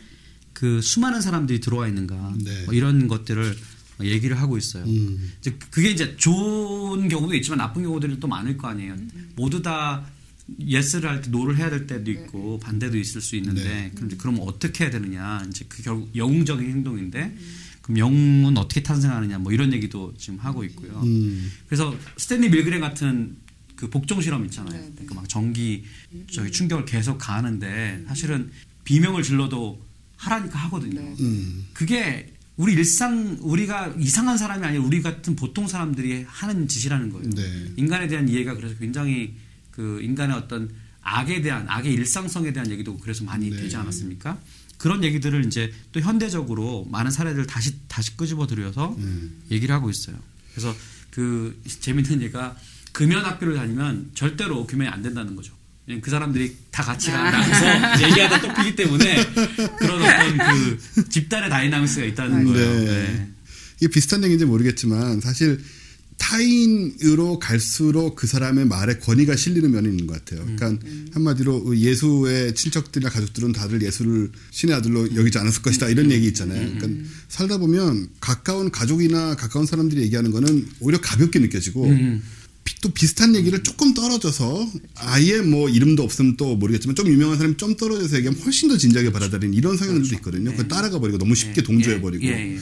그 0.52 0.80
수많은 0.80 1.20
사람들이 1.20 1.60
들어와 1.60 1.86
있는가 1.86 2.34
네. 2.42 2.64
뭐 2.64 2.74
이런 2.74 3.06
것들을 3.06 3.56
얘기를 4.02 4.40
하고 4.40 4.58
있어요. 4.58 4.82
음. 4.84 5.32
이제 5.38 5.56
그게 5.70 5.90
이제 5.90 6.16
좋은 6.16 7.08
경우도 7.08 7.32
있지만 7.36 7.58
나쁜 7.58 7.84
경우들이 7.84 8.18
또 8.18 8.26
많을 8.26 8.56
거 8.56 8.66
아니에요. 8.66 8.96
모두 9.36 9.62
다 9.62 10.04
yes를 10.58 11.08
할 11.08 11.22
때 11.22 11.30
no를 11.30 11.56
해야 11.56 11.70
될 11.70 11.86
때도 11.86 12.10
있고 12.10 12.58
반대도 12.58 12.98
있을 12.98 13.20
수 13.20 13.36
있는데 13.36 13.62
네. 13.62 13.92
그럼 13.94 14.10
그럼 14.18 14.38
어떻게 14.40 14.84
해야 14.84 14.90
되느냐 14.90 15.44
이제 15.48 15.64
그 15.68 15.82
결국 15.84 16.10
영웅적인 16.16 16.68
행동인데 16.68 17.36
그럼 17.86 17.98
영웅은 17.98 18.58
어떻게 18.58 18.82
탄생하느냐 18.82 19.38
뭐 19.38 19.52
이런 19.52 19.72
얘기도 19.72 20.12
지금 20.18 20.40
하고 20.40 20.64
있고요. 20.64 21.00
음. 21.04 21.52
그래서 21.68 21.96
스탠리 22.16 22.48
밀그램 22.48 22.80
같은 22.80 23.36
그 23.76 23.88
복종 23.88 24.20
실험 24.20 24.44
있잖아요. 24.46 24.76
네, 24.76 24.92
네. 24.96 25.06
그막 25.06 25.28
전기 25.28 25.84
저기 26.32 26.50
충격을 26.50 26.84
계속 26.84 27.16
가하는데 27.18 28.06
사실은 28.08 28.50
비명을 28.82 29.22
질러도 29.22 29.80
하라니까 30.16 30.58
하거든요. 30.64 31.00
네. 31.00 31.14
음. 31.20 31.66
그게 31.74 32.32
우리 32.56 32.72
일상 32.72 33.38
우리가 33.40 33.94
이상한 34.00 34.36
사람이 34.36 34.64
아니라 34.66 34.82
우리 34.82 35.00
같은 35.00 35.36
보통 35.36 35.68
사람들이 35.68 36.24
하는 36.26 36.66
짓이라는 36.66 37.10
거예요. 37.10 37.30
네. 37.30 37.72
인간에 37.76 38.08
대한 38.08 38.28
이해가 38.28 38.54
그래서 38.54 38.74
굉장히 38.78 39.36
그 39.70 40.00
인간의 40.02 40.36
어떤 40.36 40.70
악에 41.02 41.40
대한 41.40 41.66
악의 41.68 41.92
일상성에 41.92 42.52
대한 42.52 42.68
얘기도 42.68 42.96
그래서 42.96 43.22
많이 43.22 43.48
네. 43.48 43.56
되지 43.56 43.76
않았습니까? 43.76 44.40
그런 44.78 45.02
얘기들을 45.04 45.44
이제 45.46 45.72
또 45.92 46.00
현대적으로 46.00 46.86
많은 46.90 47.10
사례들 47.10 47.46
다시 47.46 47.74
다시 47.88 48.16
끄집어 48.16 48.46
들여서 48.46 48.94
음. 48.98 49.42
얘기를 49.50 49.74
하고 49.74 49.90
있어요. 49.90 50.16
그래서 50.52 50.74
그 51.10 51.60
재밌는 51.80 52.22
얘기가 52.22 52.56
금연 52.92 53.24
학교를 53.24 53.56
다니면 53.56 54.10
절대로 54.14 54.66
금연이 54.66 54.90
안 54.90 55.02
된다는 55.02 55.36
거죠. 55.36 55.54
그 56.02 56.10
사람들이 56.10 56.56
다 56.70 56.82
같이 56.82 57.10
나가서 57.10 58.04
얘기하다 58.08 58.40
또 58.40 58.54
피기 58.54 58.74
때문에 58.74 59.24
그런 59.78 60.02
어떤 60.02 60.38
그 60.38 61.08
집단의 61.08 61.48
dynamics가 61.48 62.06
있다는 62.06 62.44
거예요. 62.44 62.84
네. 62.84 63.28
이게 63.76 63.88
비슷한 63.88 64.22
얘기인지 64.24 64.46
모르겠지만 64.46 65.20
사실 65.20 65.62
타인으로 66.18 67.38
갈수록 67.38 68.16
그 68.16 68.26
사람의 68.26 68.66
말에 68.66 68.98
권위가 68.98 69.36
실리는 69.36 69.70
면이 69.70 69.88
있는 69.88 70.06
것 70.06 70.14
같아요. 70.14 70.44
그러니까 70.44 70.70
음. 70.86 71.08
한마디로 71.12 71.76
예수의 71.76 72.54
친척들이나 72.54 73.10
가족들은 73.10 73.52
다들 73.52 73.82
예수를 73.82 74.30
신의 74.50 74.74
아들로 74.74 75.14
여기지 75.14 75.38
않았을 75.38 75.62
것이다 75.62 75.88
이런 75.88 76.10
얘기 76.10 76.26
있잖아요. 76.28 76.78
그러니까 76.78 77.08
살다 77.28 77.58
보면 77.58 78.08
가까운 78.20 78.70
가족이나 78.70 79.36
가까운 79.36 79.66
사람들이 79.66 80.02
얘기하는 80.02 80.30
거는 80.30 80.66
오히려 80.80 81.00
가볍게 81.00 81.38
느껴지고 81.38 81.86
또 82.82 82.90
비슷한 82.90 83.34
얘기를 83.34 83.62
조금 83.62 83.94
떨어져서 83.94 84.70
아예 84.96 85.40
뭐 85.40 85.68
이름도 85.68 86.02
없으면 86.02 86.36
또 86.36 86.56
모르겠지만 86.56 86.94
좀 86.94 87.08
유명한 87.08 87.36
사람이 87.36 87.56
좀 87.56 87.76
떨어져서 87.76 88.16
얘기하면 88.18 88.40
훨씬 88.42 88.68
더 88.68 88.76
진지하게 88.76 89.12
받아들이는 89.12 89.54
이런 89.54 89.76
성향들도 89.76 90.08
그렇죠. 90.08 90.16
있거든요. 90.16 90.50
네. 90.50 90.56
그 90.56 90.68
따라가 90.68 90.98
버리고 90.98 91.18
너무 91.18 91.34
쉽게 91.34 91.54
네. 91.54 91.62
동조해 91.62 92.00
버리고 92.00 92.24
예. 92.26 92.58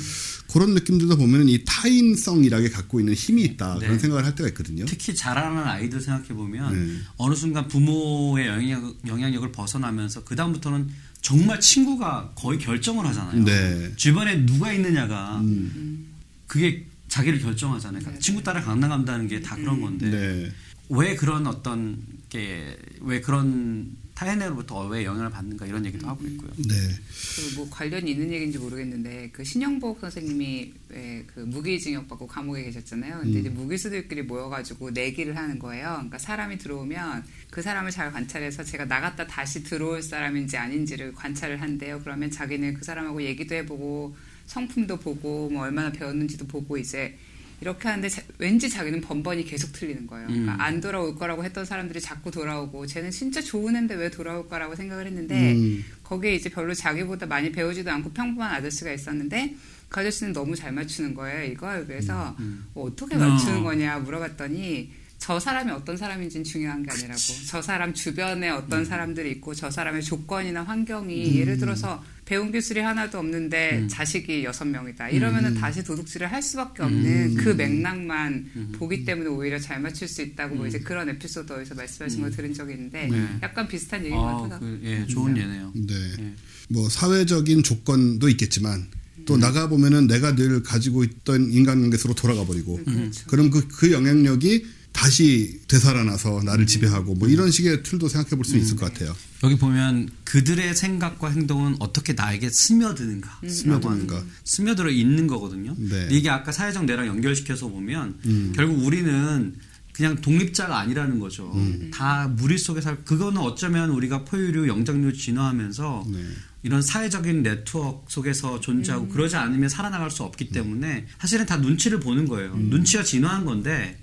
예. 0.48 0.52
그런 0.52 0.74
느낌들도 0.74 1.16
보면은 1.16 1.48
이 1.48 1.64
타인성이라게 1.64 2.70
갖고 2.70 3.00
있는 3.00 3.14
힘이 3.14 3.42
있다 3.44 3.74
네. 3.78 3.86
그런 3.86 3.98
생각을 3.98 4.24
할 4.24 4.34
때가 4.34 4.48
있거든요. 4.50 4.84
특히 4.84 5.14
자라는 5.14 5.62
아이들 5.62 6.00
생각해 6.00 6.28
보면 6.28 6.72
네. 6.74 7.00
어느 7.16 7.34
순간 7.34 7.66
부모의 7.68 8.46
영향, 8.46 8.94
영향력 9.06 9.42
을 9.42 9.52
벗어나면서 9.52 10.24
그 10.24 10.36
다음부터는 10.36 10.88
정말 11.20 11.58
친구가 11.58 12.32
거의 12.34 12.58
결정을 12.58 13.06
하잖아요. 13.06 13.44
네. 13.44 13.92
주변에 13.96 14.44
누가 14.46 14.72
있느냐가 14.72 15.40
음. 15.40 16.06
그게 16.46 16.86
자기를 17.08 17.40
결정하잖아요. 17.40 18.00
그러니까 18.00 18.20
친구 18.20 18.42
따라 18.42 18.60
강남 18.62 18.90
간다는 18.90 19.28
게 19.28 19.40
다 19.40 19.56
그런 19.56 19.80
건데 19.80 20.10
네. 20.10 20.52
왜 20.90 21.16
그런 21.16 21.46
어떤 21.46 21.96
게 22.28 22.76
왜 23.00 23.20
그런 23.20 23.96
타인으로부터 24.14 24.86
왜 24.86 25.04
영향을 25.04 25.30
받는가 25.30 25.66
이런 25.66 25.84
얘기도 25.86 26.06
하고 26.06 26.24
있고요. 26.26 26.50
네. 26.56 26.74
그 26.74 27.54
뭐 27.56 27.68
관련이 27.70 28.10
있는 28.10 28.32
얘기인지 28.32 28.58
모르겠는데 28.58 29.30
그 29.32 29.44
신영복 29.44 30.00
선생님이 30.00 30.72
왜그 30.88 31.40
무기징역 31.40 32.08
받고 32.08 32.26
감옥에 32.26 32.64
계셨잖아요. 32.64 33.20
근데 33.20 33.38
음. 33.38 33.40
이제 33.40 33.48
무기수들끼리 33.48 34.22
모여가지고 34.22 34.90
내기를 34.90 35.36
하는 35.36 35.58
거예요. 35.58 35.92
그러니까 35.94 36.18
사람이 36.18 36.58
들어오면 36.58 37.24
그 37.50 37.62
사람을 37.62 37.90
잘 37.90 38.12
관찰해서 38.12 38.64
제가 38.64 38.84
나갔다 38.86 39.26
다시 39.26 39.62
들어올 39.62 40.02
사람인지 40.02 40.56
아닌지를 40.56 41.12
관찰을 41.12 41.60
한대요. 41.60 42.00
그러면 42.02 42.30
자기는 42.30 42.74
그 42.74 42.84
사람하고 42.84 43.22
얘기도 43.22 43.54
해보고 43.54 44.16
성품도 44.46 44.98
보고 44.98 45.48
뭐 45.50 45.62
얼마나 45.62 45.90
배웠는지도 45.90 46.46
보고 46.46 46.76
이제 46.76 47.16
이렇게 47.64 47.88
하는데 47.88 48.06
자, 48.10 48.22
왠지 48.36 48.68
자기는 48.68 49.00
번번이 49.00 49.44
계속 49.46 49.72
틀리는 49.72 50.06
거예요. 50.06 50.26
그러니까 50.26 50.54
음. 50.54 50.60
안 50.60 50.82
돌아올 50.82 51.16
거라고 51.16 51.42
했던 51.44 51.64
사람들이 51.64 51.98
자꾸 51.98 52.30
돌아오고 52.30 52.86
쟤는 52.86 53.10
진짜 53.10 53.40
좋은 53.40 53.74
애인데 53.74 53.94
왜 53.94 54.10
돌아올까라고 54.10 54.74
생각을 54.74 55.06
했는데 55.06 55.54
음. 55.54 55.82
거기에 56.02 56.34
이제 56.34 56.50
별로 56.50 56.74
자기보다 56.74 57.24
많이 57.24 57.50
배우지도 57.50 57.90
않고 57.90 58.12
평범한 58.12 58.54
아저씨가 58.56 58.92
있었는데 58.92 59.56
그 59.88 60.00
아저씨는 60.00 60.34
너무 60.34 60.54
잘 60.54 60.72
맞추는 60.72 61.14
거예요. 61.14 61.50
이걸 61.50 61.86
그래서 61.86 62.36
음. 62.38 62.44
음. 62.44 62.66
뭐 62.74 62.84
어떻게 62.84 63.16
맞추는 63.16 63.60
어. 63.60 63.62
거냐 63.62 63.98
물어봤더니 64.00 64.92
저 65.16 65.40
사람이 65.40 65.70
어떤 65.70 65.96
사람인지는 65.96 66.44
중요한 66.44 66.82
게 66.82 66.90
아니라고 66.90 67.18
저 67.46 67.62
사람 67.62 67.94
주변에 67.94 68.50
어떤 68.50 68.80
음. 68.80 68.84
사람들이 68.84 69.30
있고 69.30 69.54
저 69.54 69.70
사람의 69.70 70.02
조건이나 70.02 70.64
환경이 70.64 71.30
음. 71.30 71.34
예를 71.36 71.56
들어서 71.56 72.04
배운 72.24 72.50
기술이 72.52 72.80
하나도 72.80 73.18
없는데 73.18 73.80
음. 73.80 73.88
자식이 73.88 74.44
여섯 74.44 74.64
명이다 74.64 75.10
이러면은 75.10 75.56
음. 75.56 75.60
다시 75.60 75.84
도둑질을 75.84 76.30
할 76.30 76.42
수밖에 76.42 76.82
없는 76.82 77.04
음. 77.04 77.34
그 77.36 77.50
맥락만 77.50 78.50
음. 78.56 78.72
보기 78.76 79.04
때문에 79.04 79.28
오히려 79.28 79.58
잘 79.58 79.80
맞출 79.80 80.08
수 80.08 80.22
있다고 80.22 80.54
뭐 80.54 80.66
이제 80.66 80.78
그런 80.78 81.08
에피소드에서 81.10 81.74
말씀하신 81.74 82.22
걸 82.22 82.30
들은 82.30 82.54
적이 82.54 82.72
있는데 82.74 83.08
네. 83.08 83.28
약간 83.42 83.68
비슷한 83.68 84.00
얘기인 84.00 84.16
것 84.16 84.42
같아요. 84.42 84.60
그, 84.60 84.80
예, 84.84 85.06
좋은 85.06 85.36
예네요. 85.36 85.72
네. 85.74 85.94
네. 86.16 86.34
뭐 86.68 86.88
사회적인 86.88 87.62
조건도 87.62 88.28
있겠지만 88.30 88.86
또 89.26 89.34
음. 89.34 89.40
나가 89.40 89.68
보면은 89.68 90.06
내가 90.06 90.34
늘 90.34 90.62
가지고 90.62 91.04
있던 91.04 91.50
인간관계 91.50 91.96
속으로 91.96 92.14
돌아가 92.14 92.44
버리고 92.44 92.80
음, 92.86 92.94
그렇죠. 92.94 93.26
그럼 93.26 93.50
그, 93.50 93.66
그 93.68 93.92
영향력이 93.92 94.66
다시 94.94 95.60
되살아나서 95.68 96.42
나를 96.44 96.66
지배하고 96.66 97.14
뭐 97.14 97.28
이런 97.28 97.50
식의 97.50 97.82
tool도 97.82 98.08
생각해 98.08 98.36
볼 98.36 98.44
수 98.44 98.56
있을 98.56 98.76
것 98.76 98.92
같아요. 98.92 99.14
여기 99.42 99.56
보면 99.58 100.08
그들의 100.24 100.74
생각과 100.74 101.30
행동은 101.30 101.76
어떻게 101.80 102.14
나에게 102.14 102.48
스며드는가, 102.48 103.40
음. 103.42 103.48
스며드는가, 103.48 104.22
스며들어 104.44 104.90
있는 104.90 105.26
거거든요. 105.26 105.74
네. 105.76 106.08
이게 106.10 106.30
아까 106.30 106.52
사회적 106.52 106.84
뇌랑 106.86 107.06
연결시켜서 107.08 107.68
보면 107.68 108.18
음. 108.24 108.52
결국 108.54 108.84
우리는 108.86 109.54
그냥 109.92 110.16
독립자가 110.20 110.78
아니라는 110.78 111.18
거죠. 111.18 111.52
음. 111.54 111.90
다 111.92 112.26
무리 112.28 112.56
속에 112.56 112.80
살. 112.80 113.04
그거는 113.04 113.40
어쩌면 113.42 113.90
우리가 113.90 114.24
포유류, 114.24 114.68
영장류 114.68 115.12
진화하면서 115.12 116.06
네. 116.12 116.18
이런 116.62 116.80
사회적인 116.82 117.42
네트워크 117.42 118.06
속에서 118.08 118.60
존재하고 118.60 119.04
음. 119.06 119.08
그러지 119.10 119.36
않으면 119.36 119.68
살아나갈 119.68 120.10
수 120.10 120.22
없기 120.22 120.48
때문에 120.48 121.06
사실은 121.20 121.46
다 121.46 121.56
눈치를 121.58 122.00
보는 122.00 122.26
거예요. 122.26 122.54
음. 122.54 122.70
눈치가 122.70 123.02
진화한 123.02 123.44
건데 123.44 123.98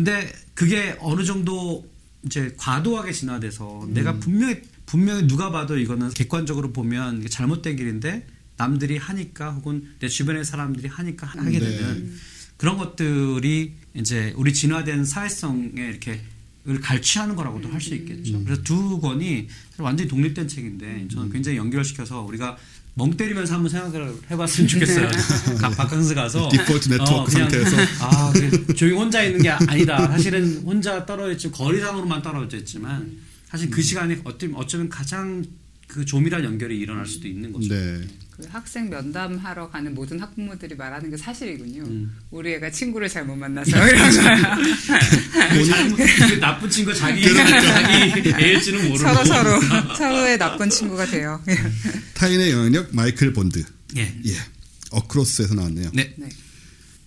근데 0.00 0.32
그게 0.54 0.96
어느 1.00 1.24
정도 1.24 1.86
이제 2.24 2.54
과도하게 2.56 3.12
진화돼서 3.12 3.84
음. 3.84 3.92
내가 3.92 4.14
분명히 4.18 4.62
분명히 4.86 5.26
누가 5.26 5.50
봐도 5.50 5.78
이거는 5.78 6.10
객관적으로 6.10 6.72
보면 6.72 7.28
잘못된 7.28 7.76
길인데 7.76 8.26
남들이 8.56 8.96
하니까 8.96 9.50
혹은 9.52 9.94
내 9.98 10.08
주변의 10.08 10.46
사람들이 10.46 10.88
하니까 10.88 11.26
하게 11.26 11.58
네. 11.58 11.60
되는 11.60 12.16
그런 12.56 12.78
것들이 12.78 13.74
이제 13.92 14.32
우리 14.36 14.54
진화된 14.54 15.04
사회성에 15.04 15.72
이렇게 15.76 16.22
을 16.68 16.78
갈취하는 16.78 17.36
거라고도 17.36 17.70
할수 17.70 17.94
있겠죠. 17.94 18.36
음. 18.36 18.44
그래서 18.44 18.62
두 18.62 19.00
권이 19.00 19.48
완전히 19.78 20.08
독립된 20.10 20.46
책인데 20.46 21.08
저는 21.08 21.32
굉장히 21.32 21.56
연결시켜서 21.56 22.20
우리가 22.20 22.58
멍 23.00 23.16
때리면서 23.16 23.54
한번 23.54 23.70
생각을 23.70 24.14
해봤으면 24.30 24.68
좋겠어요. 24.68 25.08
바캉스 25.74 26.14
가서. 26.14 26.50
디폴트 26.50 26.90
네트워크 26.90 27.22
어, 27.22 27.26
상태에서. 27.26 27.76
아 28.04 28.32
조용히 28.76 28.98
혼자 28.98 29.22
있는 29.22 29.40
게 29.40 29.48
아니다. 29.48 30.06
사실은 30.08 30.60
혼자 30.66 31.06
떨어져 31.06 31.32
있지 31.32 31.50
거리상으로만 31.50 32.20
떨어져 32.20 32.58
있지만 32.58 33.10
사실 33.48 33.70
그 33.70 33.80
시간이 33.80 34.18
어쩌면, 34.24 34.56
어쩌면 34.56 34.88
가장 34.90 35.42
그 35.92 36.04
조밀한 36.04 36.44
연결이 36.44 36.78
일어날 36.78 37.04
수도 37.06 37.26
있는 37.26 37.52
거죠. 37.52 37.68
네. 37.68 38.00
그 38.30 38.46
학생 38.48 38.88
면담하러 38.88 39.68
가는 39.70 39.92
모든 39.92 40.20
학부모들이 40.20 40.76
말하는 40.76 41.10
게 41.10 41.16
사실이군요. 41.16 41.82
음. 41.82 42.16
우리 42.30 42.54
애가 42.54 42.70
친구를 42.70 43.08
잘못 43.08 43.34
만나서 43.36 43.70
이런 43.76 44.12
거야. 44.12 44.56
그그 45.96 46.40
나쁜 46.40 46.70
친구 46.70 46.94
자기 46.94 47.22
자기 47.34 48.30
얘일지는 48.30 48.88
모르고 48.88 48.98
서로 48.98 49.24
서로 49.24 49.60
서로의 49.96 50.38
나쁜 50.38 50.70
친구가 50.70 51.06
돼요. 51.06 51.42
타인의 52.14 52.50
영향력 52.52 52.94
마이클 52.94 53.32
본드. 53.32 53.64
예. 53.96 54.02
예. 54.26 54.36
어크로스에서 54.92 55.54
나왔네요. 55.54 55.90
네. 55.94 56.14
네. 56.16 56.28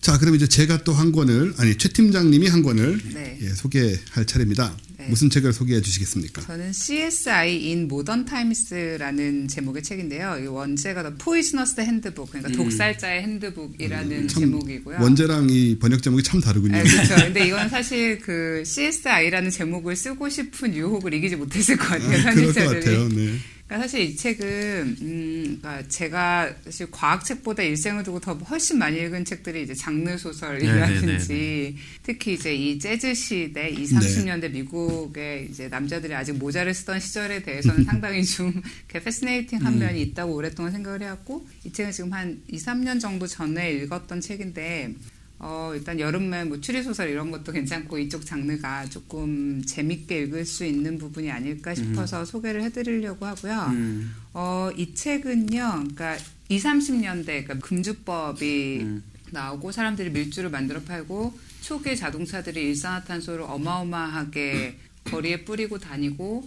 자, 0.02 0.18
그럼 0.18 0.36
이제 0.36 0.46
제가 0.48 0.84
또 0.84 0.94
한 0.94 1.12
권을 1.14 1.54
아니 1.58 1.78
최 1.78 1.88
팀장님이 1.90 2.48
한 2.48 2.62
권을 2.62 3.00
네. 3.14 3.40
예, 3.42 3.50
소개할 3.50 4.26
차례입니다. 4.28 4.76
네. 5.04 5.10
무슨 5.10 5.30
책을 5.30 5.54
소개해 5.54 5.82
주시겠습니까? 5.82 6.42
저는 6.44 6.72
CSI 6.72 7.68
in 7.68 7.80
Modern 7.84 8.26
Times라는 8.26 9.48
제목의 9.48 9.84
책인데요. 9.84 10.40
이 10.42 10.48
원제가 10.48 11.04
The 11.04 11.18
Poisoner's 11.18 11.80
Handbook, 11.80 12.32
그러니까 12.32 12.50
음. 12.50 12.64
독살자의 12.64 13.22
핸드북이라는 13.24 14.12
음, 14.12 14.28
제목이고요. 14.28 14.98
원제랑 15.02 15.50
이 15.50 15.78
번역 15.78 16.02
제목이 16.02 16.24
참 16.24 16.40
다르군요. 16.40 16.78
네, 16.78 16.84
그렇죠. 16.84 17.16
근데 17.16 17.48
이건 17.48 17.70
사실 17.70 18.20
그 18.20 18.64
CSI라는 18.66 19.50
제목을 19.52 19.96
쓰고 19.96 20.30
싶은 20.30 20.74
유혹을 20.74 21.14
이기지 21.14 21.36
못했을 21.36 21.76
것 21.78 21.90
같아요. 21.90 22.28
아, 22.28 22.34
그럴 22.34 22.54
것 22.54 22.66
같아요. 22.66 23.10
네. 23.10 23.38
그러니까 23.74 23.78
사실 23.88 24.02
이 24.02 24.16
책은 24.16 24.98
음, 25.02 25.58
그러니까 25.60 25.88
제가 25.88 26.54
사실 26.66 26.92
과학책보다 26.92 27.64
일생을 27.64 28.04
두고 28.04 28.20
더 28.20 28.34
훨씬 28.36 28.78
많이 28.78 29.00
읽은 29.00 29.26
책들이 29.26 29.64
이제 29.64 29.74
장르 29.74 30.16
소설이라든지 30.16 31.06
네, 31.06 31.18
네, 31.18 31.28
네, 31.28 31.76
특히 32.04 32.34
이제 32.34 32.54
이 32.54 32.78
재즈 32.78 33.16
시대 33.16 33.70
20, 33.70 33.98
30년대 33.98 34.52
미국의 34.52 35.48
이제 35.50 35.68
남자들이 35.70 36.14
아직 36.14 36.34
모자를 36.34 36.74
쓰던 36.76 37.00
시절에 37.00 37.42
대해서는 37.42 37.84
상당히 37.86 38.24
좀 38.26 38.62
패스네이팅한 38.90 39.74
음. 39.74 39.80
면이 39.80 40.02
있다고 40.04 40.36
오랫동안 40.36 40.72
생각을 40.72 41.02
해왔고 41.02 41.48
이 41.64 41.72
책은 41.72 41.92
지금 41.92 42.14
한 42.14 42.44
2, 42.48 42.58
3년 42.58 43.02
정도 43.02 43.26
전에 43.26 43.72
읽었던 43.74 44.22
책인데 44.22 44.94
어, 45.40 45.72
일단 45.76 46.00
여름에 46.00 46.46
뭐 46.46 46.62
추리소설 46.62 47.10
이런 47.10 47.30
것도 47.32 47.52
괜찮고 47.52 47.98
이쪽 48.00 48.26
장르가 48.26 48.86
조금 48.86 49.62
재밌게 49.66 50.24
읽을 50.24 50.46
수 50.46 50.66
있는 50.66 50.98
부분이 50.98 51.30
아닐까 51.30 51.76
싶어서 51.76 52.22
음. 52.22 52.26
소개를 52.26 52.64
해드리려고 52.64 53.26
하고요. 53.26 53.68
음. 53.72 54.16
어, 54.34 54.70
이 54.78 54.94
책은요, 54.94 55.48
그러니까 55.96 56.18
20, 56.48 56.66
30년대, 56.66 57.26
그러니까 57.26 57.60
금주법이 57.60 58.80
음. 58.82 59.04
나오고 59.32 59.72
사람들이 59.72 60.12
밀주를 60.12 60.50
만들어 60.50 60.82
팔고 60.82 61.34
초기에 61.62 61.96
자동차들이 61.96 62.62
일산화탄소를 62.62 63.46
어마어마하게 63.48 64.78
거리에 65.06 65.44
뿌리고 65.44 65.78
다니고 65.78 66.46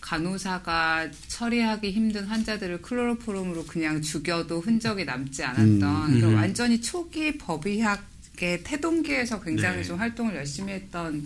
간호사가 0.00 1.08
처리하기 1.28 1.92
힘든 1.92 2.24
환자들을 2.24 2.82
클로로폼으로 2.82 3.64
그냥 3.66 4.02
죽여도 4.02 4.60
흔적이 4.60 5.04
남지 5.04 5.44
않았던 5.44 5.82
음, 5.82 6.22
음. 6.22 6.34
완전히 6.34 6.80
초기 6.80 7.38
법의학 7.38 8.11
게 8.42 8.60
태동기에서 8.64 9.40
굉장히 9.40 9.76
네. 9.78 9.84
좀 9.84 10.00
활동을 10.00 10.34
열심히 10.34 10.72
했던 10.72 11.24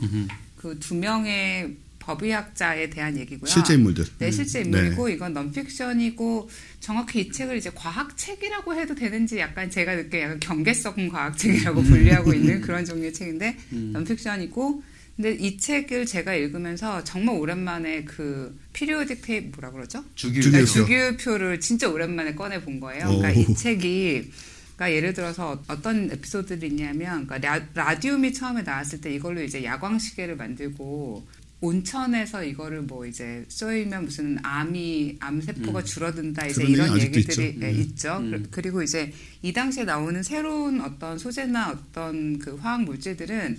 그 0.57 0.79
두 0.79 0.95
명의 0.95 1.75
법의학자에 1.99 2.91
대한 2.91 3.17
얘기고요. 3.17 3.49
실제 3.51 3.75
인물들. 3.75 4.05
네, 4.19 4.31
실제 4.31 4.61
음. 4.61 4.67
인물이고 4.67 5.09
이건 5.09 5.33
넌픽션이고 5.33 6.49
정확히 6.79 7.21
이 7.23 7.33
책을 7.33 7.57
이제 7.57 7.71
과학책이라고 7.75 8.75
해도 8.75 8.95
되는지 8.95 9.39
약간 9.39 9.71
제가 9.71 9.97
느끼 9.97 10.21
약간 10.21 10.39
경계성 10.39 11.09
과학책이라고 11.09 11.83
분류하고 11.83 12.35
있는 12.35 12.61
그런 12.62 12.85
종류의 12.85 13.12
책인데 13.12 13.57
넌픽션이고 13.71 14.83
근데 15.17 15.33
이 15.33 15.57
책을 15.57 16.05
제가 16.05 16.35
읽으면서 16.35 17.03
정말 17.03 17.37
오랜만에 17.37 18.05
그 18.05 18.57
피리오딕 18.75 19.23
테이프 19.23 19.59
뭐라 19.59 19.71
그러죠? 19.73 20.05
주기율표. 20.14 20.51
네, 20.51 20.64
주기율표를 20.64 21.61
진짜 21.61 21.89
오랜만에 21.89 22.35
꺼내 22.35 22.61
본 22.61 22.79
거예요. 22.79 23.07
그러니까 23.09 23.31
오. 23.31 23.43
이 23.51 23.55
책이 23.55 24.31
그러니까 24.77 24.95
예를 24.97 25.14
들어서 25.14 25.62
어떤 25.68 26.11
에피소드들이 26.11 26.68
있냐면 26.70 27.27
그러니까 27.27 27.66
라, 27.74 27.99
디움이 27.99 28.33
처음에 28.35 28.62
나왔을 28.62 29.01
때 29.01 29.12
이걸로 29.12 29.43
이제 29.43 29.64
야광 29.64 29.99
시계를 29.99 30.37
만들고 30.37 31.27
온천에서 31.62 32.45
이거를 32.45 32.83
뭐 32.83 33.07
이제 33.07 33.45
쏘이면 33.49 34.05
무슨 34.05 34.37
암이 34.43 35.16
암세포가 35.20 35.85
줄어든다 35.85 36.47
이제 36.47 36.64
이런 36.64 36.95
얘기 37.01 37.16
얘기들이 37.18 37.49
있죠. 37.49 37.59
네, 37.61 37.70
음. 37.72 37.81
있죠. 37.81 38.18
그- 38.31 38.49
그리고 38.51 38.83
이제 38.83 39.11
이 39.41 39.53
당시에 39.55 39.85
나오는 39.85 40.22
새로운 40.22 40.83
어떤 40.83 41.16
소재나 41.18 41.70
어떤 41.70 42.39
그 42.39 42.57
화학 42.57 42.83
물질들은 42.85 43.59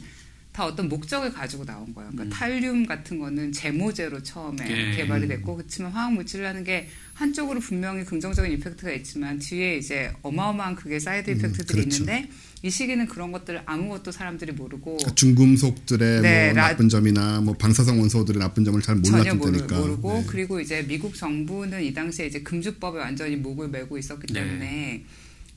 다 0.57 0.65
어떤 0.65 0.89
목적을 0.89 1.31
가지고 1.31 1.65
나온 1.65 1.93
거예요. 1.93 2.09
그러니까 2.11 2.35
탈륨 2.35 2.83
같은 2.87 3.19
거는 3.19 3.51
제모제로 3.51 4.23
처음에 4.23 4.65
예. 4.67 4.95
개발이 4.95 5.27
됐고 5.27 5.55
그렇지만 5.57 5.91
화학 5.91 6.13
물질이라는 6.13 6.63
게 6.63 6.87
한쪽으로 7.13 7.59
분명히 7.59 8.03
긍정적인 8.03 8.51
effect가 8.53 8.91
있지만 8.93 9.37
뒤에 9.37 9.77
이제 9.77 10.11
어마어마한 10.23 10.73
그게 10.75 10.97
side 10.99 11.29
effect들이 11.29 11.81
그렇죠. 11.83 12.01
있는데 12.01 12.27
이 12.63 12.71
시기는 12.71 13.05
그런 13.05 13.31
것들을 13.31 13.61
아무것도 13.67 14.11
사람들이 14.11 14.53
모르고 14.53 14.97
그러니까 14.97 15.13
중금속들의 15.13 16.21
네, 16.23 16.45
뭐 16.47 16.53
라- 16.55 16.69
나쁜 16.69 16.89
점이나 16.89 17.39
뭐 17.39 17.53
방사성 17.53 17.99
원소들의 17.99 18.39
나쁜 18.39 18.65
점을 18.65 18.81
잘 18.81 18.99
전혀 19.03 19.35
몰랐던 19.35 19.37
모르, 19.37 19.51
때니까. 19.59 19.77
모르고 19.79 20.13
네. 20.13 20.23
그리고 20.25 20.59
이제 20.59 20.83
미국 20.87 21.13
정부는 21.13 21.83
이 21.83 21.93
당시에 21.93 22.25
이제 22.25 22.41
금주법에 22.41 22.97
완전히 22.97 23.35
목을 23.35 23.67
매고 23.67 23.95
있었기 23.95 24.33
네. 24.33 24.41
때문에 24.41 25.03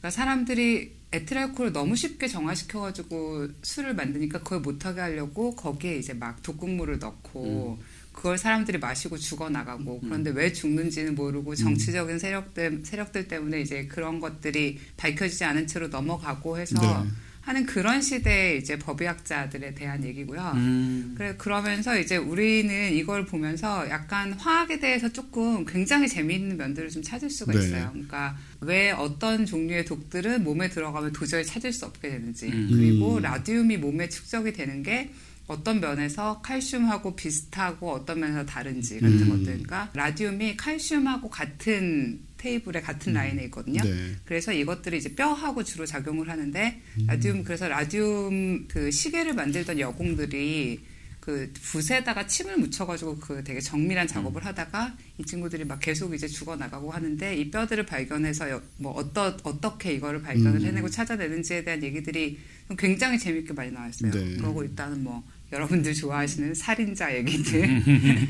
그러니까 0.00 0.10
사람들이 0.10 1.00
에틸알코올을 1.12 1.72
너무 1.72 1.96
쉽게 1.96 2.28
정화시켜가지고 2.28 3.48
술을 3.62 3.94
만드니까 3.94 4.40
그걸 4.40 4.60
못하게 4.60 5.00
하려고 5.00 5.54
거기에 5.56 5.96
이제 5.96 6.14
막 6.14 6.42
독극물을 6.42 6.98
넣고 6.98 7.78
음. 7.78 7.84
그걸 8.12 8.38
사람들이 8.38 8.78
마시고 8.78 9.18
죽어 9.18 9.48
나가고 9.48 10.00
그런데 10.00 10.30
왜 10.30 10.52
죽는지는 10.52 11.14
모르고 11.14 11.54
정치적인 11.54 12.18
세력들 12.18 12.82
세력들 12.84 13.28
때문에 13.28 13.60
이제 13.60 13.86
그런 13.86 14.20
것들이 14.20 14.78
밝혀지지 14.96 15.44
않은 15.44 15.66
채로 15.66 15.88
넘어가고 15.88 16.58
해서 16.58 16.80
네. 16.80 17.10
하는 17.40 17.64
그런 17.64 18.02
시대의 18.02 18.58
이제 18.58 18.78
법의학자들에 18.78 19.74
대한 19.74 20.04
얘기고요. 20.04 20.52
음. 20.56 21.14
그래 21.16 21.34
그러면서 21.38 21.98
이제 21.98 22.16
우리는 22.16 22.92
이걸 22.92 23.24
보면서 23.24 23.88
약간 23.88 24.32
화학에 24.34 24.78
대해서 24.78 25.08
조금 25.10 25.64
굉장히 25.64 26.06
재미있는 26.06 26.56
면들을 26.58 26.90
좀 26.90 27.02
찾을 27.02 27.30
수가 27.30 27.52
네. 27.52 27.58
있어요. 27.60 27.90
그러니까 27.92 28.36
왜 28.60 28.90
어떤 28.90 29.46
종류의 29.46 29.86
독들은 29.86 30.44
몸에 30.44 30.68
들어가면 30.68 31.12
도저히 31.12 31.44
찾을 31.44 31.72
수 31.72 31.86
없게 31.86 32.10
되는지 32.10 32.48
음. 32.48 32.68
그리고 32.72 33.16
음. 33.16 33.22
라디움이 33.22 33.78
몸에 33.78 34.08
축적이 34.08 34.52
되는 34.52 34.82
게 34.82 35.10
어떤 35.46 35.80
면에서 35.80 36.40
칼슘하고 36.42 37.16
비슷하고 37.16 37.90
어떤 37.90 38.20
면에서 38.20 38.46
다른지 38.46 39.00
같은 39.00 39.22
음. 39.22 39.28
것들 39.30 39.44
그러니까 39.44 39.90
라디움이 39.94 40.56
칼슘하고 40.56 41.28
같은 41.28 42.20
테이블에 42.40 42.80
같은 42.80 43.12
라인에 43.12 43.44
있거든요. 43.44 43.82
네. 43.82 44.16
그래서 44.24 44.50
이것들이 44.52 44.96
이제 44.98 45.14
뼈하고 45.14 45.62
주로 45.62 45.84
작용을 45.84 46.28
하는데 46.30 46.80
라디움 47.06 47.44
그래서 47.44 47.68
라디움 47.68 48.66
그 48.66 48.90
시계를 48.90 49.34
만들던 49.34 49.78
여공들이 49.78 50.80
그 51.20 51.52
붓에다가 51.52 52.26
침을 52.26 52.56
묻혀가지고 52.56 53.18
그 53.18 53.44
되게 53.44 53.60
정밀한 53.60 54.06
작업을 54.06 54.44
하다가 54.46 54.96
이 55.18 55.24
친구들이 55.24 55.64
막 55.66 55.78
계속 55.78 56.14
이제 56.14 56.26
죽어 56.26 56.56
나가고 56.56 56.90
하는데 56.90 57.36
이 57.36 57.50
뼈들을 57.50 57.84
발견해서 57.84 58.48
여- 58.50 58.62
뭐 58.78 58.92
어떠 58.92 59.36
어떻게 59.42 59.92
이거를 59.92 60.22
발견을 60.22 60.60
음. 60.62 60.66
해내고 60.66 60.88
찾아내는지에 60.88 61.62
대한 61.64 61.82
얘기들이 61.82 62.38
굉장히 62.78 63.18
재밌게 63.18 63.52
많이 63.52 63.70
나왔어요. 63.70 64.10
네. 64.12 64.36
그러고 64.38 64.62
일단은 64.64 65.04
뭐 65.04 65.22
여러분들 65.52 65.94
좋아하시는 65.94 66.54
살인자 66.54 67.14
얘기들 67.16 67.82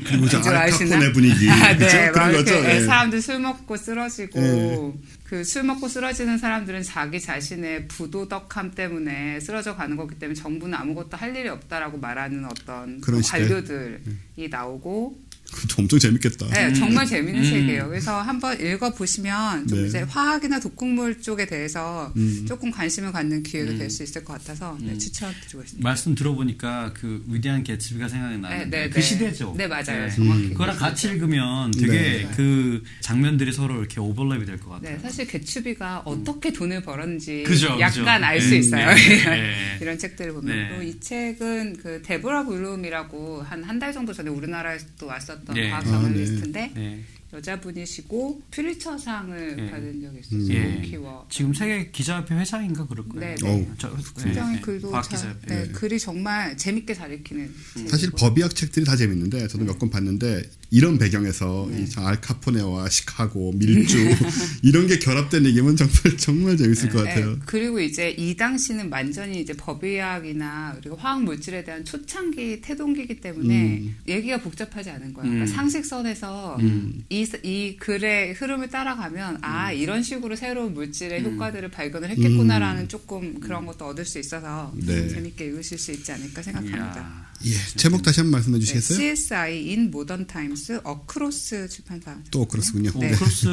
그리고? 0.03 0.49
알카포네 0.49 1.11
분위기. 1.11 1.49
아, 1.49 1.77
그죠? 1.77 1.87
네, 1.97 2.05
막 2.07 2.13
그런 2.13 2.31
거죠. 2.33 2.55
예, 2.55 2.61
네. 2.61 2.81
사람들 2.81 3.21
술 3.21 3.39
먹고 3.39 3.77
쓰러지고 3.77 4.99
그술 5.23 5.63
먹고 5.63 5.87
쓰러지는 5.87 6.37
사람들은 6.37 6.83
자기 6.83 7.19
자신의 7.21 7.87
부도덕함 7.87 8.71
때문에 8.71 9.39
쓰러져 9.39 9.75
가는 9.75 9.95
거기 9.95 10.15
때문에 10.15 10.35
정부는 10.35 10.77
아무것도 10.77 11.15
할 11.15 11.35
일이 11.35 11.47
없다라고 11.47 11.99
말하는 11.99 12.45
어떤. 12.45 12.99
관료들이 13.21 14.49
나오고 14.49 15.19
그것도 15.21 15.30
엄청 15.77 15.99
재밌겠다. 15.99 16.47
네, 16.49 16.73
정말 16.73 17.05
재밌는 17.05 17.41
음. 17.43 17.49
책이에요. 17.49 17.87
그래서 17.89 18.21
한번 18.21 18.59
읽어보시면 18.59 19.67
좀 19.67 19.81
네. 19.81 19.87
이제 19.87 19.99
화학이나 20.01 20.59
독극물 20.59 21.21
쪽에 21.21 21.45
대해서 21.45 22.11
음. 22.15 22.45
조금 22.47 22.71
관심을 22.71 23.11
갖는 23.11 23.43
기회가 23.43 23.73
될수 23.77 24.03
있을 24.03 24.23
것 24.23 24.33
같아서 24.33 24.77
네, 24.81 24.97
추천드리고 24.97 25.61
있습니다. 25.61 25.87
말씀 25.87 26.15
들어보니까 26.15 26.93
그 26.93 27.23
위대한 27.27 27.63
개츠비가 27.63 28.07
생각이 28.07 28.37
나는데 28.37 28.65
네, 28.65 28.83
네, 28.85 28.89
그 28.89 28.95
네. 28.95 29.01
시대죠. 29.01 29.53
네, 29.57 29.67
맞아요. 29.67 30.07
네. 30.07 30.09
정확히. 30.09 30.49
그거랑 30.49 30.75
그 30.75 30.81
같이. 30.81 31.01
읽으면 31.11 31.71
되게 31.71 31.87
네. 31.91 32.29
그 32.35 32.83
장면들이 33.01 33.51
서로 33.51 33.79
이렇게 33.79 33.95
오버랩이 33.99 34.45
될 34.45 34.59
것 34.59 34.69
같아요. 34.69 34.95
네, 34.95 34.99
사실 35.01 35.27
개츠비가 35.27 36.03
어떻게 36.05 36.53
돈을 36.53 36.81
벌었는지 36.83 37.43
그죠, 37.43 37.75
약간. 37.79 38.23
알수 38.23 38.51
네, 38.51 38.57
있어요. 38.57 38.89
네, 38.93 39.01
이런, 39.15 39.33
네. 39.35 39.77
이런 39.81 39.97
책들을 39.97 40.31
보면. 40.33 40.55
네. 40.55 40.67
그리고 40.69 40.83
이 40.83 40.99
책은 40.99 41.77
그 41.77 42.01
데보라 42.03 42.45
블룸이라고 42.45 43.41
한 43.43 43.63
한 43.63 43.79
달 43.81 43.91
정도 43.93 44.13
전에 44.13 44.29
우리나라에서도 44.29 45.05
왔었던 45.07 45.40
네. 45.53 45.69
과학 45.69 45.81
아, 45.87 45.89
저널리스트인데 45.89 46.71
네. 46.75 46.99
여자분이시고 47.33 48.41
퓨리처상을 48.51 49.55
네. 49.55 49.71
받은 49.71 50.01
적이 50.01 50.17
음. 50.33 50.41
있었어요. 50.41 50.53
예. 50.57 50.81
키워. 50.81 51.25
지금 51.29 51.53
세계 51.53 51.89
기자협회 51.89 52.35
회장인가 52.35 52.85
그럴 52.87 53.07
거예요. 53.07 53.35
네, 53.35 53.41
네. 53.41 53.71
저, 53.77 53.95
굉장히 54.21 54.55
네, 54.55 54.61
글도 54.61 54.91
과학 54.91 55.07
기자협회. 55.09 55.47
네, 55.47 55.67
글이 55.71 55.99
정말 55.99 56.57
재밌게 56.57 56.93
잘 56.93 57.13
읽히는. 57.13 57.53
사실. 57.87 58.11
법의학 58.11 58.53
책들이 58.55 58.85
다 58.85 58.95
재밌는데 58.95 59.47
저도 59.47 59.63
몇 59.65 59.79
권 59.79 59.89
봤는데 59.89 60.43
이런 60.73 60.97
배경에서 60.97 61.67
네. 61.69 61.85
알카포네와 61.97 62.89
시카고 62.89 63.51
밀주 63.55 63.97
이런 64.63 64.87
게 64.87 64.99
결합된 64.99 65.45
얘기면 65.45 65.75
정말 65.75 66.17
정말 66.17 66.57
재밌을 66.57 66.89
것 66.89 67.03
같아요. 67.03 67.31
네, 67.31 67.39
그리고 67.45 67.81
이제 67.81 68.11
이 68.11 68.37
당시는 68.37 68.89
완전히 68.89 69.41
이제 69.41 69.51
법의학이나 69.53 70.77
그리고 70.79 70.95
화학 70.95 71.23
물질에 71.23 71.65
대한 71.65 71.83
초창기 71.83 72.61
태동기이기 72.61 73.19
때문에 73.19 73.79
음. 73.79 73.97
얘기가 74.07 74.37
복잡하지 74.37 74.89
않은 74.91 75.13
거예요. 75.13 75.29
음. 75.29 75.33
그러니까 75.33 75.57
상식선에서 75.57 76.55
음. 76.61 77.03
이, 77.09 77.27
이 77.43 77.75
글의 77.77 78.33
흐름을 78.33 78.69
따라가면 78.69 79.39
아 79.41 79.73
이런 79.73 80.01
식으로 80.01 80.37
새로운 80.37 80.73
물질의 80.73 81.25
음. 81.25 81.33
효과들을 81.33 81.69
발견을 81.69 82.09
했겠구나라는 82.11 82.87
조금 82.87 83.41
그런 83.41 83.65
것도 83.65 83.87
얻을 83.87 84.05
수 84.05 84.19
있어서 84.19 84.73
네. 84.77 85.09
재밌게 85.09 85.47
읽으실 85.47 85.77
수 85.77 85.91
있지 85.91 86.13
않을까 86.13 86.41
생각합니다. 86.41 87.29
이야. 87.43 87.53
예, 87.53 87.55
제목 87.75 88.03
다시 88.03 88.19
한번 88.19 88.33
말씀해 88.33 88.59
네, 88.59 88.59
주시겠어요? 88.59 88.99
CSI 88.99 89.69
in 89.69 89.87
Modern 89.87 90.27
Times 90.27 90.60
어크로스 90.83 91.69
출판사. 91.69 92.17
또 92.31 92.45
그렇군요. 92.45 92.91
어, 92.93 92.99
네. 92.99 93.11
크로스 93.11 93.47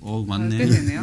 어 0.00 0.24
맞네. 0.26 0.58
꽤 0.58 0.66
되네요. 0.66 1.02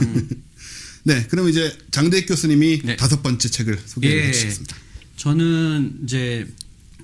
네, 1.03 1.27
그럼 1.27 1.49
이제 1.49 1.75
장대익 1.91 2.27
교수님이 2.27 2.81
네. 2.83 2.95
다섯 2.95 3.21
번째 3.21 3.49
책을 3.49 3.79
소개해 3.85 4.27
예. 4.27 4.31
주시겠습니다. 4.31 4.75
저는 5.17 5.99
이제 6.03 6.47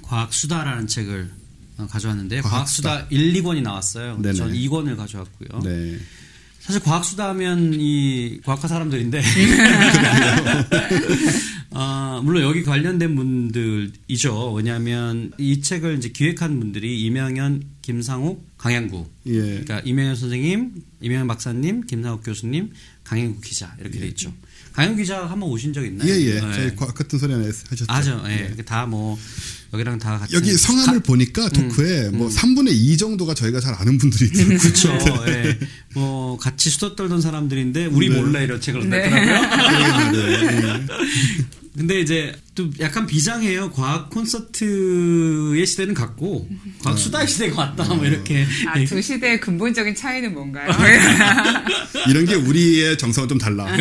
과학 0.01 0.33
수다라는 0.33 0.87
책을 0.87 1.29
어, 1.77 1.87
가져왔는데 1.87 2.41
과학 2.41 2.51
과학 2.51 2.69
수다 2.69 3.07
1, 3.09 3.33
2권이 3.33 3.61
나왔어요. 3.61 4.17
네네. 4.21 4.33
전 4.33 4.53
2권을 4.53 4.97
가져왔고요. 4.97 5.61
네. 5.63 5.99
사실 6.59 6.81
과학 6.81 7.03
수다 7.03 7.29
하면 7.29 7.73
이 7.73 8.39
과학과 8.43 8.67
사람들인데 8.67 9.21
아, 11.71 12.21
물론 12.23 12.43
여기 12.43 12.63
관련된 12.63 13.15
분들이죠. 13.15 14.53
왜냐하면 14.53 15.31
이 15.37 15.61
책을 15.61 15.97
이제 15.97 16.09
기획한 16.09 16.59
분들이 16.59 17.01
이명현, 17.01 17.63
김상욱, 17.93 18.45
강양구. 18.59 19.07
예. 19.25 19.31
그러니까 19.41 19.79
이명현 19.83 20.15
선생님, 20.15 20.73
이명현 21.01 21.25
박사님, 21.27 21.87
김상욱 21.87 22.21
교수님, 22.23 22.69
강양구 23.03 23.41
기자 23.41 23.75
이렇게 23.79 23.97
돼 23.99 24.07
있죠. 24.09 24.31
강양구 24.73 24.97
기자 25.01 25.25
한 25.25 25.39
번 25.39 25.49
오신 25.49 25.73
적 25.73 25.83
있나요? 25.83 26.07
예, 26.07 26.13
예. 26.21 26.33
네. 26.35 26.39
저희 26.53 26.75
같은 26.75 27.17
소리 27.17 27.33
하나 27.33 27.45
하셨죠. 27.47 27.85
아죠. 27.87 28.21
예. 28.27 28.53
다뭐 28.63 29.17
여기랑 29.73 29.97
다 29.97 30.19
같은 30.19 30.37
여기 30.37 30.53
성함을 30.53 30.99
가- 30.99 31.03
보니까 31.03 31.49
토크에 31.49 32.09
뭐 32.11 32.29
3분의 32.29 32.73
2 32.73 32.95
정도가 32.97 33.33
저희가 33.33 33.59
잘 33.59 33.73
아는 33.73 33.97
분들이 33.97 34.25
있더라고요. 34.29 34.57
그렇죠. 34.59 34.97
예. 35.29 35.57
뭐 35.95 36.37
같이 36.37 36.69
수다 36.69 36.95
떨던 36.95 37.21
사람들인데 37.21 37.87
우리 37.87 38.09
네. 38.09 38.21
몰래 38.21 38.43
이런 38.43 38.61
책을 38.61 38.87
네. 38.87 39.09
냈더라고요. 39.09 40.85
근데 41.77 41.99
이제 42.01 42.33
또 42.55 42.69
약간 42.79 43.05
비장해요. 43.05 43.71
과학 43.71 44.09
콘서트의 44.09 45.65
시대는 45.65 45.93
같고 45.93 46.49
과학 46.83 46.97
수다의 46.97 47.27
시대가 47.27 47.61
왔다. 47.61 47.83
뭐 47.93 48.05
이렇게. 48.05 48.45
아, 48.67 48.83
두 48.83 49.01
시대의 49.01 49.39
근본적인 49.39 49.95
차이는 49.95 50.33
뭔가요? 50.33 50.69
이런 52.09 52.25
게 52.25 52.35
우리의 52.35 52.97
정서가 52.97 53.27
좀 53.27 53.37
달라. 53.37 53.73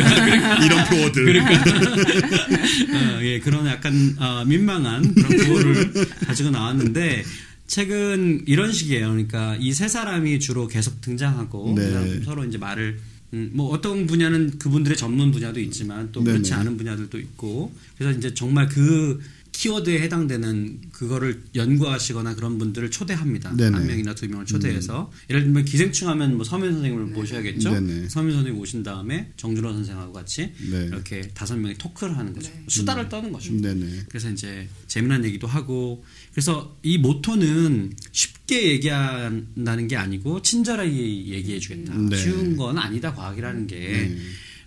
이런 0.63 0.85
표어들. 0.85 1.39
어, 1.41 3.19
예, 3.23 3.39
그런 3.39 3.65
약간 3.67 4.15
어, 4.19 4.43
민망한 4.45 5.13
그런 5.13 5.37
구호를 5.45 5.91
가지고 6.25 6.49
나왔는데 6.51 7.23
책은 7.67 8.43
이런 8.47 8.71
식이에요. 8.71 9.09
그러니까 9.09 9.55
이 9.59 9.73
세 9.73 9.87
사람이 9.87 10.39
주로 10.39 10.67
계속 10.67 11.01
등장하고 11.01 11.73
네. 11.77 12.21
서로 12.25 12.43
이제 12.45 12.57
말을 12.57 12.99
음, 13.33 13.51
뭐 13.53 13.69
어떤 13.69 14.07
분야는 14.07 14.57
그분들의 14.57 14.97
전문 14.97 15.31
분야도 15.31 15.59
있지만 15.59 16.11
또 16.11 16.23
그렇지 16.23 16.49
네네. 16.49 16.61
않은 16.61 16.77
분야들도 16.77 17.17
있고 17.19 17.71
그래서 17.97 18.17
이제 18.17 18.33
정말 18.33 18.67
그 18.67 19.19
키워드에 19.51 19.99
해당되는 20.03 20.79
그거를 20.93 21.43
연구하시거나 21.53 22.35
그런 22.35 22.57
분들을 22.57 22.91
초대합니다. 22.91 23.55
네네. 23.57 23.69
음. 23.69 23.75
한 23.75 23.87
명이나 23.87 24.15
두 24.15 24.27
명을 24.29 24.45
초대해서 24.45 25.11
예를 25.29 25.43
들면 25.43 25.65
기생충 25.65 26.07
하면 26.09 26.35
뭐 26.37 26.45
서민 26.45 26.71
선생님을 26.71 27.07
모셔야겠죠. 27.07 27.71
네네. 27.71 28.07
서민 28.07 28.35
선생님 28.35 28.61
오신 28.61 28.83
다음에 28.83 29.31
정준호 29.35 29.73
선생하고 29.73 30.13
같이 30.13 30.53
네. 30.71 30.85
이렇게 30.85 31.21
다섯 31.33 31.57
명이 31.57 31.77
토크를 31.77 32.17
하는 32.17 32.33
거죠. 32.33 32.51
수다를 32.69 33.09
떠는 33.09 33.33
거죠. 33.33 33.51
네네. 33.51 34.03
그래서 34.07 34.29
이제 34.29 34.67
재미난 34.87 35.25
얘기도 35.25 35.45
하고 35.45 36.05
그래서 36.39 36.73
이 36.83 36.97
모토는 36.97 37.97
쉽게 38.13 38.71
얘기한다는 38.71 39.89
게 39.89 39.97
아니고 39.97 40.41
친절하게 40.41 40.89
얘기해 41.27 41.59
주겠다. 41.59 41.93
네. 41.97 42.15
쉬운 42.15 42.55
건 42.55 42.77
아니다 42.77 43.13
과학이라는 43.13 43.67
게. 43.67 44.15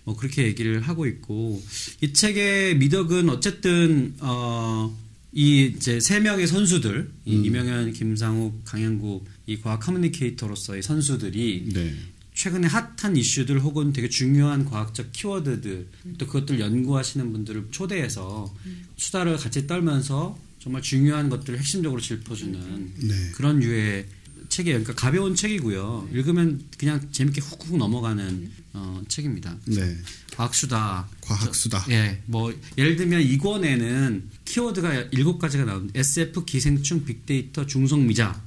뭐 0.03 0.15
그렇게 0.15 0.43
얘기를 0.43 0.81
하고 0.81 1.07
있고 1.07 1.63
이 2.01 2.13
책의 2.13 2.77
미덕은 2.77 3.27
어쨌든 3.29 4.13
어, 4.19 4.95
이 5.31 5.73
이제 5.75 5.99
세 5.99 6.19
명의 6.19 6.45
선수들 6.45 7.09
이 7.25 7.41
이명현, 7.41 7.93
김상욱, 7.93 8.63
강현구 8.65 9.23
이 9.47 9.59
과학 9.59 9.79
커뮤니케이터로서의 9.79 10.83
선수들이 10.83 11.69
네. 11.73 11.93
최근에 12.35 12.67
핫한 12.67 13.17
이슈들 13.17 13.61
혹은 13.61 13.93
되게 13.93 14.09
중요한 14.09 14.65
과학적 14.65 15.11
키워드들 15.11 15.87
또 16.19 16.27
그것들 16.27 16.59
연구하시는 16.59 17.31
분들을 17.31 17.69
초대해서 17.71 18.53
수다를 18.97 19.37
같이 19.37 19.65
떨면서 19.65 20.37
정말 20.63 20.81
중요한 20.81 21.27
것들을 21.27 21.59
핵심적으로 21.59 21.99
짚어주는 21.99 22.93
네. 22.95 23.31
그런 23.35 23.61
유의 23.61 24.05
책이에요. 24.47 24.79
그러니까 24.79 24.93
가벼운 24.93 25.35
책이고요. 25.35 26.07
읽으면 26.13 26.61
그냥 26.77 27.05
재밌게 27.11 27.41
훅훅 27.41 27.75
넘어가는 27.77 28.49
어, 28.71 29.01
책입니다. 29.09 29.57
네. 29.65 29.97
과학수다. 30.33 31.09
과학수다. 31.19 31.85
예, 31.89 32.21
뭐 32.27 32.57
예를 32.77 32.95
들면 32.95 33.23
이 33.23 33.37
권에는 33.37 34.29
키워드가 34.45 35.07
일곱 35.11 35.37
가지가 35.37 35.65
나오는데 35.65 35.99
SF, 35.99 36.45
기생충, 36.45 37.03
빅데이터, 37.03 37.65
중성 37.65 38.07
미자, 38.07 38.41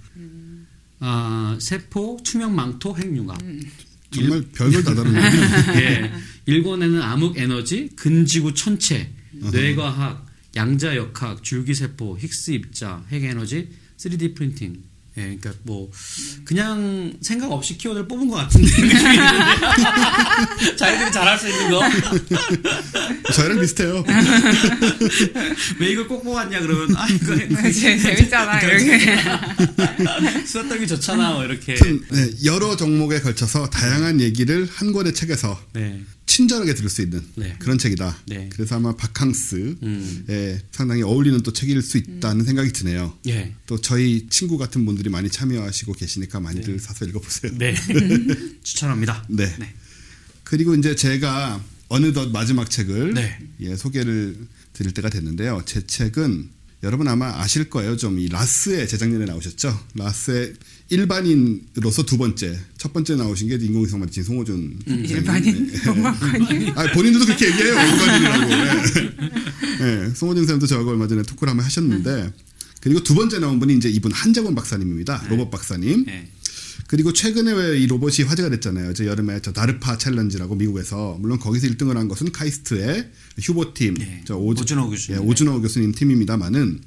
아, 1.00 1.58
세포, 1.60 2.18
투명 2.24 2.56
망토, 2.56 2.96
핵융합. 2.96 3.38
정말 4.10 4.42
별걸 4.54 4.84
다 4.84 4.94
다루는 4.94 5.20
예. 5.76 6.12
1권에는 6.48 7.02
암흑 7.02 7.36
에너지, 7.36 7.90
근지구 7.94 8.54
천체, 8.54 9.12
뇌과학, 9.32 10.25
양자 10.56 10.96
역학, 10.96 11.42
줄기세포, 11.42 12.18
힉스 12.18 12.52
입자, 12.54 13.02
핵에너지, 13.12 13.68
3D 13.98 14.34
프린팅. 14.34 14.76
예, 15.18 15.22
그러니까 15.22 15.50
뭐 15.62 15.90
그냥 16.44 17.14
생각 17.22 17.50
없이 17.50 17.78
키워드를 17.78 18.06
뽑은 18.06 18.28
것 18.28 18.36
같은데 18.36 18.68
자기들이 20.76 21.10
잘할 21.10 21.38
수 21.38 21.48
있는 21.48 21.70
거왜 21.70 21.88
저희랑 23.32 23.60
비슷해요. 23.60 24.04
이걸 25.80 26.06
꼭 26.06 26.22
뽑았냐 26.22 26.60
그러면 26.60 26.94
아 26.96 27.06
이거 27.08 27.34
재- 27.72 27.96
재밌잖아 27.98 28.60
이렇게. 28.60 29.16
수다 30.46 30.68
떨기 30.68 30.86
좋잖아 30.86 31.32
뭐 31.32 31.44
이렇게 31.46 31.76
네, 31.76 32.30
여러 32.44 32.76
종목에 32.76 33.18
걸쳐서 33.20 33.70
다양한 33.70 34.20
얘기를 34.20 34.68
한 34.70 34.92
권의 34.92 35.14
책에서 35.14 35.58
네, 35.72 36.02
친절하게 36.26 36.74
들을 36.74 36.90
수 36.90 37.02
있는 37.02 37.24
네. 37.36 37.56
그런 37.58 37.78
책이다. 37.78 38.18
네. 38.26 38.48
그래서 38.52 38.76
아마 38.76 38.94
바캉스에 38.96 39.76
음. 39.82 40.60
상당히 40.72 41.02
어울리는 41.02 41.40
또 41.42 41.52
책일 41.52 41.80
수 41.82 41.98
있다는 41.98 42.44
생각이 42.44 42.72
드네요. 42.72 43.16
예, 43.28 43.54
또 43.66 43.80
저희 43.80 44.26
친구 44.28 44.58
같은 44.58 44.84
분들이 44.84 45.08
많이 45.08 45.30
참여하시고 45.30 45.92
계시니까 45.94 46.40
많이들 46.40 46.78
사서 46.80 47.04
읽어보세요. 47.06 47.52
네 47.56 47.74
추천합니다. 48.62 49.24
네. 49.28 49.54
네. 49.58 49.74
그리고 50.44 50.74
이제 50.74 50.94
제가 50.94 51.62
어느덧 51.88 52.30
마지막 52.30 52.68
책을 52.70 53.14
네. 53.14 53.38
예, 53.60 53.76
소개를 53.76 54.36
드릴 54.72 54.92
때가 54.92 55.08
됐는데요. 55.08 55.62
제 55.64 55.86
책은 55.86 56.50
여러분 56.82 57.08
아마 57.08 57.40
아실 57.40 57.70
거예요. 57.70 57.96
좀 57.96 58.18
이 58.18 58.28
라스에 58.28 58.86
재작년에 58.86 59.24
나오셨죠. 59.24 59.86
라스의 59.94 60.54
일반인으로서 60.88 62.04
두 62.04 62.16
번째, 62.16 62.58
첫 62.78 62.92
번째 62.92 63.16
나오신 63.16 63.48
게 63.48 63.56
인공위성 63.56 64.00
마치 64.00 64.22
송호준. 64.22 64.78
일반인 64.86 65.70
예. 65.72 65.78
동방관이 65.80 66.70
아, 66.76 66.92
본인들도 66.92 67.26
그렇게 67.26 67.46
얘기해요. 67.46 67.74
일반인이라고. 67.80 68.52
예. 68.52 70.06
예, 70.06 70.10
송호준 70.14 70.42
선생님도 70.42 70.66
저하고 70.66 70.90
얼마 70.90 71.08
전에 71.08 71.22
토크를 71.22 71.50
한번 71.50 71.64
하셨는데 71.66 72.32
그리고 72.80 73.02
두 73.02 73.14
번째 73.14 73.40
나온 73.40 73.58
분이 73.58 73.74
이제 73.76 73.88
이분 73.88 74.12
한정원 74.12 74.54
박사님입니다. 74.54 75.26
로봇 75.28 75.50
박사님. 75.50 76.04
네. 76.06 76.28
그리고 76.88 77.12
최근에 77.12 77.52
왜 77.52 77.78
이 77.80 77.86
로봇이 77.88 78.22
화제가 78.28 78.48
됐잖아요. 78.50 78.94
저 78.94 79.06
여름에 79.06 79.40
저 79.42 79.52
DARPA 79.52 79.98
challenge라고 79.98 80.54
미국에서 80.54 81.18
물론 81.20 81.40
거기서 81.40 81.66
1등을 81.66 81.94
한 81.94 82.06
것은 82.06 82.30
카이스트의 82.30 83.10
휴보 83.40 83.74
팀, 83.74 83.94
네. 83.94 84.22
저 84.24 84.36
오즈, 84.36 84.62
오준호 84.62 84.90
교수님. 84.90 85.20
예, 85.20 85.24
오준호 85.24 85.62
교수님 85.62 85.92
팀입니다만은 85.92 86.80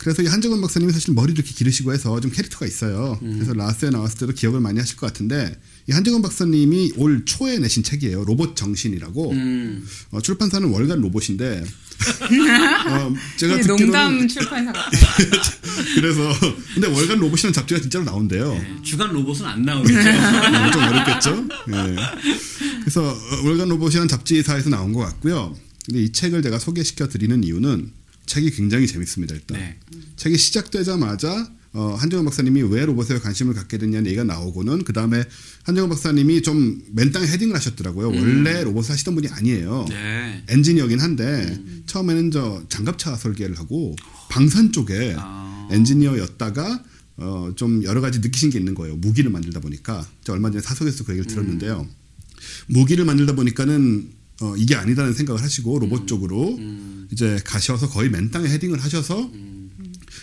그래서 0.00 0.22
이 0.22 0.26
한재권 0.26 0.62
박사님이 0.62 0.94
사실 0.94 1.12
머리를 1.12 1.38
이렇게 1.38 1.54
기르시고 1.54 1.92
해서 1.92 2.18
좀 2.20 2.30
캐릭터가 2.30 2.64
있어요. 2.64 3.18
음. 3.20 3.34
그래서 3.34 3.52
라스에 3.52 3.90
나왔을 3.90 4.20
때도 4.20 4.32
기억을 4.32 4.58
많이 4.58 4.78
하실 4.78 4.96
것 4.96 5.06
같은데 5.06 5.54
이 5.90 5.92
한재권 5.92 6.22
박사님이 6.22 6.94
올 6.96 7.26
초에 7.26 7.58
내신 7.58 7.82
책이에요. 7.82 8.24
로봇 8.24 8.56
정신이라고 8.56 9.32
음, 9.32 9.86
어, 10.12 10.22
출판사는 10.22 10.66
월간 10.66 11.02
로봇인데 11.02 11.62
어, 12.88 13.14
제가 13.36 13.56
듣기로는 13.56 13.84
농담 13.84 14.24
출판사 14.28 14.72
같아. 14.72 14.90
그래서 15.94 16.32
근데 16.72 16.88
월간 16.88 17.18
로봇이라는 17.18 17.52
잡지가 17.52 17.82
진짜로 17.82 18.06
나온대요. 18.06 18.54
네. 18.54 18.76
주간 18.82 19.12
로봇은 19.12 19.44
안 19.44 19.62
나오겠죠. 19.66 19.98
어, 19.98 20.70
좀 20.70 20.82
어렵겠죠. 20.82 21.48
예. 21.72 21.96
그래서 22.80 23.06
어, 23.06 23.44
월간 23.44 23.68
로봇이라는 23.68 24.08
잡지사에서 24.08 24.70
나온 24.70 24.94
것 24.94 25.00
같고요. 25.00 25.54
근데 25.84 26.04
이 26.04 26.10
책을 26.10 26.40
제가 26.40 26.58
소개시켜 26.58 27.08
드리는 27.08 27.44
이유는 27.44 27.99
책이 28.26 28.50
굉장히 28.50 28.86
재밌습니다. 28.86 29.34
일단 29.34 29.58
네. 29.58 29.78
책이 30.16 30.36
시작되자마자 30.36 31.50
어, 31.72 31.94
한정원 31.94 32.24
박사님이 32.24 32.62
왜 32.62 32.84
로봇에 32.84 33.18
관심을 33.20 33.54
갖게 33.54 33.78
됐냐는 33.78 34.06
얘기가 34.06 34.24
나오고는 34.24 34.82
그 34.82 34.92
다음에 34.92 35.22
한정원 35.62 35.90
박사님이 35.90 36.42
좀 36.42 36.82
맨땅에 36.92 37.26
헤딩을 37.28 37.54
하셨더라고요. 37.54 38.08
원래 38.08 38.64
로봇을 38.64 38.90
하시던 38.90 39.14
분이 39.14 39.28
아니에요. 39.28 39.86
네. 39.88 40.44
엔지니어긴 40.48 41.00
한데 41.00 41.58
처음에는 41.86 42.32
저 42.32 42.64
장갑차 42.68 43.14
설계를 43.16 43.56
하고 43.58 43.94
방산 44.30 44.72
쪽에 44.72 45.14
아. 45.16 45.68
엔지니어였다가 45.70 46.82
어, 47.18 47.52
좀 47.54 47.84
여러 47.84 48.00
가지 48.00 48.18
느끼신 48.18 48.50
게 48.50 48.58
있는 48.58 48.74
거예요. 48.74 48.96
무기를 48.96 49.30
만들다 49.30 49.60
보니까 49.60 50.04
저 50.24 50.32
얼마 50.32 50.50
전에 50.50 50.62
사석에서 50.62 51.04
그 51.04 51.12
얘기를 51.12 51.30
들었는데요. 51.30 51.86
무기를 52.66 53.04
만들다 53.04 53.34
보니까는 53.34 54.10
어, 54.40 54.54
이게 54.56 54.74
아니다는 54.74 55.12
생각을 55.12 55.42
하시고 55.42 55.78
로봇 55.78 56.06
쪽으로 56.06 56.58
이제 57.10 57.38
가셔서 57.44 57.88
거의 57.88 58.10
맨 58.10 58.30
땅에 58.30 58.48
헤딩을 58.48 58.82
하셔서 58.82 59.30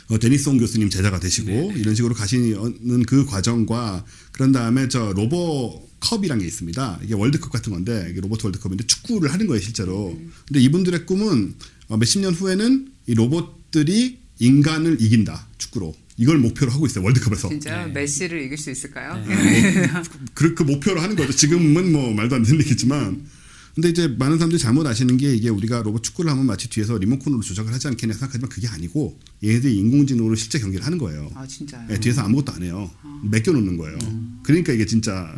어, 0.10 0.20
데니송 0.20 0.58
교수님 0.58 0.90
제자가 0.90 1.20
되시고 1.20 1.74
이런 1.76 1.94
식으로 1.96 2.16
가시는 2.16 3.04
그 3.04 3.26
과정과 3.26 4.06
그런 4.32 4.52
다음에 4.52 4.88
저 4.88 5.14
로보 5.14 5.88
컵이란 6.00 6.40
게 6.40 6.46
있습니다. 6.46 7.00
이게 7.04 7.14
월드컵 7.14 7.52
같은 7.52 7.74
건데 7.74 8.08
이게 8.10 8.22
로봇 8.22 8.44
월드컵인데 8.44 8.86
축구를 8.86 9.32
하는 9.32 9.48
거예요 9.48 9.62
실제로. 9.62 10.18
근데 10.48 10.60
이분들의 10.62 11.06
꿈은 11.06 11.56
어, 11.90 11.98
몇십 11.98 12.22
년 12.22 12.34
후에는 12.34 12.92
이 13.08 13.14
로봇들이 13.14 14.20
인간을 14.40 15.02
이긴다 15.02 15.48
축구로 15.58 15.96
이걸 16.18 16.38
목표로 16.40 16.72
하고 16.72 16.86
있어요 16.86 17.04
월드컵에서. 17.04 17.50
진짜 17.50 17.86
네. 17.86 17.92
메시를 17.92 18.44
이길 18.44 18.58
수 18.58 18.72
있을까요? 18.72 19.24
그, 20.34 20.56
그 20.56 20.64
목표로 20.64 21.02
하는 21.02 21.16
거죠. 21.16 21.32
지금은 21.34 21.92
뭐 21.92 22.14
말도 22.14 22.36
안 22.36 22.44
되는 22.44 22.60
얘기지만. 22.62 23.37
근데 23.78 23.90
이제 23.90 24.08
많은 24.08 24.40
사람들이 24.40 24.60
잘못 24.60 24.88
아시는 24.88 25.18
게 25.18 25.36
이게 25.36 25.50
우리가 25.50 25.84
로봇 25.84 26.02
축구를 26.02 26.32
하면 26.32 26.48
마치 26.48 26.68
뒤에서 26.68 26.98
리모컨으로 26.98 27.44
조작을 27.44 27.72
하지 27.72 27.88
않겠냐 27.88 28.12
생각하지만 28.16 28.50
그게 28.50 28.68
아니고 28.68 29.20
얘네들이 29.44 29.78
인공지능으로 29.78 30.34
실제 30.34 30.58
경기를 30.58 30.84
하는 30.84 30.98
거예요. 30.98 31.30
아 31.36 31.46
진짜요? 31.46 31.86
예, 31.92 32.00
뒤에서 32.00 32.22
아무것도 32.22 32.54
안 32.54 32.64
해요. 32.64 32.90
맡겨놓는 33.22 33.78
거예요. 33.78 34.00
그러니까 34.42 34.74
이게 34.74 34.88
진짜. 34.88 35.32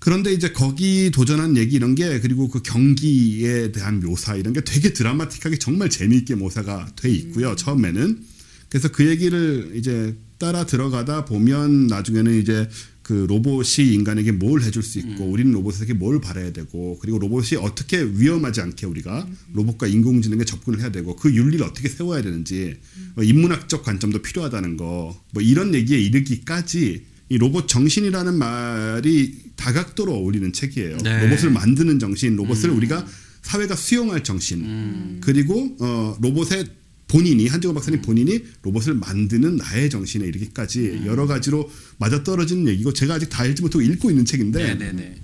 그런데 0.00 0.32
이제 0.32 0.50
거기 0.50 1.12
도전한 1.12 1.56
얘기 1.56 1.76
이런 1.76 1.94
게 1.94 2.18
그리고 2.18 2.48
그 2.48 2.62
경기에 2.62 3.70
대한 3.70 4.00
묘사 4.00 4.34
이런 4.34 4.52
게 4.54 4.62
되게 4.62 4.92
드라마틱하게 4.92 5.60
정말 5.60 5.88
재미있게 5.88 6.34
묘사가 6.34 6.88
돼 6.96 7.08
있고요. 7.10 7.54
처음에는. 7.54 8.24
그래서 8.70 8.88
그 8.88 9.06
얘기를 9.06 9.70
이제 9.76 10.16
따라 10.38 10.66
들어가다 10.66 11.26
보면 11.26 11.86
나중에는 11.86 12.40
이제 12.40 12.68
그 13.04 13.26
로봇이 13.28 13.92
인간에게 13.92 14.32
뭘 14.32 14.62
해줄 14.62 14.82
수 14.82 14.98
있고 14.98 15.24
우리는 15.26 15.52
로봇에게 15.52 15.92
뭘 15.92 16.20
바라야 16.20 16.52
되고 16.52 16.98
그리고 17.00 17.18
로봇이 17.20 17.56
어떻게 17.60 18.02
위험하지 18.02 18.62
않게 18.62 18.86
우리가 18.86 19.28
로봇과 19.52 19.86
인공지능에 19.86 20.44
접근을 20.44 20.80
해야 20.80 20.90
되고 20.90 21.14
그 21.14 21.32
윤리를 21.32 21.64
어떻게 21.64 21.88
세워야 21.88 22.22
되는지 22.22 22.76
뭐 23.14 23.22
인문학적 23.22 23.84
관점도 23.84 24.22
필요하다는 24.22 24.76
거 24.78 25.04
뭐 25.32 25.42
이런 25.42 25.74
얘기에 25.74 25.98
이르기까지 25.98 27.04
이 27.28 27.38
로봇 27.38 27.68
정신이라는 27.68 28.34
말이 28.38 29.34
다각도로 29.56 30.12
어울리는 30.14 30.52
책이에요. 30.52 30.98
네. 30.98 31.24
로봇을 31.26 31.50
만드는 31.50 31.98
정신, 31.98 32.36
로봇을 32.36 32.70
우리가 32.70 33.04
사회가 33.42 33.74
수용할 33.76 34.22
정신, 34.22 35.20
그리고 35.20 35.76
어, 35.80 36.16
로봇의 36.20 36.66
본인이 37.08 37.46
한정호 37.46 37.74
박사님 37.74 38.02
본인이 38.02 38.42
로봇을 38.62 38.94
만드는 38.94 39.56
나의 39.56 39.90
정신에 39.90 40.26
이르기까지 40.26 41.02
여러 41.04 41.26
가지로 41.26 41.70
맞아떨어지는 41.98 42.68
얘기고 42.68 42.92
제가 42.92 43.14
아직 43.14 43.28
다 43.28 43.44
읽지 43.44 43.62
못하고 43.62 43.82
읽고 43.82 44.10
있는 44.10 44.24
책인데 44.24 44.74
네네네. 44.74 45.16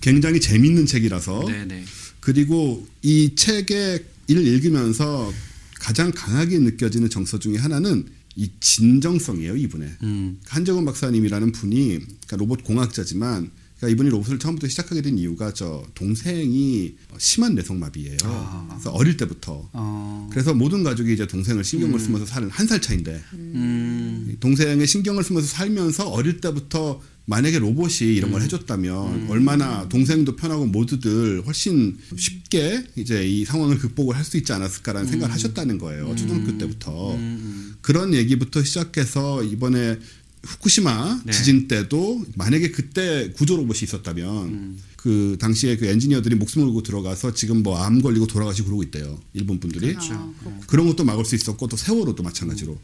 굉장히 0.00 0.40
재밌는 0.40 0.86
책이라서 0.86 1.44
네네. 1.46 1.84
그리고 2.20 2.86
이 3.02 3.34
책의 3.34 4.04
을 4.30 4.46
읽으면서 4.46 5.32
가장 5.74 6.12
강하게 6.12 6.58
느껴지는 6.58 7.10
정서 7.10 7.38
중에 7.38 7.56
하나는 7.56 8.06
이 8.36 8.48
진정성이에요 8.60 9.56
이분의 9.56 9.90
음. 10.04 10.38
한정훈 10.46 10.84
박사님이라는 10.84 11.52
분이 11.52 11.98
그러니까 11.98 12.36
로봇 12.36 12.62
공학자지만 12.62 13.50
그러니까 13.80 13.94
이분이 13.94 14.10
로봇을 14.10 14.38
처음부터 14.38 14.68
시작하게 14.68 15.00
된 15.00 15.16
이유가 15.18 15.52
저 15.54 15.82
동생이 15.94 16.94
심한 17.18 17.54
뇌성마비예요. 17.54 18.18
아. 18.24 18.66
그래서 18.70 18.90
어릴 18.90 19.16
때부터 19.16 19.68
어. 19.72 20.28
그래서 20.30 20.52
모든 20.54 20.84
가족이 20.84 21.14
이제 21.14 21.26
동생을 21.26 21.64
신경을 21.64 21.98
쓰면서 21.98 22.26
사는 22.26 22.48
한 22.50 22.66
살 22.68 22.80
차인데 22.80 23.20
음. 23.32 24.36
동생의 24.38 24.86
신경을 24.86 25.24
쓰면서 25.24 25.48
살면서 25.48 26.08
어릴 26.10 26.40
때부터 26.40 27.00
만약에 27.26 27.58
로봇이 27.58 28.14
이런 28.16 28.32
걸 28.32 28.42
해줬다면 28.42 29.28
얼마나 29.30 29.88
동생도 29.88 30.36
편하고 30.36 30.66
모두들 30.66 31.42
훨씬 31.46 31.96
쉽게 32.16 32.84
이제 32.96 33.26
이 33.26 33.44
상황을 33.44 33.78
극복을 33.78 34.16
할 34.16 34.24
수 34.24 34.36
있지 34.36 34.52
않았을까라는 34.52 35.08
생각을 35.10 35.32
하셨다는 35.34 35.78
거예요 35.78 36.14
초등학교 36.16 36.56
때부터 36.58 37.14
음. 37.14 37.74
그런 37.80 38.14
얘기부터 38.14 38.62
시작해서 38.62 39.42
이번에 39.44 39.98
후쿠시마 40.42 41.22
네. 41.24 41.32
지진 41.32 41.68
때도 41.68 42.24
만약에 42.34 42.70
그때 42.70 43.30
구조 43.32 43.56
로봇이 43.56 43.80
있었다면 43.82 44.46
음. 44.48 44.78
그 44.96 45.36
당시에 45.40 45.76
그 45.76 45.86
엔지니어들이 45.86 46.34
목숨을 46.36 46.66
걸고 46.66 46.82
들어가서 46.82 47.34
지금 47.34 47.62
뭐 47.62 47.78
암 47.78 48.02
걸리고 48.02 48.26
돌아가시고 48.26 48.66
그러고 48.66 48.82
있대요 48.82 49.18
일본 49.32 49.58
분들이 49.58 49.94
아, 49.96 50.32
그런 50.66 50.86
것도 50.86 51.04
막을 51.04 51.24
수 51.24 51.34
있었고 51.34 51.66
또 51.68 51.76
세월호도 51.76 52.22
마찬가지로. 52.22 52.78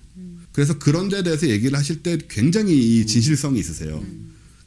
그래서 0.53 0.79
그런 0.79 1.11
데 1.11 1.23
대해서 1.23 1.49
얘기를 1.51 1.77
하실 1.77 2.03
때 2.03 2.17
굉장히 2.31 3.01
이 3.01 3.07
진실성이 3.07 3.61
있으세요. 3.61 4.03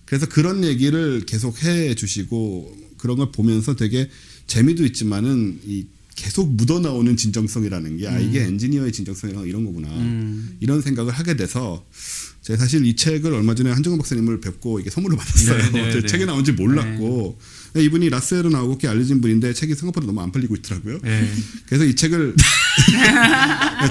그래서 0.05 0.27
그런 0.27 0.63
얘기를 0.63 1.25
계속 1.25 1.63
해 1.63 1.95
주시고 1.95 2.77
그런 2.97 3.17
걸 3.17 3.31
보면서 3.31 3.75
되게 3.75 4.07
재미도 4.45 4.85
있지만은 4.85 5.59
이 5.65 5.85
계속 6.19 6.53
묻어나오는 6.53 7.15
진정성이라는 7.15 7.97
게 7.97 8.07
아, 8.09 8.19
이게 8.19 8.41
엔지니어의 8.43 8.91
진정성이랑 8.91 9.47
이런 9.47 9.63
거구나. 9.63 9.87
음. 9.87 10.57
이런 10.59 10.81
생각을 10.81 11.13
하게 11.13 11.37
돼서 11.37 11.85
제가 12.41 12.59
사실 12.59 12.85
이 12.85 12.95
책을 12.95 13.33
얼마 13.33 13.55
전에 13.55 13.71
한정원 13.71 13.99
박사님을 13.99 14.41
뵙고 14.41 14.81
이게 14.81 14.89
선물로 14.89 15.15
받았어요. 15.15 15.71
네, 15.71 15.71
네, 15.71 15.91
제 15.91 16.01
네. 16.01 16.07
책에 16.07 16.25
나온지 16.25 16.51
몰랐고 16.51 17.39
이분이 17.77 18.09
라스에로 18.09 18.49
나오고 18.49 18.79
꽤 18.79 18.89
알려진 18.89 19.21
분인데 19.21 19.53
책이 19.53 19.75
생각보다 19.75 20.07
너무 20.07 20.19
안 20.21 20.33
팔리고 20.33 20.55
있더라고요. 20.57 20.99
네. 21.03 21.31
그래서 21.67 21.85
이 21.85 21.95
책을 21.95 22.35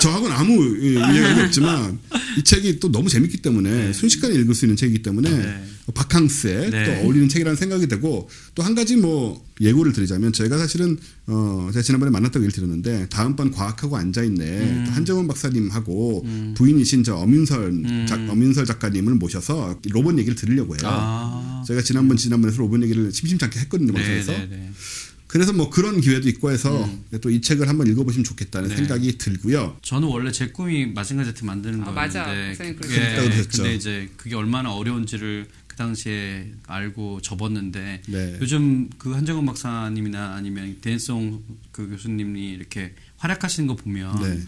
저하고는 0.01 0.37
아무 0.37 0.77
이야기가 0.77 1.45
없지만 1.45 1.99
이 2.37 2.45
책이 2.45 2.79
또 2.81 2.91
너무 2.91 3.09
재밌기 3.09 3.39
때문에 3.39 3.93
순식간에 3.93 4.35
읽을 4.35 4.55
수 4.55 4.65
있는 4.65 4.77
책이기 4.77 5.03
때문에 5.03 5.31
네. 5.31 5.65
바캉스에 5.93 6.71
네. 6.71 6.85
또 6.85 6.93
어울리는 7.03 7.29
책이라는 7.29 7.57
생각이 7.57 7.89
되고 7.89 8.29
또 8.55 8.63
한 8.69 8.75
가지 8.75 8.97
뭐 8.97 9.43
예고를 9.61 9.95
드리자면 9.95 10.33
제가 10.33 10.59
사실은 10.59 10.99
어 11.27 11.71
제가 11.73 11.83
지난번에 11.83 12.11
만났다고 12.11 12.45
얘기를 12.45 12.53
드렸는데 12.53 13.09
다음번 13.09 13.51
과학하고 13.51 13.97
앉아 13.97 14.23
있네 14.25 14.45
음. 14.45 14.87
한정원 14.91 15.27
박사님하고 15.27 16.27
부인이신 16.55 17.03
저 17.03 17.17
엄윤설 17.17 18.07
작, 18.07 18.21
엄윤설 18.29 18.67
작가님을 18.67 19.15
모셔서 19.15 19.79
로봇 19.89 20.19
얘기를 20.19 20.37
들으려고 20.37 20.75
해요. 20.75 20.83
아. 20.85 21.65
제가 21.67 21.81
지난번 21.83 22.19
지난번에서 22.19 22.59
로봇 22.59 22.83
얘기를 22.83 23.11
심심찮게 23.11 23.61
했거든요 23.61 23.93
방송에서. 23.93 24.33
그래서 25.29 25.53
뭐 25.53 25.69
그런 25.69 26.01
기회도 26.01 26.27
있고 26.31 26.51
해서 26.51 26.85
음. 26.85 27.05
또이 27.21 27.43
책을 27.43 27.69
한번 27.69 27.87
읽어보시면 27.87 28.25
좋겠다는 28.25 28.71
네. 28.71 28.77
생각이 28.77 29.19
들고요. 29.19 29.77
저는 29.83 30.09
원래 30.09 30.33
제 30.33 30.49
꿈이 30.49 30.87
마징가 30.87 31.23
제트 31.23 31.45
만드는 31.45 31.83
아, 31.83 31.93
거였는데 31.93 32.75
그게. 32.75 33.45
근데 33.53 33.75
이제 33.75 34.09
그게 34.17 34.35
얼마나 34.35 34.73
어려운지를 34.73 35.47
그 35.67 35.77
당시에 35.77 36.51
알고 36.67 37.21
접었는데 37.21 38.03
네. 38.09 38.39
요즘 38.41 38.89
그 38.97 39.13
한정은 39.13 39.45
박사님이나 39.45 40.35
아니면 40.35 40.79
데니송 40.81 41.45
그 41.73 41.89
교수님이 41.91 42.49
이렇게 42.49 42.95
활약하시는 43.19 43.67
거 43.67 43.77
보면 43.77 44.23
네. 44.23 44.41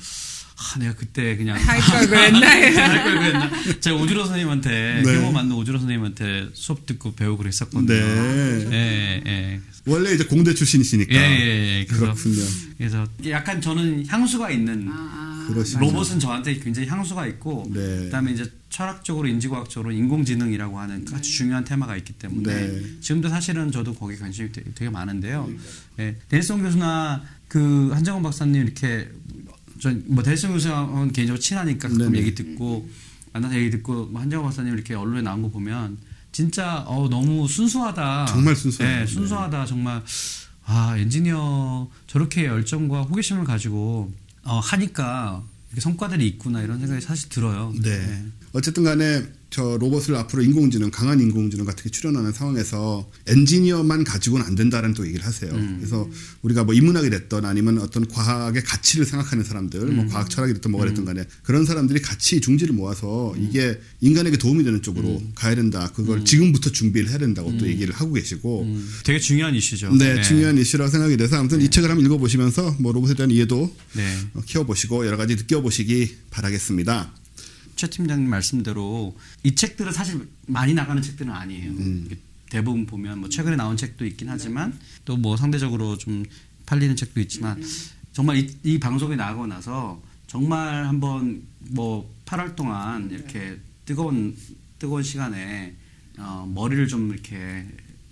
아 0.62 0.78
내가 0.78 0.94
그때 0.94 1.36
그냥 1.38 1.56
할 1.56 1.80
걸 1.80 2.06
그랬나? 2.08 2.46
할 2.50 3.04
걸 3.04 3.18
그랬나? 3.18 3.80
제가 3.80 3.96
오주로 3.96 4.24
선생님한테 4.24 5.02
네. 5.04 5.12
해모 5.16 5.32
만든 5.32 5.56
오주로 5.56 5.78
선생님한테 5.78 6.50
수업 6.52 6.84
듣고 6.84 7.14
배우고 7.14 7.38
그랬었거든요. 7.38 7.88
네. 7.88 8.68
예, 8.70 9.22
예. 9.26 9.61
원래 9.86 10.12
이제 10.12 10.24
공대 10.24 10.52
출신이시니까 10.54 11.14
예, 11.14 11.18
예, 11.18 11.78
예. 11.80 11.84
그래서, 11.86 12.04
그렇군요. 12.04 12.42
그래서 12.76 13.06
약간 13.28 13.61
저는 13.62 14.06
향수가 14.06 14.50
있는 14.50 14.86
아, 14.90 15.46
그러시군요. 15.48 15.86
로봇은 15.90 16.20
저한테 16.20 16.58
굉장히 16.58 16.86
향수가 16.88 17.26
있고 17.28 17.64
네. 17.72 17.80
그다음에 18.04 18.32
이제 18.32 18.44
철학적으로 18.68 19.26
인지과학적으로 19.28 19.90
인공지능이라고 19.92 20.78
하는 20.78 21.06
아주 21.14 21.32
중요한 21.32 21.64
테마가 21.64 21.96
있기 21.96 22.12
때문에 22.12 22.54
네. 22.54 22.82
지금도 23.00 23.30
사실은 23.30 23.72
저도 23.72 23.94
거기 23.94 24.16
관심이 24.18 24.52
되게, 24.52 24.70
되게 24.74 24.90
많은데요. 24.90 25.50
네. 25.96 26.16
데니송 26.28 26.62
교수나 26.62 27.22
그 27.48 27.90
한정원 27.92 28.22
박사님 28.22 28.62
이렇게 28.62 29.08
전뭐 29.80 30.22
교수는 30.22 31.12
개인적으로 31.12 31.38
친하니까 31.40 31.88
가끔 31.88 32.12
네네. 32.12 32.18
얘기 32.18 32.34
듣고 32.34 32.88
만나서 33.32 33.56
얘기 33.56 33.70
듣고 33.70 34.06
뭐 34.06 34.20
한정원 34.20 34.48
박사님 34.48 34.74
이렇게 34.74 34.94
언론에 34.94 35.22
나온 35.22 35.42
거 35.42 35.48
보면 35.48 35.98
진짜 36.32 36.84
어 36.86 37.08
너무 37.08 37.48
순수하다. 37.48 38.26
정말 38.26 38.54
순수해요. 38.54 39.00
네, 39.00 39.06
순수하다 39.06 39.66
정말 39.66 40.02
아 40.64 40.96
엔지니어 40.96 41.88
저렇게 42.06 42.46
열정과 42.46 43.02
호기심을 43.02 43.44
가지고 43.44 44.12
어, 44.44 44.58
하니까 44.60 45.42
성과들이 45.78 46.26
있구나 46.26 46.62
이런 46.62 46.78
생각이 46.78 47.00
사실 47.00 47.28
들어요. 47.28 47.72
네. 47.80 48.24
어쨌든 48.52 48.84
간에 48.84 49.22
저 49.51 49.76
로봇을 49.80 50.14
앞으로 50.14 50.42
인공지능, 50.42 50.90
강한 50.90 51.20
인공지능 51.20 51.64
같은 51.64 51.82
게 51.82 51.90
출현하는 51.90 52.32
상황에서 52.32 53.11
엔지니어만 53.26 54.05
가지고는 54.05 54.46
안 54.46 54.55
된다는 54.55 54.94
또 54.94 55.05
얘기를 55.05 55.26
하세요. 55.26 55.53
음. 55.53 55.78
그래서 55.78 56.09
우리가 56.42 56.62
뭐 56.62 56.72
인문학이 56.72 57.11
됐던 57.11 57.44
아니면 57.44 57.78
어떤 57.78 58.07
과학의 58.07 58.62
가치를 58.62 59.05
생각하는 59.05 59.44
사람들, 59.44 59.80
음. 59.80 59.96
뭐 59.96 60.07
과학 60.07 60.30
철학이 60.30 60.55
됐던 60.55 60.70
뭐가 60.70 60.86
됐든 60.86 61.05
간에 61.05 61.24
그런 61.42 61.64
사람들이 61.64 62.01
같이 62.01 62.40
중지를 62.40 62.74
모아서 62.74 63.32
음. 63.34 63.48
이게 63.48 63.80
인간에게 64.01 64.36
도움이 64.36 64.62
되는 64.62 64.82
쪽으로 64.82 65.20
가야 65.34 65.57
된다. 65.57 65.90
그걸 65.94 66.24
지금부터 66.24 66.70
준비를 66.70 67.11
해야 67.11 67.18
된다고 67.18 67.57
또 67.59 67.66
얘기를 67.66 67.92
하고 67.92 68.12
계시고 68.12 68.62
음, 68.62 68.88
되게 69.05 69.18
중요한 69.18 69.55
이슈죠. 69.55 69.92
네, 69.96 70.22
중요한 70.22 70.57
이슈라고 70.59 70.90
생각이 70.90 71.16
돼서 71.16 71.36
아무튼 71.36 71.61
이 71.61 71.68
책을 71.68 71.90
한번 71.90 72.07
읽어보시면서 72.07 72.76
뭐 72.78 72.92
로봇에 72.92 73.14
대한 73.14 73.30
이해도 73.30 73.74
네. 73.94 74.16
어, 74.34 74.40
키워보시고 74.46 75.07
여러 75.07 75.16
가지 75.16 75.34
느껴보시기 75.34 76.16
바라겠습니다. 76.30 77.19
최 77.80 77.88
팀장님 77.88 78.28
말씀대로 78.28 79.16
이 79.42 79.54
책들은 79.54 79.90
사실 79.90 80.28
많이 80.46 80.74
나가는 80.74 81.00
책들은 81.00 81.32
아니에요. 81.32 81.70
음. 81.70 82.10
대부분 82.50 82.84
보면 82.84 83.20
뭐 83.20 83.30
최근에 83.30 83.56
나온 83.56 83.74
책도 83.78 84.04
있긴 84.04 84.28
하지만 84.28 84.78
또 85.06 85.16
뭐 85.16 85.34
상대적으로 85.38 85.96
좀 85.96 86.24
팔리는 86.66 86.94
책도 86.94 87.20
있지만 87.20 87.62
정말 88.12 88.36
이, 88.36 88.54
이 88.64 88.78
방송이 88.78 89.16
나가고 89.16 89.46
나서 89.46 90.02
정말 90.26 90.84
한번 90.86 91.42
뭐 91.70 92.14
8월 92.26 92.54
동안 92.54 93.10
이렇게 93.10 93.56
뜨거운 93.86 94.36
뜨거운 94.78 95.02
시간에 95.02 95.74
어, 96.18 96.46
머리를 96.54 96.86
좀 96.86 97.10
이렇게 97.10 97.64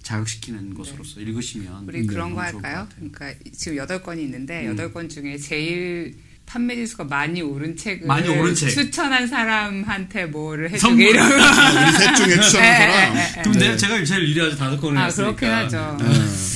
자극시키는 0.02 0.72
것으로서 0.72 1.20
읽으시면 1.20 1.86
우리 1.86 2.06
그런 2.06 2.34
거 2.34 2.40
할까요? 2.40 2.88
그러니까 2.94 3.34
지금 3.52 3.76
여덟 3.76 4.02
건이 4.02 4.22
있는데 4.22 4.64
음. 4.64 4.70
여덟 4.70 4.94
건 4.94 5.10
중에 5.10 5.36
제일 5.36 6.16
판매 6.48 6.74
지수가 6.76 7.04
많이 7.04 7.42
오른 7.42 7.76
책을 7.76 8.06
많이 8.06 8.26
오른 8.26 8.54
책. 8.54 8.70
추천한 8.70 9.26
사람한테 9.26 10.24
뭐를. 10.26 10.70
해주게 10.70 11.10
이런 11.10 11.30
우리 11.30 11.92
셋 11.98 12.14
중에 12.16 12.40
추천한 12.40 12.50
사람. 12.52 13.14
그럼 13.42 13.52
네. 13.52 13.58
내가 13.60 13.76
제가 13.76 14.04
제일 14.04 14.28
유리하지 14.30 14.56
다섯 14.56 14.80
건을 14.80 14.96
아, 14.98 15.04
했으니까. 15.04 15.36
그렇긴 15.36 15.50
하죠. 15.50 15.96
네. 16.00 16.08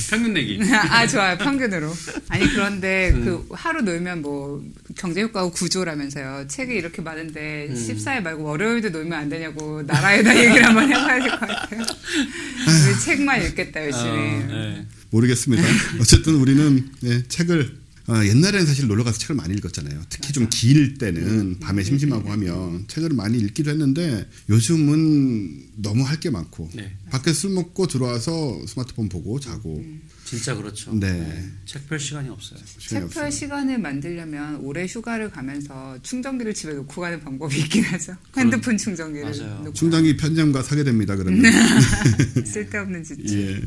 평균 0.09 0.33
내기. 0.33 0.59
아 0.89 1.05
좋아요 1.07 1.37
평균으로 1.37 1.93
아니 2.29 2.47
그런데 2.51 3.11
음. 3.13 3.25
그 3.25 3.47
하루 3.55 3.81
놀면 3.83 4.23
뭐 4.23 4.63
경제 4.97 5.21
효과고 5.21 5.51
구조라면서요 5.51 6.47
책이 6.47 6.73
이렇게 6.73 7.01
많은데 7.03 7.67
음. 7.69 7.75
14일 7.75 8.21
말고 8.21 8.43
월요일도 8.43 8.89
놀면 8.89 9.13
안 9.17 9.29
되냐고 9.29 9.81
나라에다 9.83 10.35
얘기를 10.43 10.65
한번 10.65 10.89
해봐야 10.89 11.19
될 11.19 11.29
것 11.31 11.39
같아요 11.39 11.81
우리 11.81 12.99
책만 12.99 13.43
읽겠다 13.45 13.83
열심히 13.83 14.09
어, 14.09 14.47
네. 14.47 14.85
모르겠습니다. 15.11 15.63
어쨌든 15.99 16.35
우리는 16.35 16.89
네, 17.01 17.23
책을 17.27 17.82
어, 18.07 18.21
옛날에는 18.25 18.65
사실 18.65 18.87
놀러 18.87 19.03
가서 19.03 19.17
책을 19.17 19.35
많이 19.35 19.53
읽었잖아요. 19.55 20.01
특히 20.09 20.33
좀 20.33 20.47
길 20.49 20.97
때는 20.97 21.59
밤에 21.59 21.83
심심하고 21.83 22.29
하면 22.31 22.85
책을 22.87 23.09
많이 23.09 23.37
읽기도 23.39 23.71
했는데 23.71 24.27
요즘은 24.49 25.69
너무 25.77 26.03
할 26.03 26.19
게 26.19 26.29
많고 26.29 26.69
네. 26.73 26.95
밖에 27.09 27.33
술 27.33 27.51
먹고 27.51 27.87
들어와서 27.87 28.59
스마트폰 28.67 29.09
보고 29.09 29.39
자고 29.39 29.83
진짜 30.25 30.55
그렇죠. 30.55 30.93
네. 30.93 31.43
책 31.65 31.84
볼 31.84 31.99
시간이 31.99 32.29
없어요. 32.29 32.59
시간이 32.77 32.87
책 32.89 32.98
볼 32.98 33.05
없어요. 33.25 33.29
시간을 33.31 33.77
만들려면 33.79 34.57
올해 34.57 34.85
휴가를 34.85 35.29
가면서 35.29 35.97
충전기를 36.03 36.53
집에 36.53 36.73
놓고 36.73 37.01
가는 37.01 37.19
방법이 37.21 37.57
있긴 37.59 37.83
하죠 37.85 38.15
핸드폰 38.37 38.77
충전기를 38.77 39.29
맞아요. 39.31 39.59
놓고 39.59 39.73
충전기 39.73 40.15
편의점가 40.17 40.61
사게 40.63 40.83
됩니다. 40.83 41.15
그러면 41.15 41.41
쓸데없는 42.45 43.03
짓 43.03 43.17
예. 43.33 43.61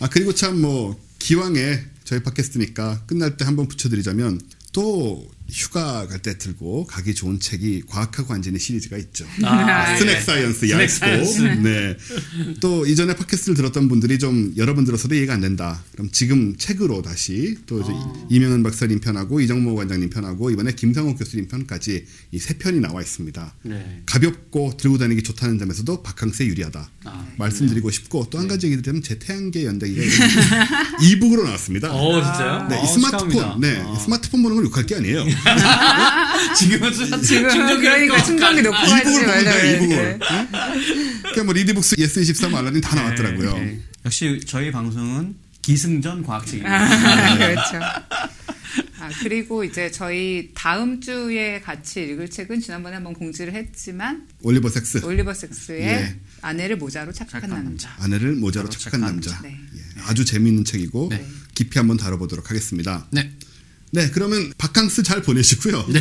아 0.00 0.08
그리고 0.08 0.32
참 0.34 0.56
뭐 0.60 0.98
기왕에 1.18 1.84
저희 2.06 2.22
팟캐스트니까 2.22 3.02
끝날 3.06 3.36
때 3.36 3.44
한번 3.44 3.66
붙여드리자면 3.66 4.40
또 4.72 5.28
휴가 5.50 6.06
갈 6.08 6.16
때 6.22 6.38
들고 6.38 6.86
가기 6.86 7.14
좋은 7.14 7.38
책이 7.38 7.82
과학하고 7.88 8.32
앉아있네 8.32 8.58
시리즈가 8.58 8.96
있죠. 8.96 9.26
아, 9.44 9.94
snack 9.96 10.16
예. 10.16 10.20
science 10.20 10.60
snack 10.66 10.80
얇고 10.80 10.88
science. 10.88 11.40
네. 11.62 11.96
또 12.60 12.86
이전에 12.86 13.14
팟캐스트를 13.14 13.54
들었던 13.54 13.88
분들이 13.88 14.18
좀 14.18 14.54
여러분 14.56 14.84
들어서도 14.84 15.14
이해가 15.14 15.34
안 15.34 15.40
된다. 15.40 15.84
그럼 15.92 16.08
지금 16.10 16.56
책으로 16.56 17.02
다시 17.02 17.56
또 17.66 17.80
이제 17.80 17.90
아. 17.94 18.26
이명현 18.30 18.62
박사님 18.62 19.00
편하고 19.00 19.40
이정모 19.40 19.74
관장님 19.76 20.10
편하고 20.10 20.50
이번에 20.50 20.72
김상욱 20.72 21.18
교수님 21.18 21.48
편까지 21.48 22.04
이 22.32 22.38
세 22.38 22.54
편이 22.58 22.80
나와 22.80 23.00
있습니다. 23.02 23.54
네. 23.62 24.02
가볍고 24.06 24.76
들고 24.76 24.98
다니기 24.98 25.22
좋다는 25.22 25.58
점에서도 25.58 26.02
바캉스에 26.02 26.46
유리하다. 26.46 26.90
아, 27.04 27.26
말씀드리고 27.38 27.90
싶고 27.90 28.28
또한 28.30 28.46
네. 28.48 28.54
가지 28.54 28.66
얘기 28.66 28.80
드리면 28.82 29.02
제 29.02 29.18
태양계 29.18 29.64
연대기가 29.64 30.02
이북으로 31.02 31.44
나왔습니다. 31.44 31.92
어, 31.92 32.22
진짜요? 32.22 32.68
네, 32.68 32.76
어, 32.78 32.84
이 32.84 32.86
스마트폰, 32.86 33.30
축하합니다. 33.30 33.58
네, 33.60 33.80
어. 33.82 33.98
스마트폰 33.98 34.42
보는 34.42 34.56
걸 34.56 34.64
욕할 34.66 34.86
게 34.86 34.94
아니에요. 34.96 35.24
지금은 36.58 36.92
좀 36.92 37.22
지금 37.22 37.48
충전기 37.50 37.82
그러니까 37.82 38.22
충전기 38.22 38.62
놓고 38.62 38.76
하지. 38.76 39.24
돼, 39.44 39.76
이북을. 39.76 39.96
네. 39.96 40.18
그러니까 41.22 41.44
뭐 41.44 41.52
리디북스, 41.54 41.96
예스24, 41.96 42.54
알라딘 42.54 42.80
다 42.80 42.94
나왔더라고요. 42.96 43.54
네. 43.58 43.80
역시 44.04 44.40
저희 44.46 44.70
방송은 44.70 45.34
기승전 45.62 46.22
과학책입니다. 46.22 46.74
아, 46.74 47.36
그렇죠. 47.38 47.80
아, 48.98 49.10
그리고 49.22 49.64
이제 49.64 49.90
저희 49.90 50.50
다음 50.54 51.00
주에 51.00 51.60
같이 51.60 52.02
읽을 52.02 52.28
책은 52.30 52.60
지난번에 52.60 52.94
한번 52.94 53.14
공지를 53.14 53.54
했지만 53.54 54.26
올리버 54.42 54.68
섹스, 54.68 55.04
올리버 55.04 55.34
섹스의 55.34 55.82
예. 55.82 56.16
아내를 56.42 56.76
모자로 56.76 57.12
착각한 57.12 57.40
착각한 57.42 57.64
남자. 57.64 57.90
아내를 57.98 58.34
모자로 58.34 58.68
착각한 58.68 59.00
착각한 59.00 59.00
남자. 59.00 59.40
네. 59.42 59.56
예, 59.76 59.80
아주 60.06 60.24
재미있는 60.24 60.64
책이고 60.64 61.08
네. 61.10 61.24
깊이 61.54 61.78
한번 61.78 61.96
다뤄보도록 61.96 62.50
하겠습니다. 62.50 63.06
네. 63.10 63.32
네, 63.92 64.10
그러면 64.10 64.52
바캉스 64.58 65.02
잘 65.02 65.22
보내시고요. 65.22 65.86
네. 65.88 66.00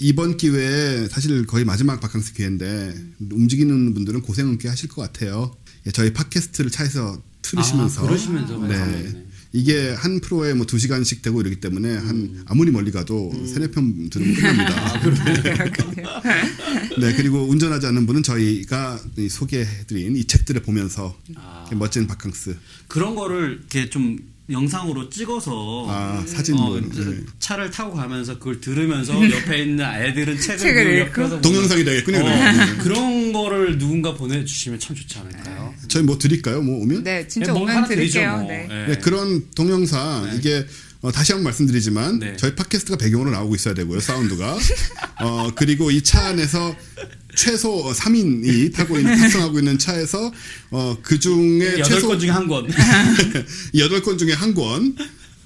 이번 0.00 0.36
기회에 0.36 1.08
사실 1.08 1.44
거의 1.46 1.64
마지막 1.64 2.00
바캉스 2.00 2.34
기회인데 2.34 2.94
움직이는 3.32 3.94
분들은 3.94 4.22
고생은 4.22 4.58
꽤 4.58 4.68
하실 4.68 4.88
것 4.88 5.02
같아요. 5.02 5.56
예, 5.86 5.90
저희 5.90 6.12
팟캐스트를 6.12 6.70
차에서 6.70 7.20
틀으시면서 7.42 8.02
아, 8.02 8.06
그러시면서 8.06 8.58
네. 8.58 8.76
네. 8.76 9.24
이게 9.52 9.90
한 9.90 10.20
프로에 10.20 10.52
뭐 10.52 10.66
두 10.66 10.78
시간씩 10.78 11.22
되고 11.22 11.40
이러기 11.40 11.56
때문에 11.60 11.88
음. 11.88 12.06
한 12.06 12.42
아무리 12.46 12.70
멀리 12.70 12.90
가도 12.92 13.32
세네 13.46 13.70
편 13.70 14.10
들으면 14.10 14.36
아, 14.70 15.00
끝납니다. 15.00 15.72
네 17.00 17.14
그리고 17.16 17.48
운전하지 17.48 17.86
않는 17.86 18.06
분은 18.06 18.22
저희가 18.22 19.00
이 19.16 19.28
소개해드린 19.30 20.16
이 20.16 20.24
책들을 20.26 20.62
보면서 20.62 21.18
아. 21.36 21.66
멋진 21.72 22.06
바캉스 22.06 22.56
그런 22.88 23.14
거를 23.14 23.58
이렇게 23.60 23.88
좀 23.88 24.18
영상으로 24.50 25.10
찍어서 25.10 25.86
아, 25.88 26.24
사진으로. 26.26 26.64
어, 26.64 26.80
네. 26.80 27.20
차를 27.38 27.70
타고 27.70 27.94
가면서 27.94 28.38
그걸 28.38 28.60
들으면서 28.60 29.12
옆에 29.30 29.62
있는 29.62 29.84
애들은 29.84 30.40
책을, 30.40 30.58
책을 30.58 30.84
그 30.84 30.90
읽고? 30.90 31.22
옆에서 31.22 31.40
동영상이 31.40 31.84
되겠군요. 31.84 32.18
어, 32.18 32.22
그러면. 32.22 32.78
그런 32.78 33.32
거를 33.32 33.78
누군가 33.78 34.14
보내주시면 34.14 34.78
참 34.80 34.96
좋지 34.96 35.18
않을까요? 35.18 35.74
저희 35.88 36.02
뭐 36.02 36.18
드릴까요? 36.18 36.62
뭐 36.62 36.82
오면? 36.82 37.04
네, 37.04 37.28
진짜 37.28 37.52
뭐 37.52 37.62
오면 37.62 37.76
하나 37.76 37.86
드리죠, 37.86 38.12
드릴게요. 38.20 38.36
뭐. 38.38 38.48
네. 38.48 38.68
예. 38.70 38.92
네, 38.92 38.98
그런 38.98 39.44
동영상 39.54 40.30
이게 40.36 40.66
어, 41.00 41.12
다시 41.12 41.32
한번 41.32 41.44
말씀드리지만 41.44 42.18
네. 42.18 42.36
저희 42.36 42.54
팟캐스트가 42.56 42.96
배경으로 42.98 43.30
나오고 43.30 43.54
있어야 43.54 43.72
되고요 43.74 44.00
사운드가 44.00 44.58
어, 45.20 45.50
그리고 45.54 45.90
이 45.90 46.02
차 46.02 46.26
안에서 46.28 46.74
최소 47.36 47.92
3인이 47.92 48.74
타고 48.74 48.98
있는 48.98 49.16
탑승하고 49.16 49.58
있는 49.60 49.78
차에서 49.78 50.32
어, 50.70 50.96
그 51.02 51.20
중에 51.20 51.74
여덟 51.78 51.84
최소 51.84 52.08
권 52.08 52.18
중에 52.18 52.30
한 52.30 52.48
권. 52.48 52.66
여덟 53.78 54.02
권 54.02 54.18
중에 54.18 54.32
한 54.32 54.54
권 54.54 54.96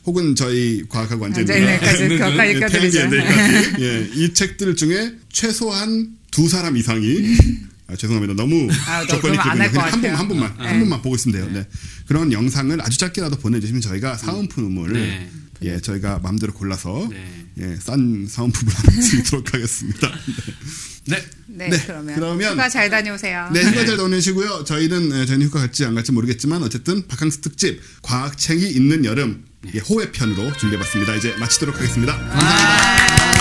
혹은 0.05 0.34
저희 0.34 0.82
과학하고 0.88 1.22
완전히 1.22 1.48
완전히까지 1.50 2.09
네, 2.09 2.18
격하게 2.18 2.59
껴드리죠. 2.61 2.98
예, 3.80 4.11
이 4.14 4.34
책들 4.34 4.74
중에 4.74 5.12
최소한 5.30 6.16
두 6.30 6.48
사람 6.48 6.76
이상이 6.76 7.36
아, 7.88 7.94
죄송합니다. 7.94 8.34
너무 8.34 8.68
아, 8.86 9.00
너 9.03 9.07
조건이 9.07 9.36
그냥 9.36 9.61
한 9.61 9.70
번만. 9.70 10.14
한 10.16 10.28
번만 10.28 10.55
한 10.57 10.72
네. 10.72 10.78
번만 10.80 11.03
보고 11.03 11.14
있으면 11.14 11.36
돼요. 11.36 11.50
네. 11.53 11.66
그런 12.07 12.32
영상을 12.32 12.80
아주 12.80 12.98
짧게라도 12.98 13.36
보내주시면 13.36 13.80
저희가 13.82 14.16
사은품을 14.16 14.92
네. 14.92 15.30
예 15.65 15.81
저희가 15.81 16.19
마음대로 16.21 16.53
골라서 16.53 17.09
네. 17.11 17.47
예, 17.61 17.77
싼 17.81 18.27
사은품을 18.29 18.73
드리도록 19.11 19.53
하겠습니다. 19.55 20.11
네. 21.07 21.23
네, 21.47 21.69
네, 21.69 21.83
그러면, 21.87 22.15
그러면- 22.15 22.53
휴가 22.53 22.69
잘 22.69 22.89
다녀오세요. 22.89 23.51
네, 23.53 23.61
휴가 23.63 23.85
잘 23.85 23.97
다녀오시고요. 23.97 24.65
저희는 24.65 25.21
예, 25.21 25.27
저희는 25.27 25.47
휴가 25.47 25.61
갈지 25.61 25.85
안 25.85 25.95
갈지 25.95 26.13
모르겠지만 26.13 26.63
어쨌든 26.63 27.07
바캉스 27.07 27.41
특집 27.41 27.81
과학책이 28.03 28.69
있는 28.71 29.05
여름 29.05 29.45
예, 29.75 29.79
호회 29.81 30.11
편으로 30.13 30.53
준비해봤습니다. 30.57 31.15
이제 31.17 31.35
마치도록 31.39 31.77
하겠습니다. 31.77 32.17
감사합니다. 32.17 33.29
아. 33.29 33.32